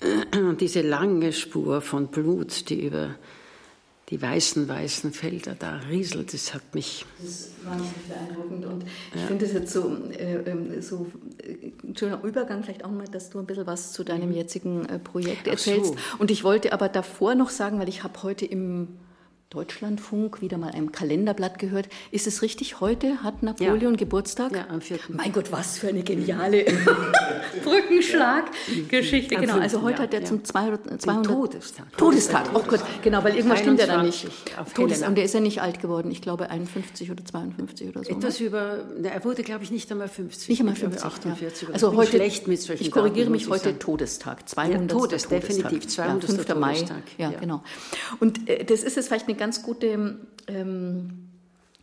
Und 0.33 0.61
diese 0.61 0.81
lange 0.81 1.33
Spur 1.33 1.81
von 1.81 2.07
Blut, 2.07 2.71
die 2.71 2.87
über 2.87 3.17
die 4.09 4.21
weißen, 4.21 4.69
weißen 4.69 5.13
Felder 5.13 5.55
da 5.59 5.81
rieselt. 5.91 6.33
Das 6.33 6.55
hat 6.55 6.75
mich. 6.75 7.05
Das 7.21 7.29
ist 7.29 7.65
wahnsinnig 7.65 7.93
beeindruckend. 8.09 8.65
Und 8.67 8.85
ich 9.15 9.21
finde 9.23 9.45
es 9.45 9.53
jetzt 9.53 9.73
so, 9.73 9.97
äh, 10.11 10.51
ähm, 10.51 10.81
so 10.81 11.07
äh, 11.43 11.73
ein 11.87 11.97
schöner 11.97 12.23
Übergang, 12.25 12.63
vielleicht 12.63 12.85
auch 12.85 12.91
mal, 12.91 13.07
dass 13.07 13.31
du 13.31 13.39
ein 13.39 13.47
bisschen 13.47 13.67
was 13.67 13.93
zu 13.93 14.05
deinem 14.05 14.31
mhm. 14.31 14.37
jetzigen 14.37 14.87
äh, 14.87 14.99
Projekt 14.99 15.47
erzählst. 15.47 15.95
So. 15.95 15.97
Und 16.19 16.31
ich 16.31 16.43
wollte 16.43 16.73
aber 16.73 16.89
davor 16.89 17.35
noch 17.35 17.51
sagen, 17.51 17.79
weil 17.79 17.89
ich 17.89 18.03
habe 18.03 18.23
heute 18.23 18.47
im 18.47 18.89
Deutschlandfunk 19.51 20.43
wieder 20.43 20.59
mal 20.59 20.73
einem 20.73 20.93
Kalenderblatt 20.93 21.59
gehört. 21.59 21.89
Ist 22.11 22.27
es 22.27 22.43
richtig, 22.43 22.83
heute 22.83 23.23
hat 23.23 23.43
Napoleon 23.43 23.95
ja. 23.95 23.99
Geburtstag? 23.99 24.53
Ja, 24.55 24.67
am 24.69 24.83
4. 24.83 24.99
Mein 25.09 25.33
Gott, 25.33 25.51
was 25.51 25.79
für 25.79 25.89
eine 25.89 26.03
geniale 26.03 26.67
Brückenschlag-Geschichte. 27.65 29.37
Genau, 29.37 29.59
also 29.59 29.81
heute 29.81 30.03
hat 30.03 30.13
er 30.13 30.23
zum 30.27 30.45
200. 30.45 31.03
Todestag. 31.25 31.97
Todestag, 31.97 32.51
oh 32.53 32.63
Gott, 32.69 32.81
genau, 33.03 33.25
weil 33.25 33.37
irgendwas 33.37 33.61
stimmt 33.61 33.81
ja 33.81 33.87
da 33.87 34.03
nicht. 34.03 34.27
Todestag, 34.75 35.09
und 35.09 35.15
der 35.15 35.25
ist 35.25 35.33
ja 35.33 35.41
nicht 35.41 35.63
alt 35.63 35.81
geworden, 35.81 36.11
ich 36.11 36.21
glaube 36.21 36.51
51 36.51 37.11
oder 37.11 37.25
52 37.25 37.89
oder 37.89 38.05
so. 38.05 38.11
Etwas 38.11 38.41
ne? 38.41 38.47
über, 38.47 38.85
er 39.03 39.25
wurde 39.25 39.45
glaube 39.45 39.65
ich 39.65 39.71
nicht 39.71 39.91
einmal 39.91 40.09
50. 40.09 40.51
Nicht 40.51 40.61
einmal 40.61 40.75
50, 40.75 41.03
48. 41.03 41.69
Ja. 41.69 41.75
Also 41.75 41.97
heute, 41.97 42.11
schlecht 42.11 42.49
mit 42.49 42.61
solchen 42.61 42.83
Ich 42.83 42.91
korrigiere 42.91 43.31
mich, 43.31 43.49
heute 43.49 43.65
sagen. 43.65 43.79
Todestag, 43.79 44.47
200. 44.47 44.81
Ja, 44.81 44.87
Todes, 44.99 45.29
definitiv, 45.29 45.89
200. 45.89 46.29
Ja, 46.29 46.37
5. 46.37 46.55
Mai, 46.57 46.85
ja, 47.17 47.31
genau. 47.31 47.63
Und 48.21 48.47
äh, 48.51 48.63
das 48.63 48.83
ist 48.83 48.97
jetzt 48.97 49.09
vielleicht 49.09 49.27
eine 49.27 49.38
ganz 49.39 49.63
gute 49.63 50.19
ähm, 50.47 51.29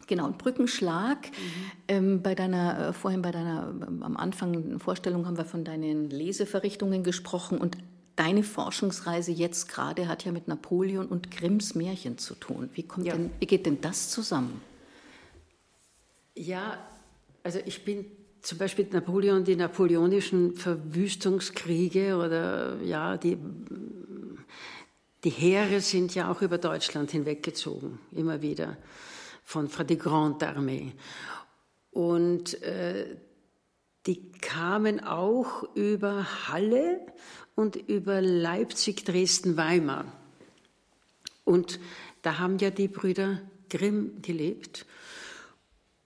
Genau, 0.07 0.27
ein 0.27 0.37
Brückenschlag. 0.37 1.27
Mhm. 1.27 1.71
Ähm, 1.87 2.21
bei 2.21 2.35
deiner, 2.35 2.89
äh, 2.89 2.93
vorhin 2.93 3.21
bei 3.21 3.31
deiner, 3.31 3.73
ähm, 3.87 4.03
am 4.03 4.17
Anfang 4.17 4.79
Vorstellung 4.79 5.25
haben 5.25 5.37
wir 5.37 5.45
von 5.45 5.63
deinen 5.63 6.09
Leseverrichtungen 6.09 7.03
gesprochen 7.03 7.57
und 7.57 7.77
deine 8.15 8.43
Forschungsreise 8.43 9.31
jetzt 9.31 9.67
gerade 9.67 10.07
hat 10.07 10.23
ja 10.25 10.31
mit 10.31 10.47
Napoleon 10.47 11.07
und 11.07 11.31
Grimms 11.31 11.75
Märchen 11.75 12.17
zu 12.17 12.35
tun. 12.35 12.69
Wie, 12.73 12.83
kommt 12.83 13.07
ja. 13.07 13.13
denn, 13.13 13.31
wie 13.39 13.45
geht 13.45 13.65
denn 13.65 13.81
das 13.81 14.09
zusammen? 14.09 14.61
Ja, 16.35 16.77
also 17.43 17.59
ich 17.65 17.83
bin 17.83 18.05
zum 18.41 18.57
Beispiel 18.57 18.87
Napoleon, 18.91 19.43
die 19.43 19.55
napoleonischen 19.55 20.55
Verwüstungskriege 20.55 22.17
oder 22.17 22.79
ja, 22.83 23.17
die 23.17 23.37
die 25.25 25.31
Heere 25.31 25.81
sind 25.81 26.13
ja 26.13 26.31
auch 26.31 26.43
über 26.43 26.59
Deutschland 26.59 27.09
hinweggezogen, 27.09 27.97
immer 28.11 28.43
wieder, 28.43 28.77
von 29.43 29.67
die 29.89 29.97
Grande 29.97 30.47
Armee. 30.47 30.93
Und 31.89 32.61
äh, 32.61 33.17
die 34.05 34.31
kamen 34.33 35.03
auch 35.03 35.63
über 35.73 36.47
Halle 36.47 37.01
und 37.55 37.75
über 37.75 38.21
Leipzig, 38.21 39.03
Dresden, 39.03 39.57
Weimar. 39.57 40.05
Und 41.43 41.79
da 42.21 42.37
haben 42.37 42.59
ja 42.59 42.69
die 42.69 42.87
Brüder 42.87 43.41
Grimm 43.67 44.21
gelebt. 44.21 44.85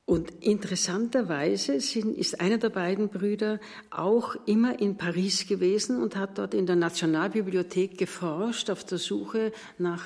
Und 0.09 0.43
interessanterweise 0.43 1.79
sind, 1.79 2.17
ist 2.17 2.41
einer 2.41 2.57
der 2.57 2.71
beiden 2.71 3.09
Brüder 3.09 3.59
auch 3.91 4.35
immer 4.47 4.79
in 4.79 4.97
Paris 4.97 5.45
gewesen 5.45 6.01
und 6.01 6.15
hat 6.15 6.39
dort 6.39 6.55
in 6.55 6.65
der 6.65 6.75
Nationalbibliothek 6.75 7.95
geforscht 7.95 8.71
auf 8.71 8.83
der 8.83 8.97
Suche 8.97 9.51
nach 9.77 10.03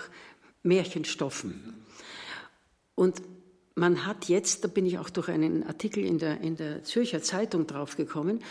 Märchenstoffen. 0.62 1.86
Und 2.95 3.22
man 3.76 4.06
hat 4.06 4.28
jetzt, 4.28 4.66
da 4.66 4.68
bin 4.68 4.86
ich 4.86 4.97
auch 4.99 5.10
durch 5.10 5.30
einen 5.30 5.64
Artikel 5.64 6.04
in 6.04 6.18
der, 6.18 6.41
in 6.41 6.58
der 6.58 6.84
Zürcher 6.84 7.22
Zeitung 7.22 7.66
draufgekommen, 7.66 8.41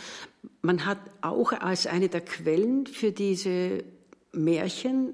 man 0.63 0.87
hat 0.87 1.01
auch 1.21 1.53
als 1.53 1.87
eine 1.87 2.09
der 2.09 2.23
Quellen 2.23 2.87
für 2.87 3.13
diese 3.13 3.85
Märchen, 4.33 5.13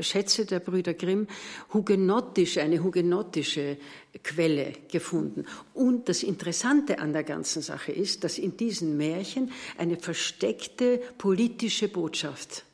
Schätze 0.00 0.46
der 0.46 0.60
Brüder 0.60 0.94
Grimm, 0.94 1.26
hugenottische, 1.72 2.62
eine 2.62 2.82
hugenottische 2.82 3.76
Quelle 4.22 4.72
gefunden. 4.90 5.46
Und 5.72 6.08
das 6.08 6.22
Interessante 6.22 6.98
an 6.98 7.12
der 7.12 7.24
ganzen 7.24 7.62
Sache 7.62 7.92
ist, 7.92 8.24
dass 8.24 8.38
in 8.38 8.56
diesen 8.56 8.96
Märchen 8.96 9.52
eine 9.78 9.96
versteckte 9.96 11.00
politische 11.18 11.88
Botschaft 11.88 12.64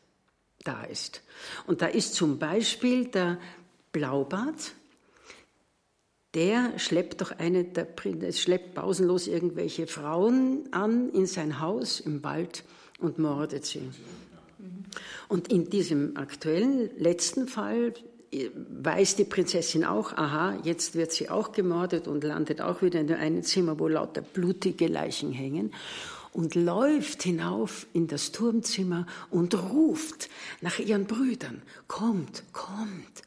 da 0.65 0.85
ist. 0.85 1.23
Und 1.67 1.83
da 1.83 1.87
ist 1.87 2.15
zum 2.15 2.39
Beispiel 2.39 3.07
der 3.07 3.39
Blaubart, 3.93 4.73
der 6.35 6.79
schleppt 6.79 7.21
doch 7.21 7.33
eine 7.33 7.65
der, 7.65 7.89
schleppt 8.33 8.75
pausenlos 8.75 9.27
irgendwelche 9.27 9.87
Frauen 9.87 10.69
an 10.71 11.11
in 11.11 11.27
sein 11.27 11.61
Haus 11.61 11.99
im 11.99 12.23
Wald 12.23 12.63
und 13.01 13.19
mordet 13.19 13.67
sie. 13.67 13.83
Und 15.29 15.53
in 15.53 15.71
diesem 15.71 16.17
aktuellen 16.17 16.91
letzten 16.99 17.49
Fall 17.49 17.95
äh, 18.33 18.51
weiß 18.55 19.17
die 19.17 19.25
Prinzessin 19.25 19.85
auch, 19.85 20.13
aha, 20.13 20.59
jetzt 20.65 20.95
wird 20.95 21.13
sie 21.13 21.29
auch 21.29 21.53
gemordet 21.53 22.09
und 22.09 22.25
landet 22.25 22.61
auch 22.61 22.83
wieder 22.83 23.01
in 23.01 23.13
einem 23.13 23.43
Zimmer, 23.43 23.79
wo 23.79 23.89
lauter 23.89 24.23
blutige 24.23 24.87
Leichen 24.87 25.33
hängen 25.33 25.73
und 26.33 26.55
läuft 26.55 27.23
hinauf 27.23 27.87
in 27.93 28.07
das 28.07 28.33
Turmzimmer 28.33 29.07
und 29.31 29.55
ruft 29.55 30.29
nach 30.61 30.79
ihren 30.79 31.07
Brüdern, 31.07 31.63
kommt, 31.89 32.45
kommt, 32.53 33.23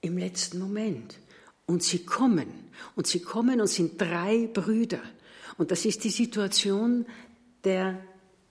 im 0.00 0.18
letzten 0.18 0.58
Moment. 0.58 1.18
Und 1.66 1.82
sie 1.82 2.04
kommen. 2.04 2.48
Und 2.94 3.06
sie 3.06 3.20
kommen 3.20 3.60
und 3.60 3.66
sind 3.66 4.00
drei 4.00 4.48
Brüder. 4.52 5.00
Und 5.56 5.70
das 5.70 5.84
ist 5.84 6.04
die 6.04 6.10
Situation 6.10 7.04
der 7.64 7.98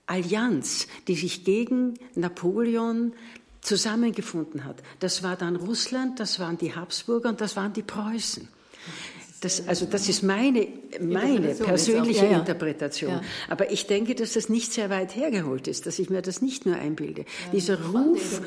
Allianz, 0.08 0.88
die 1.06 1.14
sich 1.14 1.44
gegen 1.44 1.94
Napoleon 2.14 3.12
zusammengefunden 3.60 4.64
hat. 4.64 4.82
Das 5.00 5.22
war 5.22 5.36
dann 5.36 5.56
Russland, 5.56 6.18
das 6.18 6.40
waren 6.40 6.58
die 6.58 6.74
Habsburger 6.74 7.28
und 7.28 7.40
das 7.40 7.56
waren 7.56 7.72
die 7.72 7.82
Preußen. 7.82 8.48
Das, 9.40 9.68
also 9.68 9.86
das 9.86 10.08
ist 10.08 10.22
meine, 10.22 10.66
meine 11.00 11.54
persönliche 11.54 12.24
ja, 12.24 12.32
ja. 12.32 12.38
Interpretation. 12.40 13.12
Ja. 13.12 13.22
Aber 13.48 13.70
ich 13.70 13.86
denke, 13.86 14.16
dass 14.16 14.32
das 14.32 14.48
nicht 14.48 14.72
sehr 14.72 14.90
weit 14.90 15.14
hergeholt 15.14 15.68
ist, 15.68 15.86
dass 15.86 16.00
ich 16.00 16.10
mir 16.10 16.22
das 16.22 16.42
nicht 16.42 16.66
nur 16.66 16.74
einbilde. 16.74 17.24
Dieser 17.52 17.80
Ruf 17.80 18.40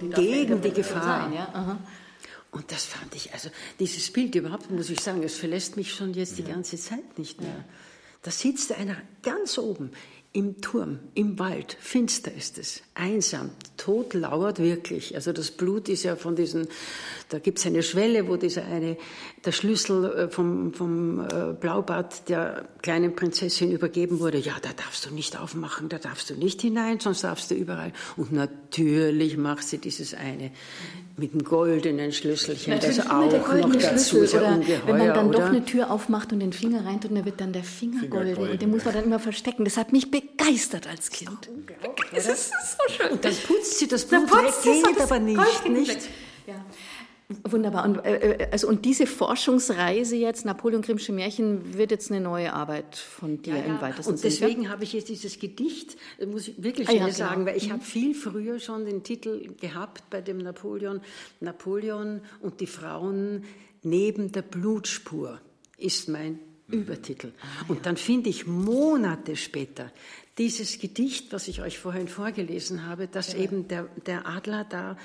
die 0.00 0.10
gegen 0.10 0.60
die 0.60 0.72
Gefahr. 0.72 1.30
Sein, 1.32 1.78
und 2.50 2.70
das 2.70 2.84
fand 2.84 3.14
ich, 3.14 3.32
also 3.32 3.48
dieses 3.80 4.12
Bild 4.12 4.34
überhaupt, 4.34 4.70
muss 4.70 4.90
ich 4.90 5.00
sagen, 5.00 5.22
es 5.22 5.34
verlässt 5.34 5.76
mich 5.76 5.92
schon 5.92 6.12
jetzt 6.12 6.36
die 6.38 6.44
ganze 6.44 6.76
Zeit 6.76 7.18
nicht 7.18 7.40
mehr. 7.40 7.64
Da 8.22 8.30
sitzt 8.30 8.72
einer 8.72 8.96
ganz 9.22 9.56
oben 9.58 9.90
im 10.34 10.60
Turm, 10.60 10.98
im 11.14 11.38
Wald, 11.38 11.76
finster 11.80 12.32
ist 12.32 12.58
es, 12.58 12.82
einsam, 12.94 13.52
Tod 13.76 14.14
lauert 14.14 14.58
wirklich. 14.58 15.14
Also 15.14 15.32
das 15.32 15.50
Blut 15.50 15.88
ist 15.88 16.02
ja 16.04 16.16
von 16.16 16.36
diesen, 16.36 16.68
da 17.28 17.38
gibt 17.38 17.58
es 17.58 17.66
eine 17.66 17.82
Schwelle, 17.82 18.28
wo 18.28 18.36
dieser 18.36 18.64
eine, 18.64 18.96
der 19.44 19.52
Schlüssel 19.52 20.04
äh, 20.04 20.28
vom, 20.28 20.72
vom 20.72 21.20
äh, 21.20 21.52
Blaubart 21.58 22.28
der 22.28 22.64
kleinen 22.82 23.14
Prinzessin 23.14 23.72
übergeben 23.72 24.20
wurde. 24.20 24.38
Ja, 24.38 24.54
da 24.62 24.70
darfst 24.76 25.06
du 25.06 25.14
nicht 25.14 25.38
aufmachen, 25.38 25.88
da 25.88 25.98
darfst 25.98 26.30
du 26.30 26.34
nicht 26.34 26.62
hinein, 26.62 27.00
sonst 27.00 27.24
darfst 27.24 27.50
du 27.50 27.54
überall. 27.54 27.92
Und 28.16 28.32
natürlich 28.32 29.36
macht 29.36 29.64
sie 29.64 29.78
dieses 29.78 30.14
eine 30.14 30.50
mit 31.16 31.32
dem 31.32 31.44
goldenen 31.44 32.12
Schlüsselchen, 32.12 32.80
das 32.80 32.98
auch 33.08 33.30
noch 33.30 33.76
dazu 33.76 34.18
ist 34.18 34.32
ja 34.32 34.52
ungeheuer, 34.52 34.80
Wenn 34.86 34.98
man 34.98 35.08
dann 35.08 35.28
oder? 35.28 35.38
doch 35.38 35.46
eine 35.46 35.64
Tür 35.64 35.90
aufmacht 35.90 36.32
und 36.32 36.40
den 36.40 36.52
Finger 36.52 36.84
reintut, 36.84 37.12
dann 37.12 37.24
wird 37.24 37.40
dann 37.40 37.52
der 37.52 37.62
Finger, 37.62 38.00
Finger 38.00 38.10
golden. 38.10 38.34
golden. 38.34 38.52
Und 38.52 38.62
den 38.62 38.70
muss 38.70 38.84
man 38.84 38.94
dann 38.94 39.04
immer 39.04 39.20
verstecken. 39.20 39.64
Das 39.64 39.76
hat 39.76 39.92
mich 39.92 40.10
begeistert 40.10 40.88
als 40.88 41.10
Kind. 41.10 41.50
Das 42.12 42.26
ist 42.26 42.50
so 42.50 42.92
schön. 42.92 43.12
Und 43.12 43.24
dann 43.24 43.32
putzt 43.32 43.63
sie 43.64 43.88
das 43.88 44.04
Blut 44.04 44.30
weg, 44.30 44.52
geht 44.62 45.00
aber 45.00 45.18
nicht. 45.18 45.68
nicht. 45.68 46.08
Ja. 46.46 46.64
Wunderbar. 47.42 47.84
Und, 47.86 48.04
äh, 48.04 48.16
äh, 48.16 48.48
also, 48.50 48.68
und 48.68 48.84
diese 48.84 49.06
Forschungsreise 49.06 50.14
jetzt, 50.16 50.44
Napoleon 50.44 50.82
Grimmsche 50.82 51.12
Märchen, 51.12 51.76
wird 51.76 51.90
jetzt 51.90 52.10
eine 52.10 52.20
neue 52.20 52.52
Arbeit 52.52 52.96
von 52.96 53.40
dir 53.40 53.54
ja, 53.54 53.60
ja. 53.60 53.64
im 53.64 53.80
weitesten 53.80 54.02
Sinne. 54.02 54.14
Und 54.16 54.24
deswegen 54.24 54.68
habe 54.68 54.84
ich 54.84 54.92
jetzt 54.92 55.08
dieses 55.08 55.38
Gedicht, 55.38 55.96
muss 56.26 56.48
ich 56.48 56.62
wirklich 56.62 56.88
ah, 56.88 56.92
ja, 56.92 57.10
sagen, 57.10 57.46
weil 57.46 57.56
ich 57.56 57.68
mhm. 57.68 57.72
habe 57.74 57.82
viel 57.82 58.14
früher 58.14 58.60
schon 58.60 58.84
den 58.84 59.02
Titel 59.02 59.54
gehabt 59.58 60.04
bei 60.10 60.20
dem 60.20 60.38
Napoleon, 60.38 61.00
Napoleon 61.40 62.20
und 62.40 62.60
die 62.60 62.66
Frauen 62.66 63.44
neben 63.82 64.30
der 64.32 64.42
Blutspur 64.42 65.40
ist 65.78 66.08
mein 66.10 66.38
mhm. 66.66 66.80
Übertitel. 66.80 67.32
Ah, 67.40 67.64
und 67.68 67.86
dann 67.86 67.96
finde 67.96 68.28
ich 68.28 68.46
Monate 68.46 69.36
später 69.36 69.90
dieses 70.38 70.78
Gedicht, 70.78 71.32
was 71.32 71.48
ich 71.48 71.62
euch 71.62 71.78
vorhin 71.78 72.08
vorgelesen 72.08 72.86
habe, 72.86 73.06
dass 73.06 73.34
eben 73.34 73.68
der, 73.68 73.84
der 74.06 74.26
Adler 74.26 74.64
da 74.64 74.96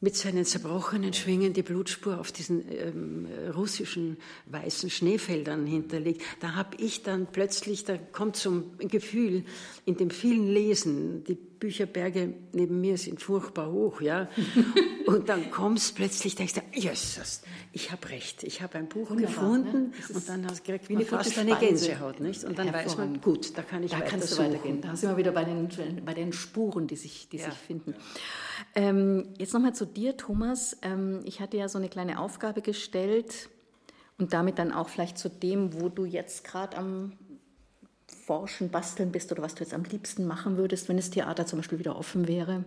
mit 0.00 0.16
seinen 0.16 0.44
zerbrochenen 0.44 1.12
Schwingen 1.12 1.52
die 1.52 1.62
Blutspur 1.62 2.20
auf 2.20 2.30
diesen 2.30 2.64
ähm, 2.70 3.26
russischen 3.54 4.16
weißen 4.46 4.90
Schneefeldern 4.90 5.66
hinterlegt. 5.66 6.22
Da 6.38 6.54
habe 6.54 6.76
ich 6.78 7.02
dann 7.02 7.26
plötzlich, 7.26 7.84
da 7.84 7.98
kommt 7.98 8.36
zum 8.36 8.78
Gefühl 8.78 9.44
in 9.86 9.96
dem 9.96 10.10
vielen 10.10 10.46
Lesen, 10.46 11.24
die 11.24 11.34
Bücherberge 11.34 12.32
neben 12.52 12.80
mir 12.80 12.96
sind 12.96 13.20
furchtbar 13.20 13.72
hoch, 13.72 14.00
ja. 14.00 14.28
Und 15.06 15.28
dann 15.28 15.50
kommst 15.50 15.96
plötzlich, 15.96 16.36
denkst 16.36 16.54
du, 16.54 16.60
Jesus, 16.72 17.42
ich 17.72 17.90
habe 17.90 18.08
recht, 18.10 18.44
ich 18.44 18.62
habe 18.62 18.78
ein 18.78 18.88
Buch 18.88 19.10
Wunderbar, 19.10 19.34
gefunden 19.34 19.90
ne? 19.90 20.14
und 20.14 20.28
dann 20.28 20.46
hast 20.46 20.60
du 20.60 20.64
direkt 20.64 20.88
wie 20.90 21.02
fast 21.02 21.38
eine 21.38 21.56
Gänsehaut, 21.56 22.20
nicht? 22.20 22.44
Und 22.44 22.58
dann 22.58 22.72
weiß 22.72 22.98
man, 22.98 23.20
gut, 23.20 23.56
da 23.56 23.62
kann 23.62 23.82
ich 23.82 23.90
da 23.90 24.00
weiter 24.00 24.10
kannst 24.10 24.32
du 24.32 24.42
weitergehen. 24.42 24.82
Da 24.82 24.94
sind 24.94 25.08
wir 25.08 25.16
wieder 25.16 25.32
bei 25.32 25.44
den, 25.44 25.68
bei 26.04 26.12
den 26.12 26.34
Spuren, 26.34 26.86
die 26.86 26.96
sich, 26.96 27.28
die 27.30 27.38
ja. 27.38 27.46
sich 27.46 27.54
finden. 27.54 27.94
Ähm, 28.74 29.34
jetzt 29.38 29.54
nochmal 29.54 29.74
zu 29.74 29.86
dir, 29.86 30.16
Thomas. 30.16 30.76
Ähm, 30.82 31.20
ich 31.24 31.40
hatte 31.40 31.56
ja 31.56 31.68
so 31.68 31.78
eine 31.78 31.88
kleine 31.88 32.20
Aufgabe 32.20 32.62
gestellt 32.62 33.48
und 34.18 34.32
damit 34.32 34.58
dann 34.58 34.72
auch 34.72 34.88
vielleicht 34.88 35.18
zu 35.18 35.28
dem, 35.28 35.80
wo 35.80 35.88
du 35.88 36.04
jetzt 36.04 36.44
gerade 36.44 36.76
am 36.76 37.12
Forschen, 38.06 38.70
Basteln 38.70 39.12
bist 39.12 39.32
oder 39.32 39.42
was 39.42 39.54
du 39.54 39.64
jetzt 39.64 39.74
am 39.74 39.84
liebsten 39.84 40.26
machen 40.26 40.56
würdest, 40.56 40.88
wenn 40.88 40.96
das 40.96 41.10
Theater 41.10 41.46
zum 41.46 41.60
Beispiel 41.60 41.78
wieder 41.78 41.96
offen 41.96 42.28
wäre. 42.28 42.64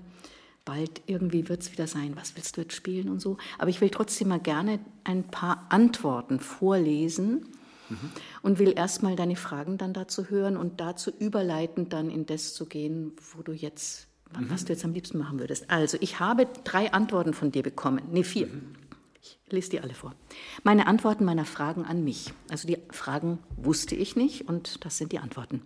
Bald 0.66 1.02
irgendwie 1.08 1.50
wird 1.50 1.62
es 1.64 1.72
wieder 1.72 1.88
sein, 1.88 2.16
was 2.16 2.36
willst 2.36 2.58
du 2.58 2.62
jetzt 2.62 2.74
spielen 2.74 3.10
und 3.10 3.20
so. 3.20 3.38
Aber 3.58 3.70
ich 3.70 3.82
will 3.82 3.90
trotzdem 3.90 4.28
mal 4.28 4.40
gerne 4.40 4.80
ein 5.04 5.24
paar 5.24 5.66
Antworten 5.70 6.40
vorlesen 6.40 7.48
mhm. 7.90 8.12
und 8.44 8.60
will 8.60 8.74
erstmal 8.76 9.16
deine 9.16 9.36
Fragen 9.36 9.78
dann 9.78 9.94
dazu 9.94 10.30
hören 10.30 10.58
und 10.58 10.80
dazu 10.80 11.12
überleitend 11.12 11.94
dann 11.94 12.10
in 12.10 12.26
das 12.26 12.54
zu 12.54 12.66
gehen, 12.66 13.14
wo 13.34 13.42
du 13.42 13.52
jetzt. 13.52 14.08
Was 14.40 14.66
du 14.66 14.74
jetzt 14.74 14.86
am 14.86 14.94
liebsten 14.94 15.18
machen 15.18 15.40
würdest. 15.40 15.70
Also, 15.70 15.98
ich 16.02 16.20
habe 16.20 16.48
drei 16.64 16.94
Antworten 16.94 17.34
von 17.34 17.52
dir 17.52 17.64
bekommen. 17.64 18.02
Nee, 18.12 18.24
vier. 18.24 18.48
Mhm. 18.48 18.76
Ich 19.22 19.40
lese 19.50 19.70
die 19.70 19.80
alle 19.82 19.94
vor. 19.94 20.16
Meine 20.64 20.88
Antworten 20.88 21.26
meiner 21.26 21.46
Fragen 21.46 21.86
an 21.86 22.04
mich. 22.04 22.34
Also 22.50 22.68
die 22.68 22.80
Fragen 22.90 23.40
wusste 23.56 23.96
ich 23.96 24.16
nicht 24.16 24.48
und 24.48 24.84
das 24.84 24.98
sind 24.98 25.12
die 25.12 25.20
Antworten. 25.20 25.62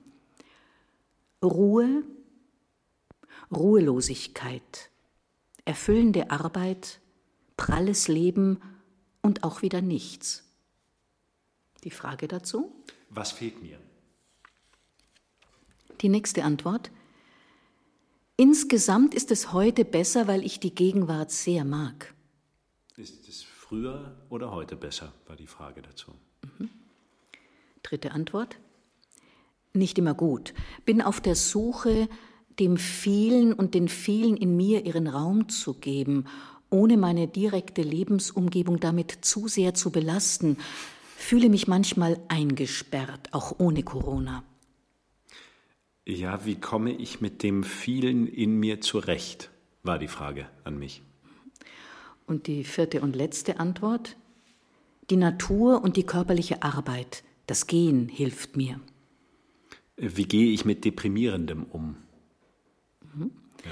Ruhe, 1.41 2.03
Ruhelosigkeit, 3.55 4.89
erfüllende 5.63 6.32
Arbeit, 6.32 6.99
pralles 7.55 8.07
Leben 8.07 8.59
und 9.22 9.43
auch 9.43 9.61
wieder 9.61 9.82
nichts. 9.82 10.43
Die 11.84 11.91
Frage 11.91 12.28
dazu? 12.28 12.76
Was 13.09 13.32
fehlt 13.32 13.61
mir? 13.61 13.80
Die 16.01 16.09
nächste 16.09 16.43
Antwort. 16.43 16.91
Insgesamt 18.38 19.14
ist 19.14 19.32
es 19.32 19.54
heute 19.54 19.86
besser, 19.86 20.28
weil 20.28 20.46
ich 20.46 20.60
die 20.60 20.76
Gegenwart 20.76 21.32
sehr 21.32 21.64
mag. 21.64 22.14
Ist 22.98 23.30
es 23.30 23.44
früher 23.44 24.16
oder 24.30 24.52
heute 24.52 24.76
besser, 24.76 25.14
war 25.26 25.38
die 25.38 25.48
Frage 25.48 25.82
dazu. 25.82 26.12
Mhm. 26.58 26.70
Dritte 27.82 28.12
Antwort. 28.12 28.58
Nicht 29.74 29.98
immer 29.98 30.14
gut. 30.14 30.54
Bin 30.86 31.02
auf 31.02 31.22
der 31.22 31.36
Suche, 31.36 32.10
dem 32.60 32.78
vielen 32.78 33.54
und 33.54 33.74
den 33.74 33.88
vielen 33.88 34.36
in 34.38 34.56
mir 34.58 34.86
ihren 34.86 35.08
Raum 35.08 35.48
zu 35.50 35.74
geben, 35.74 36.26
ohne 36.70 36.98
meine 36.98 37.28
direkte 37.28 37.84
Lebensumgebung 37.84 38.80
damit 38.80 39.20
zu 39.22 39.48
sehr 39.48 39.74
zu 39.74 39.92
belasten. 39.92 40.58
Fühle 41.16 41.50
mich 41.50 41.68
manchmal 41.68 42.20
eingesperrt, 42.28 43.30
auch 43.34 43.60
ohne 43.60 43.84
Corona. 43.84 44.44
Ja, 46.06 46.45
wie 46.45 46.56
komme 46.56 46.91
ich 46.91 47.20
mit 47.20 47.41
dem 47.41 47.64
vielen 47.64 48.28
in 48.28 48.60
mir 48.60 48.80
zurecht, 48.80 49.49
war 49.82 49.97
die 49.97 50.08
Frage 50.08 50.47
an 50.64 50.78
mich. 50.78 51.01
Und 52.28 52.45
die 52.45 52.64
vierte 52.64 53.01
und 53.01 53.16
letzte 53.16 53.60
Antwort, 53.60 54.16
die 55.10 55.18
Natur 55.18 55.84
und 55.84 55.97
die 55.97 56.06
körperliche 56.06 56.62
Arbeit, 56.62 57.24
das 57.47 57.66
Gehen 57.66 58.08
hilft 58.08 58.56
mir. 58.56 58.80
Wie 59.97 60.26
gehe 60.26 60.51
ich 60.51 60.66
mit 60.66 60.86
Deprimierendem 60.86 61.64
um? 61.64 61.97
Mhm. 63.14 63.32
Ja. 63.64 63.72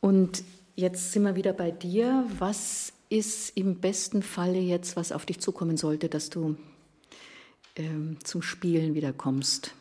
Und 0.00 0.44
jetzt 0.76 1.12
sind 1.12 1.24
wir 1.24 1.36
wieder 1.36 1.52
bei 1.52 1.70
dir. 1.70 2.26
Was 2.38 2.92
ist 3.10 3.56
im 3.56 3.80
besten 3.80 4.22
Falle 4.22 4.60
jetzt, 4.60 4.96
was 4.96 5.12
auf 5.12 5.26
dich 5.26 5.40
zukommen 5.40 5.76
sollte, 5.76 6.08
dass 6.08 6.30
du 6.30 6.56
ähm, 7.76 8.18
zum 8.24 8.40
Spielen 8.40 8.94
wieder 8.94 9.12
kommst? 9.12 9.74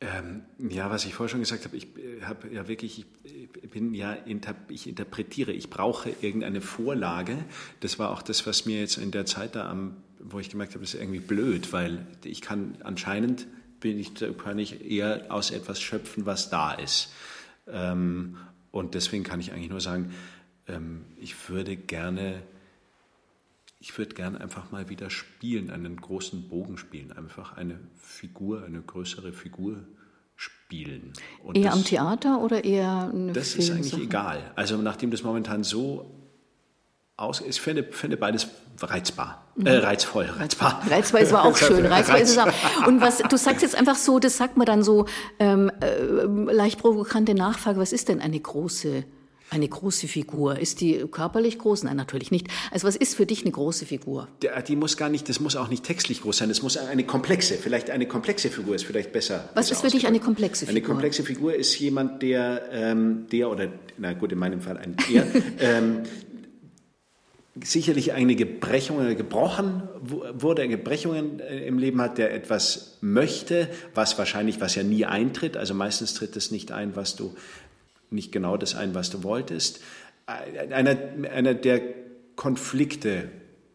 Ähm, 0.00 0.42
ja, 0.58 0.90
was 0.90 1.04
ich 1.06 1.14
vorher 1.14 1.28
schon 1.28 1.40
gesagt 1.40 1.64
habe, 1.64 1.76
ich 1.76 1.88
äh, 1.96 2.22
habe 2.22 2.48
ja 2.52 2.68
wirklich, 2.68 3.04
ich 3.24 3.70
bin 3.70 3.94
ja, 3.94 4.16
ich 4.68 4.86
interpretiere, 4.86 5.50
ich 5.50 5.70
brauche 5.70 6.10
irgendeine 6.20 6.60
Vorlage. 6.60 7.36
Das 7.80 7.98
war 7.98 8.10
auch 8.10 8.22
das, 8.22 8.46
was 8.46 8.64
mir 8.64 8.80
jetzt 8.80 8.96
in 8.96 9.10
der 9.10 9.26
Zeit 9.26 9.56
da 9.56 9.68
am, 9.68 9.96
wo 10.20 10.38
ich 10.38 10.50
gemerkt 10.50 10.74
habe, 10.74 10.84
das 10.84 10.94
ist 10.94 11.00
irgendwie 11.00 11.18
blöd, 11.18 11.72
weil 11.72 12.06
ich 12.24 12.42
kann 12.42 12.76
anscheinend 12.84 13.48
bin 13.80 13.98
ich, 13.98 14.12
kann 14.38 14.58
ich 14.58 14.88
eher 14.88 15.26
aus 15.30 15.50
etwas 15.50 15.80
schöpfen, 15.80 16.26
was 16.26 16.50
da 16.50 16.74
ist. 16.74 17.12
Ähm, 17.66 18.36
und 18.70 18.94
deswegen 18.94 19.24
kann 19.24 19.40
ich 19.40 19.52
eigentlich 19.52 19.70
nur 19.70 19.80
sagen, 19.80 20.12
ähm, 20.66 21.04
ich 21.16 21.48
würde 21.48 21.76
gerne, 21.76 22.42
ich 23.80 23.96
würde 23.96 24.14
gerne 24.14 24.40
einfach 24.40 24.70
mal 24.70 24.88
wieder 24.88 25.10
spielen, 25.10 25.70
einen 25.70 25.96
großen 25.96 26.48
Bogen 26.48 26.78
spielen, 26.78 27.12
einfach 27.12 27.56
eine 27.56 27.78
Figur, 27.96 28.64
eine 28.64 28.80
größere 28.80 29.32
Figur 29.32 29.84
spielen. 30.34 31.12
Und 31.42 31.56
eher 31.56 31.64
das, 31.64 31.74
am 31.74 31.84
Theater 31.84 32.40
oder 32.40 32.64
eher 32.64 33.10
eine 33.12 33.32
Das 33.32 33.54
ist 33.54 33.70
eigentlich 33.70 33.98
egal. 33.98 34.52
Also 34.56 34.76
nachdem 34.76 35.10
das 35.10 35.22
momentan 35.22 35.62
so 35.62 36.14
aus, 37.16 37.40
ich 37.40 37.60
finde, 37.60 37.84
finde 37.84 38.16
beides 38.16 38.48
reizbar, 38.80 39.44
mhm. 39.56 39.66
äh, 39.66 39.76
reizvoll, 39.78 40.26
reizbar. 40.26 40.82
Reizbar 40.88 41.20
ist 41.20 41.32
aber 41.32 41.48
auch 41.48 41.56
schön. 41.56 41.84
Reizbar 41.86 42.18
ist 42.18 42.30
es 42.30 42.38
auch. 42.38 42.86
Und 42.86 43.00
was 43.00 43.18
du 43.18 43.36
sagst 43.36 43.62
jetzt 43.62 43.74
einfach 43.74 43.96
so, 43.96 44.18
das 44.20 44.36
sagt 44.36 44.56
man 44.56 44.66
dann 44.66 44.82
so 44.84 45.06
ähm, 45.40 45.70
äh, 45.80 46.52
leicht 46.52 46.78
provokante 46.80 47.34
Nachfrage. 47.34 47.80
Was 47.80 47.92
ist 47.92 48.08
denn 48.08 48.20
eine 48.20 48.38
große 48.38 49.04
eine 49.50 49.68
große 49.68 50.08
Figur. 50.08 50.58
Ist 50.58 50.80
die 50.80 51.04
körperlich 51.10 51.58
groß? 51.58 51.84
Nein, 51.84 51.96
natürlich 51.96 52.30
nicht. 52.30 52.48
Also 52.70 52.86
was 52.86 52.96
ist 52.96 53.14
für 53.14 53.26
dich 53.26 53.42
eine 53.42 53.52
große 53.52 53.86
Figur? 53.86 54.28
Die, 54.42 54.76
muss 54.76 54.96
gar 54.96 55.08
nicht, 55.08 55.28
das 55.28 55.40
muss 55.40 55.56
auch 55.56 55.68
nicht 55.68 55.84
textlich 55.84 56.22
groß 56.22 56.38
sein. 56.38 56.48
Das 56.48 56.62
muss 56.62 56.76
eine 56.76 57.04
komplexe, 57.04 57.54
vielleicht 57.54 57.90
eine 57.90 58.06
komplexe 58.06 58.50
Figur 58.50 58.74
ist 58.74 58.84
vielleicht 58.84 59.12
besser. 59.12 59.48
Was 59.54 59.70
ist 59.70 59.80
für 59.80 59.88
dich 59.88 60.06
eine 60.06 60.20
komplexe 60.20 60.66
Figur? 60.66 60.78
Eine 60.78 60.86
komplexe 60.86 61.22
Figur 61.22 61.54
ist 61.54 61.78
jemand, 61.78 62.22
der, 62.22 62.68
ähm, 62.72 63.26
der 63.30 63.50
oder, 63.50 63.68
na 63.96 64.12
gut, 64.12 64.32
in 64.32 64.38
meinem 64.38 64.60
Fall 64.60 64.76
ein 64.76 64.96
er, 65.12 65.26
ähm, 65.60 66.02
sicherlich 67.64 68.12
einige 68.12 68.46
Brechungen 68.46 69.16
gebrochen 69.16 69.82
wurde, 70.00 70.68
Gebrechungen 70.68 71.40
äh, 71.40 71.66
im 71.66 71.78
Leben 71.78 72.00
hat, 72.00 72.18
der 72.18 72.32
etwas 72.32 72.98
möchte, 73.00 73.68
was 73.94 74.18
wahrscheinlich, 74.18 74.60
was 74.60 74.74
ja 74.74 74.82
nie 74.82 75.06
eintritt. 75.06 75.56
Also 75.56 75.74
meistens 75.74 76.14
tritt 76.14 76.36
es 76.36 76.50
nicht 76.50 76.72
ein, 76.72 76.96
was 76.96 77.16
du 77.16 77.34
nicht 78.10 78.32
genau 78.32 78.56
das 78.56 78.74
ein, 78.74 78.94
was 78.94 79.10
du 79.10 79.22
wolltest. 79.22 79.80
Einer, 80.26 80.96
einer 81.30 81.54
der 81.54 81.80
Konflikte 82.36 83.30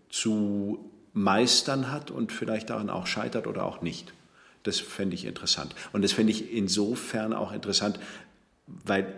zu 0.09 0.91
meistern 1.13 1.91
hat 1.91 2.11
und 2.11 2.31
vielleicht 2.31 2.69
daran 2.69 2.89
auch 2.89 3.07
scheitert 3.07 3.47
oder 3.47 3.65
auch 3.65 3.81
nicht. 3.81 4.13
Das 4.63 4.79
fände 4.79 5.15
ich 5.15 5.25
interessant. 5.25 5.75
Und 5.91 6.03
das 6.03 6.13
fände 6.13 6.31
ich 6.31 6.53
insofern 6.53 7.34
auch 7.34 7.51
interessant, 7.51 7.99
weil 8.67 9.13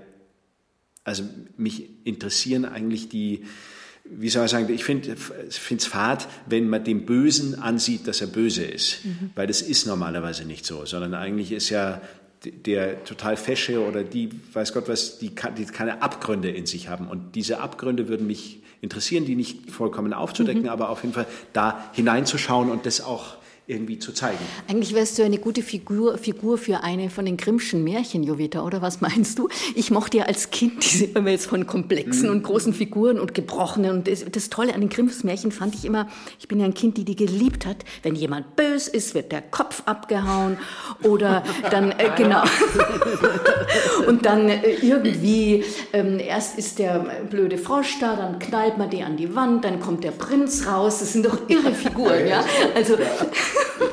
also 1.03 1.23
mich 1.55 1.89
interessieren 2.03 2.65
eigentlich 2.65 3.09
die, 3.09 3.45
wie 4.05 4.29
soll 4.29 4.41
man 4.41 4.49
sagen, 4.49 4.73
ich 4.73 4.83
finde 4.83 5.15
es 5.47 5.85
fad, 5.85 6.27
wenn 6.47 6.67
man 6.67 6.83
dem 6.83 7.05
Bösen 7.05 7.55
ansieht, 7.55 8.07
dass 8.07 8.21
er 8.21 8.27
böse 8.27 8.63
ist. 8.63 9.05
Mhm. 9.05 9.29
Weil 9.35 9.47
das 9.47 9.61
ist 9.61 9.85
normalerweise 9.85 10.45
nicht 10.45 10.65
so, 10.65 10.85
sondern 10.85 11.13
eigentlich 11.13 11.51
ist 11.51 11.69
ja 11.69 12.01
der 12.51 13.03
total 13.03 13.37
fesche 13.37 13.85
oder 13.85 14.03
die, 14.03 14.29
weiß 14.53 14.73
Gott 14.73 14.87
was, 14.87 15.19
die, 15.19 15.31
die 15.57 15.65
keine 15.65 16.01
Abgründe 16.01 16.49
in 16.49 16.65
sich 16.65 16.89
haben. 16.89 17.07
Und 17.07 17.35
diese 17.35 17.59
Abgründe 17.59 18.07
würden 18.07 18.27
mich 18.27 18.61
interessieren, 18.81 19.25
die 19.25 19.35
nicht 19.35 19.71
vollkommen 19.71 20.13
aufzudecken, 20.13 20.63
mhm. 20.63 20.69
aber 20.69 20.89
auf 20.89 21.03
jeden 21.03 21.13
Fall 21.13 21.27
da 21.53 21.89
hineinzuschauen 21.93 22.69
und 22.69 22.85
das 22.85 23.01
auch 23.01 23.37
irgendwie 23.67 23.97
zu 23.97 24.13
zeigen. 24.13 24.37
Eigentlich 24.67 24.93
wärst 24.93 25.17
du 25.17 25.23
eine 25.23 25.39
gute 25.39 25.63
Figur, 25.63 26.19
Figur 26.19 26.59
für 26.59 26.83
eine 26.83 27.09
von 27.09 27.25
den 27.25 27.35
Grimmschen 27.35 27.83
Märchen, 27.83 28.21
Jovita, 28.21 28.63
oder 28.63 28.83
was 28.83 29.01
meinst 29.01 29.39
du? 29.39 29.49
Ich 29.73 29.89
mochte 29.89 30.17
ja 30.17 30.25
als 30.25 30.51
Kind 30.51 30.83
diese, 30.83 31.13
wenn 31.15 31.25
wir 31.25 31.31
jetzt 31.31 31.47
von 31.47 31.65
komplexen 31.65 32.29
mhm. 32.29 32.35
und 32.35 32.43
großen 32.43 32.75
Figuren 32.75 33.19
und 33.19 33.33
gebrochenen 33.33 33.91
und 33.91 34.07
das, 34.07 34.23
das, 34.31 34.49
Tolle 34.51 34.75
an 34.75 34.81
den 34.81 34.89
Grimms 34.89 35.23
Märchen 35.23 35.51
fand 35.51 35.73
ich 35.73 35.83
immer, 35.83 36.07
ich 36.39 36.47
bin 36.47 36.59
ja 36.59 36.65
ein 36.65 36.75
Kind, 36.75 36.97
die 36.97 37.05
die 37.05 37.15
geliebt 37.15 37.65
hat, 37.65 37.77
wenn 38.03 38.13
jemand 38.13 38.55
bös 38.55 38.87
ist, 38.87 39.15
wird 39.15 39.31
der 39.31 39.41
Kopf 39.41 39.81
abgehauen 39.87 40.57
oder 41.01 41.43
dann, 41.71 41.91
äh, 41.91 42.11
genau, 42.17 42.43
und 44.07 44.27
dann 44.27 44.47
äh, 44.47 44.75
irgendwie, 44.81 45.63
ähm, 45.91 46.19
erst 46.19 46.59
ist 46.59 46.77
der 46.77 46.99
blöde 47.31 47.57
Frosch 47.57 47.97
da, 47.99 48.15
dann 48.15 48.37
knallt 48.37 48.77
man 48.77 48.91
die 48.91 49.01
an 49.01 49.17
die 49.17 49.33
Wand, 49.35 49.65
dann 49.65 49.79
kommt 49.79 50.03
der 50.03 50.11
Prinz 50.11 50.67
raus, 50.67 50.99
das 50.99 51.13
sind 51.13 51.25
doch 51.25 51.49
irre 51.49 51.73
Figuren, 51.73 52.27
ja, 52.27 52.45
also... 52.75 52.95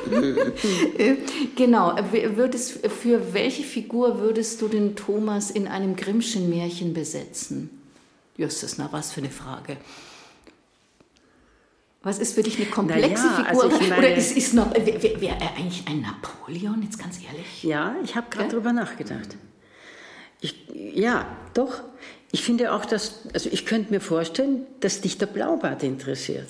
genau. 1.55 1.95
Würdest, 2.11 2.85
für 2.87 3.33
welche 3.33 3.63
Figur 3.63 4.19
würdest 4.19 4.61
du 4.61 4.67
den 4.67 4.95
Thomas 4.95 5.51
in 5.51 5.67
einem 5.67 5.95
Grimmschen 5.95 6.49
Märchen 6.49 6.93
besetzen? 6.93 7.69
Justus, 8.37 8.77
na 8.77 8.89
was 8.91 9.11
für 9.11 9.21
eine 9.21 9.29
Frage. 9.29 9.77
Was 12.03 12.19
ist 12.19 12.35
für 12.35 12.43
dich 12.43 12.57
eine 12.57 12.65
komplexe 12.65 13.25
ja, 13.25 13.45
Figur? 13.45 13.63
Also 13.63 13.79
meine, 13.79 13.97
Oder 13.97 14.15
ist, 14.15 14.35
ist 14.35 14.53
noch, 14.53 14.73
wäre 14.73 15.21
wär 15.21 15.37
er 15.39 15.55
eigentlich 15.55 15.87
ein 15.87 16.01
Napoleon, 16.01 16.81
jetzt 16.83 16.99
ganz 16.99 17.17
ehrlich? 17.23 17.63
Ja, 17.63 17.95
ich 18.03 18.15
habe 18.15 18.27
gerade 18.29 18.47
okay. 18.47 18.55
drüber 18.55 18.73
nachgedacht. 18.73 19.37
Ich, 20.41 20.55
ja, 20.93 21.25
doch. 21.53 21.81
Ich 22.33 22.43
finde 22.43 22.73
auch, 22.73 22.83
dass, 22.83 23.19
also 23.33 23.49
ich 23.49 23.65
könnte 23.65 23.93
mir 23.93 24.01
vorstellen, 24.01 24.65
dass 24.81 24.99
dich 24.99 25.17
der 25.17 25.27
Blaubart 25.27 25.83
interessiert. 25.83 26.49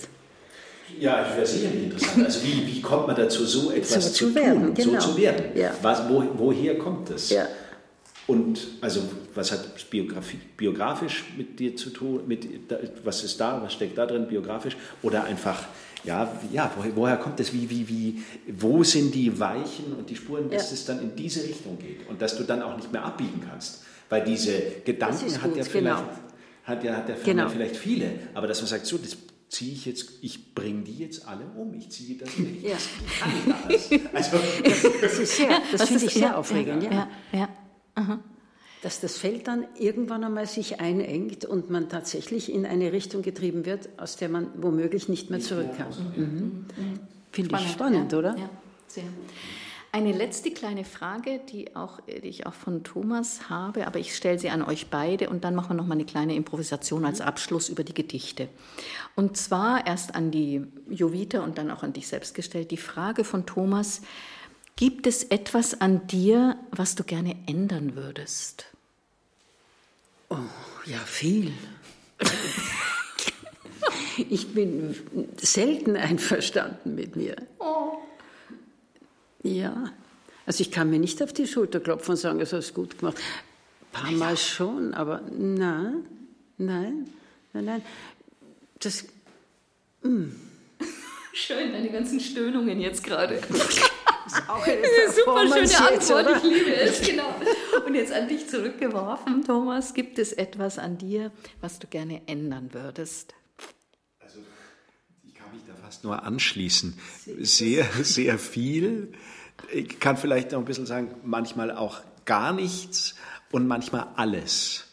Ja, 1.00 1.24
das 1.24 1.36
wäre 1.36 1.46
sicherlich 1.46 1.84
interessant. 1.84 2.26
Also 2.26 2.44
wie, 2.44 2.68
wie 2.68 2.82
kommt 2.82 3.08
man 3.08 3.16
dazu, 3.16 3.46
so 3.46 3.72
etwas 3.72 4.06
so 4.06 4.12
zu, 4.12 4.28
zu 4.28 4.36
werden, 4.36 4.74
genau. 4.74 5.00
so 5.00 5.12
zu 5.12 5.18
werden? 5.18 5.46
Ja. 5.56 5.72
Was, 5.82 6.08
wo, 6.10 6.24
woher 6.38 6.78
kommt 6.78 7.10
das? 7.10 7.30
Ja. 7.30 7.48
Und 8.26 8.68
also 8.80 9.02
was 9.36 9.52
hat 9.52 9.90
Biografie, 9.90 10.40
biografisch 10.56 11.26
mit 11.38 11.60
dir 11.60 11.76
zu 11.76 11.90
tun? 11.90 12.22
Mit, 12.26 12.48
was 13.04 13.24
ist 13.24 13.40
da, 13.40 13.62
was 13.62 13.74
steckt 13.74 13.98
da 13.98 14.06
drin 14.06 14.28
biografisch? 14.28 14.78
Oder 15.02 15.26
einfach, 15.26 15.66
ja, 16.06 16.32
ja 16.52 16.72
woher, 16.76 16.96
woher 16.96 17.18
kommt 17.18 17.40
das? 17.40 17.52
Wie, 17.52 17.70
wie, 17.70 17.88
wie, 17.90 18.24
wo 18.48 18.84
sind 18.84 19.14
die 19.14 19.38
Weichen 19.40 19.94
und 19.98 20.10
die 20.10 20.16
Spuren, 20.16 20.50
dass 20.50 20.70
ja. 20.70 20.74
es 20.74 20.86
dann 20.86 21.02
in 21.02 21.16
diese 21.16 21.44
Richtung 21.44 21.78
geht 21.78 22.08
und 22.08 22.22
dass 22.22 22.38
du 22.38 22.44
dann 22.44 22.62
auch 22.62 22.78
nicht 22.78 22.92
mehr 22.94 23.04
abbiegen 23.04 23.42
kannst? 23.50 23.84
Weil 24.10 24.24
diese 24.24 24.54
Gedanken 24.86 25.42
hat 25.42 25.56
ja, 25.56 25.64
vielleicht, 25.64 25.74
genau. 25.74 26.10
hat 26.64 26.84
ja, 26.84 26.96
hat 26.96 27.10
ja 27.10 27.16
genau. 27.26 27.50
vielleicht 27.50 27.76
viele, 27.76 28.12
aber 28.34 28.48
dass 28.48 28.62
man 28.62 28.68
sagt, 28.68 28.86
so, 28.86 28.98
das 28.98 29.18
ziehe 29.54 29.74
ich 29.74 29.86
jetzt, 29.86 30.10
ich 30.22 30.56
bringe 30.56 30.84
die 30.84 30.98
jetzt 30.98 31.28
alle 31.28 31.46
um, 31.56 31.74
ich 31.74 31.90
ziehe 31.90 32.18
das 32.18 32.38
nicht. 32.38 32.64
Ja. 32.64 32.78
Das, 33.68 33.92
also, 34.14 34.38
das, 34.64 34.82
das, 35.02 35.20
ist 35.20 35.38
sehr, 35.38 35.62
das 35.72 35.88
finde 35.88 36.06
ich 36.06 36.14
sehr 36.14 36.22
ja, 36.24 36.36
aufregend, 36.36 36.84
ja. 36.84 36.92
ja, 36.92 37.10
ja. 37.32 37.50
Aha. 37.96 38.20
Dass 38.82 39.00
das 39.00 39.18
Feld 39.18 39.48
dann 39.48 39.66
irgendwann 39.80 40.24
einmal 40.24 40.46
sich 40.46 40.82
einengt 40.82 41.46
und 41.46 41.70
man 41.70 41.88
tatsächlich 41.88 42.52
in 42.52 42.66
eine 42.66 42.92
Richtung 42.92 43.22
getrieben 43.22 43.66
wird, 43.66 43.88
aus 43.98 44.18
der 44.18 44.28
man 44.28 44.50
womöglich 44.58 45.08
nicht 45.08 45.30
mehr 45.30 45.40
zurück 45.40 45.78
kann. 45.78 45.94
Mhm. 46.18 46.24
Mhm. 46.26 47.00
Finde 47.32 47.58
ich 47.58 47.72
spannend, 47.72 48.14
oder? 48.14 48.36
Ja, 48.38 48.50
sehr. 48.88 49.06
Eine 49.96 50.12
letzte 50.12 50.50
kleine 50.50 50.86
Frage, 50.86 51.40
die, 51.52 51.76
auch, 51.76 52.00
die 52.08 52.28
ich 52.28 52.48
auch 52.48 52.56
von 52.56 52.84
Thomas 52.84 53.52
habe, 53.52 53.86
aber 53.86 54.00
ich 54.00 54.16
stelle 54.16 54.40
sie 54.40 54.50
an 54.50 54.64
euch 54.64 54.88
beide 54.88 55.30
und 55.30 55.44
dann 55.44 55.54
machen 55.54 55.70
wir 55.70 55.76
noch 55.76 55.86
mal 55.86 55.94
eine 55.94 56.04
kleine 56.04 56.34
Improvisation 56.34 57.06
als 57.06 57.22
Abschluss 57.22 57.70
über 57.70 57.84
die 57.84 57.94
Gedichte. 57.94 58.50
Und 59.16 59.38
zwar 59.38 59.86
erst 59.86 60.16
an 60.16 60.32
die 60.32 60.66
Jovita 60.90 61.44
und 61.44 61.60
dann 61.60 61.70
auch 61.70 61.84
an 61.84 61.94
dich 61.94 62.08
selbst 62.08 62.34
gestellt. 62.34 62.72
Die 62.72 62.78
Frage 62.78 63.24
von 63.24 63.46
Thomas, 63.46 64.02
gibt 64.76 65.06
es 65.06 65.26
etwas 65.26 65.80
an 65.80 66.08
dir, 66.08 66.58
was 66.72 66.96
du 66.96 67.04
gerne 67.04 67.36
ändern 67.46 67.96
würdest? 67.96 68.66
Oh, 70.30 70.38
ja, 70.88 70.98
viel. 71.06 71.54
ich 74.28 74.56
bin 74.56 74.96
selten 75.38 75.98
einverstanden 75.98 76.96
mit 76.96 77.16
mir. 77.16 77.36
Oh. 77.60 78.00
Ja, 79.44 79.92
also 80.46 80.62
ich 80.62 80.72
kann 80.72 80.90
mir 80.90 81.00
nicht 81.00 81.22
auf 81.22 81.34
die 81.34 81.48
Schulter 81.48 81.80
klopfen 81.80 82.12
und 82.12 82.18
sagen, 82.18 82.40
es 82.40 82.54
hast 82.54 82.74
gut 82.74 82.98
gemacht. 82.98 83.18
Ein 83.94 84.02
paar 84.02 84.12
Mal 84.12 84.38
schon, 84.38 84.94
aber 84.94 85.22
nein, 85.32 86.06
nein, 86.58 87.10
nein, 87.54 87.66
nein. 87.66 87.82
Das. 88.80 89.06
Mm. 90.02 90.30
Schön, 91.34 91.72
deine 91.72 91.90
ganzen 91.90 92.20
Stöhnungen 92.20 92.80
jetzt 92.80 93.04
gerade. 93.04 93.42
Das 94.26 94.40
ist 94.40 94.50
auch 94.50 94.66
eine, 94.66 94.78
eine 94.78 95.12
super 95.12 95.48
schöne 95.48 95.88
Antwort, 95.92 96.28
jetzt, 96.30 96.46
ich 96.46 96.54
liebe 96.54 96.76
es, 96.76 97.02
genau. 97.02 97.36
Und 97.86 97.94
jetzt 97.94 98.14
an 98.14 98.30
dich 98.30 98.48
zurückgeworfen, 98.48 99.44
Thomas, 99.44 99.94
gibt 99.94 100.18
es 100.18 100.32
etwas 100.32 100.80
an 100.80 100.98
dir, 100.98 101.32
was 101.60 101.78
du 101.80 101.88
gerne 101.88 102.22
ändern 102.26 102.70
würdest? 102.74 103.36
Also, 104.22 104.40
ich 105.28 105.36
kann 105.36 105.52
mich 105.52 105.64
da 105.68 105.73
fast 105.84 106.06
nur 106.06 106.24
anschließen. 106.24 106.98
Sehr, 107.40 107.86
sehr 108.04 108.40
viel. 108.40 109.12
Ich 109.72 110.00
kann 110.00 110.16
vielleicht 110.16 110.54
noch 110.54 110.60
ein 110.60 110.66
bisschen 110.66 110.86
sagen, 110.86 111.10
manchmal 111.24 111.72
auch 111.72 112.00
gar 112.24 112.54
nichts 112.54 113.16
und 113.52 113.68
manchmal 113.68 114.08
alles. 114.16 114.88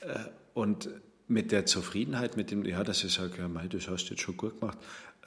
Äh, 0.00 0.18
und 0.52 0.90
mit 1.28 1.52
der 1.52 1.64
Zufriedenheit, 1.64 2.36
mit 2.36 2.50
dem, 2.50 2.64
ja, 2.64 2.82
dass 2.82 3.04
ich 3.04 3.12
sage, 3.12 3.38
ja, 3.38 3.48
mei, 3.48 3.68
das 3.68 3.88
hast 3.88 4.06
du 4.06 4.14
jetzt 4.14 4.22
schon 4.22 4.36
gut 4.36 4.58
gemacht, 4.58 4.78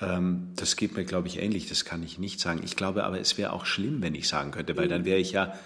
ähm, 0.01 0.49
das 0.57 0.76
geht 0.76 0.97
mir, 0.97 1.05
glaube 1.05 1.30
ich, 1.30 1.39
ähnlich. 1.39 1.70
Das 1.70 1.86
kann 1.86 2.03
ich 2.03 2.20
nicht 2.20 2.41
sagen. 2.41 2.59
Ich 2.63 2.76
glaube 2.76 3.05
aber, 3.05 3.20
es 3.20 3.38
wäre 3.38 3.53
auch 3.53 3.66
schlimm, 3.66 4.01
wenn 4.01 4.16
ich 4.16 4.28
sagen 4.28 4.51
könnte, 4.51 4.76
weil 4.76 4.89
dann 4.89 5.05
wäre 5.05 5.20
ich 5.20 5.32
ja 5.32 5.57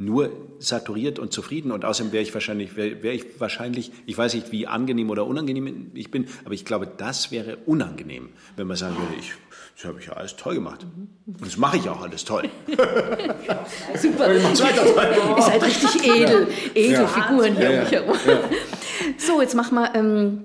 nur 0.00 0.30
saturiert 0.60 1.18
und 1.18 1.32
zufrieden 1.32 1.72
und 1.72 1.84
außerdem 1.84 2.12
wäre 2.12 2.22
ich 2.22 2.32
wahrscheinlich, 2.32 2.76
wäre 2.76 3.02
wär 3.02 3.14
ich 3.14 3.40
wahrscheinlich, 3.40 3.90
ich 4.06 4.16
weiß 4.16 4.34
nicht, 4.34 4.52
wie 4.52 4.68
angenehm 4.68 5.10
oder 5.10 5.26
unangenehm 5.26 5.90
ich 5.92 6.12
bin, 6.12 6.28
aber 6.44 6.54
ich 6.54 6.64
glaube, 6.64 6.86
das 6.86 7.32
wäre 7.32 7.58
unangenehm, 7.66 8.28
wenn 8.56 8.68
man 8.68 8.76
sagen 8.76 8.96
würde, 8.96 9.14
ich, 9.18 9.32
das 9.76 9.86
habe 9.86 9.98
ich 9.98 10.06
ja 10.06 10.12
alles 10.12 10.36
toll 10.36 10.54
gemacht. 10.54 10.86
Und 11.26 11.40
das 11.40 11.56
mache 11.56 11.78
ich 11.78 11.88
auch 11.88 12.00
alles 12.00 12.24
toll. 12.24 12.48
Super. 13.96 14.32
Ihr 14.34 15.42
seid 15.42 15.62
richtig 15.64 16.04
edel, 16.04 16.48
edel 16.74 16.92
ja. 16.92 17.06
Figuren 17.06 17.56
hier 17.56 17.70
ja, 17.70 17.82
ja. 17.82 18.02
ja. 18.02 18.40
So, 19.16 19.40
jetzt 19.40 19.54
machen 19.54 19.74
wir. 19.74 19.94
Ähm 19.94 20.44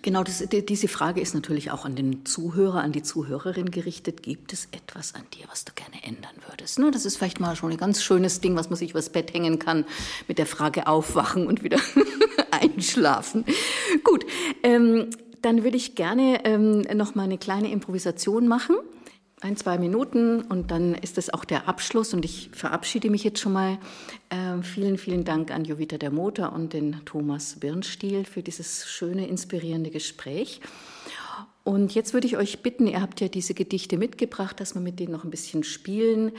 Genau, 0.00 0.22
das, 0.24 0.42
diese 0.48 0.88
Frage 0.88 1.20
ist 1.20 1.34
natürlich 1.34 1.70
auch 1.70 1.84
an 1.84 1.94
den 1.94 2.24
Zuhörer, 2.24 2.80
an 2.80 2.92
die 2.92 3.02
Zuhörerin 3.02 3.70
gerichtet. 3.70 4.22
Gibt 4.22 4.54
es 4.54 4.68
etwas 4.72 5.14
an 5.14 5.22
dir, 5.34 5.44
was 5.50 5.66
du 5.66 5.72
gerne 5.74 6.02
ändern 6.02 6.32
würdest? 6.48 6.78
Ne, 6.78 6.90
das 6.90 7.04
ist 7.04 7.18
vielleicht 7.18 7.40
mal 7.40 7.56
schon 7.56 7.72
ein 7.72 7.76
ganz 7.76 8.02
schönes 8.02 8.40
Ding, 8.40 8.56
was 8.56 8.70
man 8.70 8.78
sich 8.78 8.92
übers 8.92 9.10
Bett 9.10 9.34
hängen 9.34 9.58
kann, 9.58 9.84
mit 10.28 10.38
der 10.38 10.46
Frage 10.46 10.86
aufwachen 10.86 11.46
und 11.46 11.62
wieder 11.62 11.78
einschlafen. 12.50 13.44
Gut, 14.02 14.24
ähm, 14.62 15.10
dann 15.42 15.62
würde 15.62 15.76
ich 15.76 15.94
gerne 15.94 16.42
ähm, 16.44 16.80
noch 16.94 17.14
mal 17.14 17.24
eine 17.24 17.36
kleine 17.36 17.70
Improvisation 17.70 18.48
machen 18.48 18.76
ein, 19.42 19.56
zwei 19.56 19.76
Minuten 19.76 20.40
und 20.40 20.70
dann 20.70 20.94
ist 20.94 21.18
das 21.18 21.30
auch 21.30 21.44
der 21.44 21.68
Abschluss 21.68 22.14
und 22.14 22.24
ich 22.24 22.50
verabschiede 22.52 23.10
mich 23.10 23.24
jetzt 23.24 23.40
schon 23.40 23.52
mal. 23.52 23.78
Äh, 24.30 24.62
vielen, 24.62 24.98
vielen 24.98 25.24
Dank 25.24 25.50
an 25.50 25.64
Jovita 25.64 25.98
der 25.98 26.10
Motor 26.10 26.52
und 26.52 26.72
den 26.72 27.04
Thomas 27.04 27.56
Birnstiel 27.58 28.24
für 28.24 28.42
dieses 28.42 28.86
schöne, 28.86 29.26
inspirierende 29.26 29.90
Gespräch. 29.90 30.60
Und 31.64 31.94
jetzt 31.94 32.14
würde 32.14 32.26
ich 32.26 32.36
euch 32.36 32.62
bitten, 32.62 32.86
ihr 32.86 33.02
habt 33.02 33.20
ja 33.20 33.28
diese 33.28 33.54
Gedichte 33.54 33.98
mitgebracht, 33.98 34.60
dass 34.60 34.74
wir 34.74 34.80
mit 34.80 35.00
denen 35.00 35.12
noch 35.12 35.24
ein 35.24 35.30
bisschen 35.30 35.64
spielen. 35.64 36.32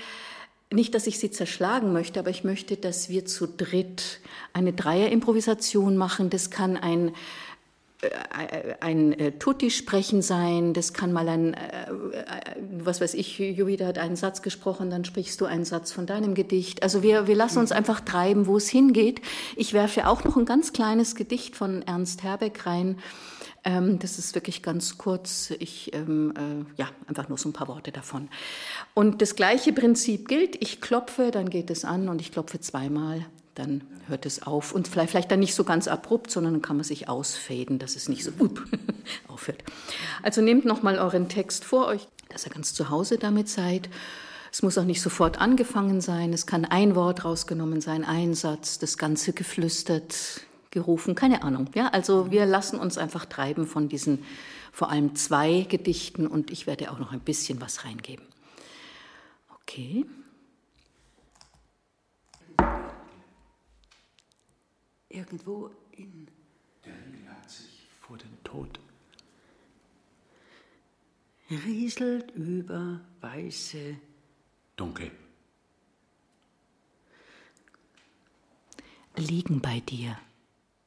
Nicht, 0.72 0.96
dass 0.96 1.06
ich 1.06 1.20
sie 1.20 1.30
zerschlagen 1.30 1.94
möchte, 1.94 2.20
aber 2.20 2.30
ich 2.30 2.44
möchte, 2.44 2.78
dass 2.78 3.10
wir 3.10 3.26
zu 3.26 3.48
dritt 3.48 4.22
eine 4.54 4.74
Dreierimprovisation 4.74 5.98
machen. 5.98 6.30
Das 6.30 6.50
kann 6.50 6.78
ein 6.78 7.12
ein 8.80 9.14
äh, 9.14 9.32
Tutti-Sprechen 9.34 10.22
sein, 10.22 10.74
das 10.74 10.94
kann 10.94 11.14
mal 11.14 11.28
ein, 11.30 11.54
äh, 11.54 11.88
was 12.80 13.02
weiß 13.02 13.14
ich, 13.14 13.38
Jovita 13.40 13.86
hat 13.86 13.98
einen 13.98 14.16
Satz 14.16 14.42
gesprochen, 14.42 14.90
dann 14.90 15.06
sprichst 15.06 15.40
du 15.42 15.46
einen 15.46 15.66
Satz 15.66 15.92
von 15.92 16.06
deinem 16.06 16.34
Gedicht. 16.34 16.84
Also 16.84 17.04
wir, 17.04 17.28
wir 17.28 17.36
lassen 17.36 17.60
uns 17.60 17.72
einfach 17.72 18.02
treiben, 18.02 18.48
wo 18.48 18.58
es 18.58 18.70
hingeht. 18.70 19.22
Ich 19.56 19.74
werfe 19.74 20.08
auch 20.08 20.24
noch 20.24 20.38
ein 20.38 20.46
ganz 20.46 20.74
kleines 20.74 21.16
Gedicht 21.16 21.56
von 21.56 21.82
Ernst 21.84 22.24
Herbeck 22.24 22.66
rein. 22.66 22.98
Ähm, 23.64 24.00
das 24.00 24.20
ist 24.20 24.36
wirklich 24.36 24.62
ganz 24.62 24.98
kurz. 24.98 25.54
Ich, 25.60 25.94
ähm, 25.94 26.34
äh, 26.36 26.82
ja, 26.82 26.90
einfach 27.08 27.30
nur 27.30 27.38
so 27.38 27.50
ein 27.50 27.54
paar 27.54 27.68
Worte 27.68 27.92
davon. 27.92 28.30
Und 28.94 29.22
das 29.22 29.36
gleiche 29.36 29.74
Prinzip 29.74 30.28
gilt. 30.28 30.62
Ich 30.62 30.82
klopfe, 30.82 31.32
dann 31.32 31.50
geht 31.50 31.70
es 31.70 31.86
an 31.86 32.10
und 32.10 32.20
ich 32.22 32.32
klopfe 32.32 32.60
zweimal 32.60 33.26
dann 33.56 33.84
hört 34.08 34.26
es 34.26 34.42
auf. 34.42 34.74
Und 34.74 34.88
vielleicht, 34.88 35.12
vielleicht 35.12 35.32
dann 35.32 35.40
nicht 35.40 35.56
so 35.56 35.64
ganz 35.64 35.88
abrupt, 35.88 36.32
sondern 36.32 36.54
dann 36.54 36.62
kann 36.62 36.78
man 36.78 36.84
sich 36.84 37.10
ausfaden, 37.10 37.80
dass 37.80 37.96
es 37.96 38.10
nicht 38.10 38.24
so 38.24 38.32
up, 38.44 38.64
aufhört. 39.28 39.64
Also 40.22 40.42
nehmt 40.42 40.66
nochmal 40.66 40.98
euren 40.98 41.30
Text 41.30 41.66
vor 41.66 41.88
euch, 41.88 42.08
dass 42.30 42.46
ihr 42.46 42.52
ganz 42.52 42.74
zu 42.74 42.90
Hause 42.90 43.18
damit 43.18 43.50
seid. 43.50 43.90
Es 44.52 44.62
muss 44.62 44.78
auch 44.78 44.86
nicht 44.86 45.02
sofort 45.02 45.40
angefangen 45.40 46.02
sein. 46.02 46.32
Es 46.34 46.46
kann 46.46 46.66
ein 46.66 46.96
Wort 46.96 47.26
rausgenommen 47.26 47.82
sein, 47.82 48.04
ein 48.04 48.36
Satz, 48.36 48.78
das 48.78 48.98
Ganze 48.98 49.34
geflüstert, 49.34 50.42
gerufen, 50.70 51.16
keine 51.16 51.44
Ahnung. 51.44 51.70
Ja, 51.74 51.88
also 51.88 52.32
wir 52.32 52.46
lassen 52.46 52.80
uns 52.80 52.98
einfach 52.98 53.26
treiben 53.26 53.66
von 53.66 53.90
diesen 53.90 54.24
vor 54.72 54.90
allem 54.90 55.16
zwei 55.16 55.68
Gedichten 55.70 56.26
und 56.26 56.50
ich 56.50 56.66
werde 56.66 56.92
auch 56.92 57.00
noch 57.00 57.12
ein 57.12 57.20
bisschen 57.20 57.62
was 57.62 57.86
reingeben. 57.86 58.26
Okay. 59.62 60.06
Irgendwo 65.14 65.72
in. 65.92 66.28
Der 66.86 66.94
Riegel 67.06 67.30
hat 67.30 67.50
sich 67.50 67.88
vor 68.02 68.18
den 68.18 68.44
Tod. 68.44 68.80
Rieselt 71.50 72.32
über 72.32 73.00
weiße. 73.22 73.98
Dunkel. 74.76 75.12
Liegen 79.16 79.62
bei 79.62 79.80
dir. 79.82 80.20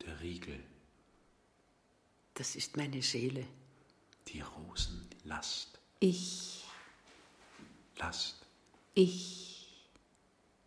Der 0.04 0.20
Riegel. 0.20 0.58
Das 2.34 2.56
ist 2.56 2.76
meine 2.76 3.00
Seele. 3.00 3.46
Die 4.28 4.40
Rosenlast. 4.40 5.78
Ich. 6.00 6.64
Last. 7.96 8.44
Ich. 8.94 9.72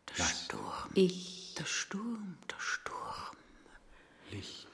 Der 0.07 0.17
Last. 0.17 0.45
Sturm. 0.45 0.91
Ich. 0.95 1.53
Der 1.55 1.65
Sturm, 1.65 2.37
der 2.48 2.48
Sturm. 2.48 2.48
Licht. 4.31 4.67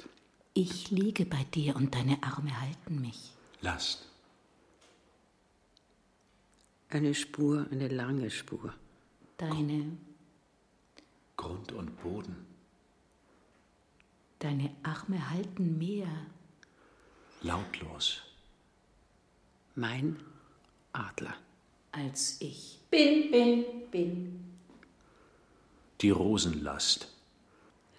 Ich 0.54 0.92
liege 0.92 1.26
bei 1.26 1.44
dir 1.44 1.76
und 1.76 1.94
deine 1.96 2.22
Arme 2.24 2.60
halten 2.62 3.02
mich. 3.02 3.32
Last. 3.62 4.08
Eine 6.90 7.14
Spur, 7.14 7.68
eine 7.72 7.88
lange 7.88 8.30
Spur. 8.30 8.74
Deine. 9.38 9.98
Grund 11.36 11.72
und 11.74 12.02
Boden. 12.02 12.46
Deine 14.40 14.74
Arme 14.84 15.30
halten 15.30 15.78
mehr. 15.78 16.08
Lautlos. 17.42 18.22
Mein 19.76 20.18
Adler. 20.94 21.36
Als 21.92 22.40
ich 22.40 22.80
bin, 22.90 23.32
bin, 23.32 23.66
bin. 23.92 24.58
Die 26.02 26.12
Rosenlast. 26.12 27.12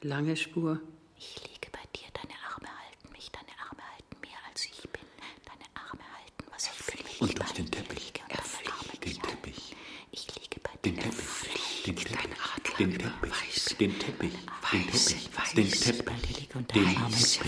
Lange 0.02 0.36
Spur, 0.36 0.80
ich 1.18 1.42
liege 1.42 1.70
bei 1.70 1.80
dir, 1.94 2.08
deine 2.12 2.34
Arme 2.52 2.68
halten 2.80 3.12
mich, 3.12 3.30
deine 3.30 3.52
Arme 3.68 3.82
halten 3.92 4.20
mehr 4.20 4.38
als 4.48 4.64
ich 4.64 4.82
bin. 4.90 5.02
Deine 5.44 5.64
Arme 5.74 6.02
halten, 6.16 6.44
was 6.52 6.70
ich 6.70 7.18
bin. 7.18 7.28
Und 7.28 7.38
durch 7.38 7.52
den 7.52 7.70
Teppich. 7.70 8.12
Er 8.28 8.42
fliegt. 8.42 9.04
Den 9.04 9.22
Teppich. 9.22 9.76
Ich 10.10 10.26
liege 10.34 10.60
bei 10.60 10.70
dir. 10.82 10.92
Den 10.92 11.00
Teppich. 11.00 11.82
Den 11.86 11.96
Teppich. 11.96 12.76
Den 12.78 12.98
Teppich. 12.98 13.45
Den 13.80 13.98
Teppich. 13.98 14.32
Den 14.72 14.86
Teppich. 14.86 15.30
Den 15.54 15.70
Teppich. 15.70 17.38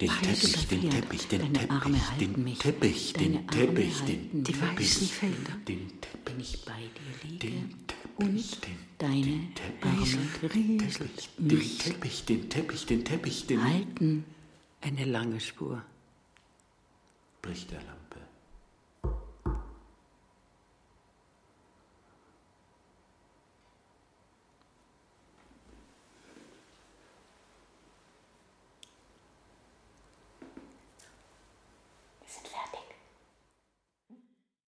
Den 0.00 0.10
Teppich. 0.10 0.48
Den 0.60 0.90
Teppich. 0.90 1.28
Den 1.28 1.52
Teppich. 1.58 2.12
Den 2.18 2.44
mich. 2.44 2.58
Teppich. 2.58 3.12
Den 3.14 3.46
Teppich. 3.48 4.04
Den 4.04 5.08
Felder. 5.08 5.56
Den 5.66 5.88
Teppich. 6.00 6.24
Wenn 6.24 6.40
ich 6.40 6.64
bei 6.64 6.72
dir 6.72 7.30
liege. 7.30 7.46
Den 7.48 7.74
und 8.18 8.58
deine 8.98 9.48
Arme 9.80 10.28
rieselt 10.42 11.28
den 11.38 11.78
Teppich, 11.78 12.24
den 12.24 12.50
Teppich, 12.50 12.86
den 12.86 13.04
Teppich, 13.04 13.46
den 13.46 13.64
halten. 13.64 14.24
Eine 14.80 15.04
lange 15.04 15.40
Spur. 15.40 15.82
bricht 17.42 17.70
der 17.70 17.78
Lampe. 17.78 17.97